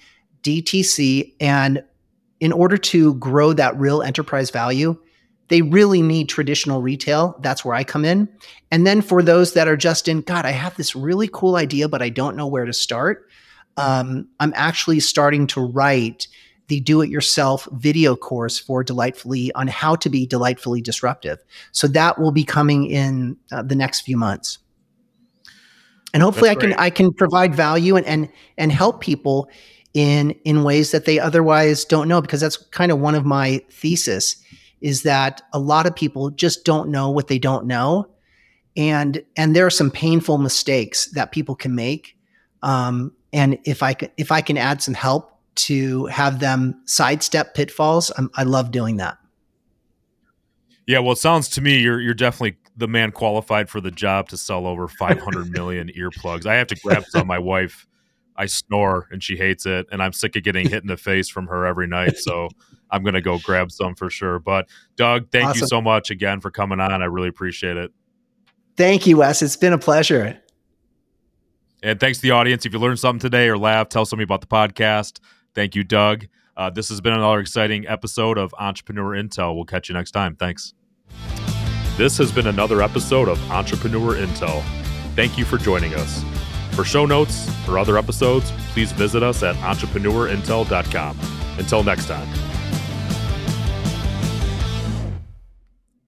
DTC, 0.43 1.33
and 1.39 1.83
in 2.39 2.51
order 2.51 2.77
to 2.77 3.13
grow 3.15 3.53
that 3.53 3.77
real 3.79 4.01
enterprise 4.01 4.49
value, 4.49 4.97
they 5.47 5.61
really 5.61 6.01
need 6.01 6.29
traditional 6.29 6.81
retail. 6.81 7.37
That's 7.41 7.63
where 7.63 7.75
I 7.75 7.83
come 7.83 8.05
in. 8.05 8.27
And 8.71 8.87
then 8.87 9.01
for 9.01 9.21
those 9.21 9.53
that 9.53 9.67
are 9.67 9.77
just 9.77 10.07
in, 10.07 10.21
God, 10.21 10.45
I 10.45 10.51
have 10.51 10.75
this 10.75 10.95
really 10.95 11.29
cool 11.31 11.55
idea, 11.55 11.87
but 11.87 12.01
I 12.01 12.09
don't 12.09 12.35
know 12.35 12.47
where 12.47 12.65
to 12.65 12.73
start. 12.73 13.29
Um, 13.77 14.27
I'm 14.39 14.53
actually 14.55 14.99
starting 14.99 15.47
to 15.47 15.61
write 15.61 16.27
the 16.67 16.79
do 16.79 17.01
it 17.01 17.09
yourself 17.09 17.67
video 17.73 18.15
course 18.15 18.57
for 18.57 18.83
Delightfully 18.83 19.51
on 19.53 19.67
how 19.67 19.95
to 19.95 20.09
be 20.09 20.25
delightfully 20.25 20.81
disruptive. 20.81 21.39
So 21.71 21.87
that 21.89 22.19
will 22.19 22.31
be 22.31 22.43
coming 22.43 22.85
in 22.85 23.37
uh, 23.51 23.63
the 23.63 23.75
next 23.75 24.01
few 24.01 24.17
months. 24.17 24.59
And 26.13 26.21
hopefully 26.21 26.49
I 26.49 26.55
can 26.55 26.73
I 26.73 26.89
can 26.89 27.11
provide 27.11 27.55
value 27.55 27.95
and 27.95 28.05
and 28.05 28.29
and 28.57 28.71
help 28.71 29.01
people 29.01 29.49
in 29.93 30.31
in 30.43 30.63
ways 30.63 30.91
that 30.91 31.05
they 31.05 31.19
otherwise 31.19 31.85
don't 31.85 32.07
know 32.07 32.21
because 32.21 32.41
that's 32.41 32.57
kind 32.57 32.91
of 32.91 32.99
one 32.99 33.15
of 33.15 33.25
my 33.25 33.61
thesis 33.69 34.37
is 34.81 35.03
that 35.03 35.41
a 35.53 35.59
lot 35.59 35.85
of 35.85 35.95
people 35.95 36.29
just 36.29 36.65
don't 36.65 36.89
know 36.89 37.09
what 37.09 37.27
they 37.27 37.39
don't 37.39 37.65
know. 37.65 38.07
And 38.75 39.23
and 39.35 39.55
there 39.55 39.65
are 39.65 39.71
some 39.71 39.89
painful 39.89 40.37
mistakes 40.37 41.07
that 41.11 41.31
people 41.31 41.55
can 41.55 41.75
make 41.75 42.15
um, 42.63 43.11
and 43.31 43.59
if 43.65 43.83
i 43.83 43.93
can 43.93 44.09
if 44.17 44.31
i 44.31 44.41
can 44.41 44.57
add 44.57 44.81
some 44.81 44.93
help 44.93 45.31
to 45.55 46.07
have 46.07 46.39
them 46.39 46.81
sidestep 46.85 47.53
pitfalls 47.53 48.11
I'm, 48.17 48.31
i 48.35 48.43
love 48.43 48.71
doing 48.71 48.97
that. 48.97 49.17
Yeah 50.87 50.99
well 50.99 51.11
it 51.11 51.17
sounds 51.17 51.49
to 51.49 51.61
me 51.61 51.79
you're 51.79 52.01
you're 52.01 52.13
definitely 52.15 52.57
the 52.75 52.87
man 52.87 53.11
qualified 53.11 53.69
for 53.69 53.79
the 53.79 53.91
job 53.91 54.29
to 54.29 54.37
sell 54.37 54.65
over 54.65 54.87
500 54.87 55.49
million 55.51 55.89
earplugs 55.97 56.45
i 56.45 56.55
have 56.55 56.67
to 56.67 56.75
grab 56.75 57.03
some 57.05 57.27
my 57.27 57.39
wife 57.39 57.87
I 58.35 58.45
snore 58.47 59.07
and 59.11 59.23
she 59.23 59.37
hates 59.37 59.65
it, 59.65 59.87
and 59.91 60.01
I'm 60.01 60.13
sick 60.13 60.35
of 60.35 60.43
getting 60.43 60.67
hit 60.67 60.81
in 60.81 60.87
the 60.87 60.97
face 60.97 61.29
from 61.29 61.47
her 61.47 61.65
every 61.65 61.87
night. 61.87 62.17
So 62.17 62.49
I'm 62.89 63.03
gonna 63.03 63.21
go 63.21 63.39
grab 63.39 63.71
some 63.71 63.95
for 63.95 64.09
sure. 64.09 64.39
But 64.39 64.69
Doug, 64.95 65.29
thank 65.31 65.49
awesome. 65.49 65.61
you 65.61 65.67
so 65.67 65.81
much 65.81 66.09
again 66.09 66.39
for 66.39 66.51
coming 66.51 66.79
on. 66.79 67.01
I 67.01 67.05
really 67.05 67.27
appreciate 67.27 67.77
it. 67.77 67.91
Thank 68.75 69.05
you, 69.05 69.17
Wes. 69.17 69.41
It's 69.41 69.57
been 69.57 69.73
a 69.73 69.77
pleasure. 69.77 70.39
And 71.83 71.99
thanks 71.99 72.19
to 72.19 72.21
the 72.23 72.31
audience. 72.31 72.65
If 72.65 72.73
you 72.73 72.79
learned 72.79 72.99
something 72.99 73.19
today 73.19 73.49
or 73.49 73.57
laughed, 73.57 73.91
tell 73.91 74.05
somebody 74.05 74.23
about 74.23 74.41
the 74.41 74.47
podcast. 74.47 75.19
Thank 75.53 75.75
you, 75.75 75.83
Doug. 75.83 76.25
Uh, 76.55 76.69
this 76.69 76.89
has 76.89 77.01
been 77.01 77.13
another 77.13 77.39
exciting 77.39 77.87
episode 77.87 78.37
of 78.37 78.53
Entrepreneur 78.57 79.11
Intel. 79.11 79.53
We'll 79.55 79.65
catch 79.65 79.89
you 79.89 79.95
next 79.95 80.11
time. 80.11 80.35
Thanks. 80.35 80.73
This 81.95 82.17
has 82.17 82.31
been 82.31 82.47
another 82.47 82.81
episode 82.81 83.29
of 83.29 83.39
Entrepreneur 83.51 84.15
Intel. 84.15 84.63
Thank 85.15 85.37
you 85.37 85.45
for 85.45 85.59
joining 85.59 85.93
us. 85.93 86.23
For 86.71 86.83
show 86.83 87.05
notes 87.05 87.47
or 87.67 87.77
other 87.77 87.99
episodes, 87.99 88.51
please 88.69 88.91
visit 88.91 89.21
us 89.21 89.43
at 89.43 89.55
entrepreneurintel.com. 89.57 91.19
Until 91.59 91.83
next 91.83 92.07
time. 92.07 92.52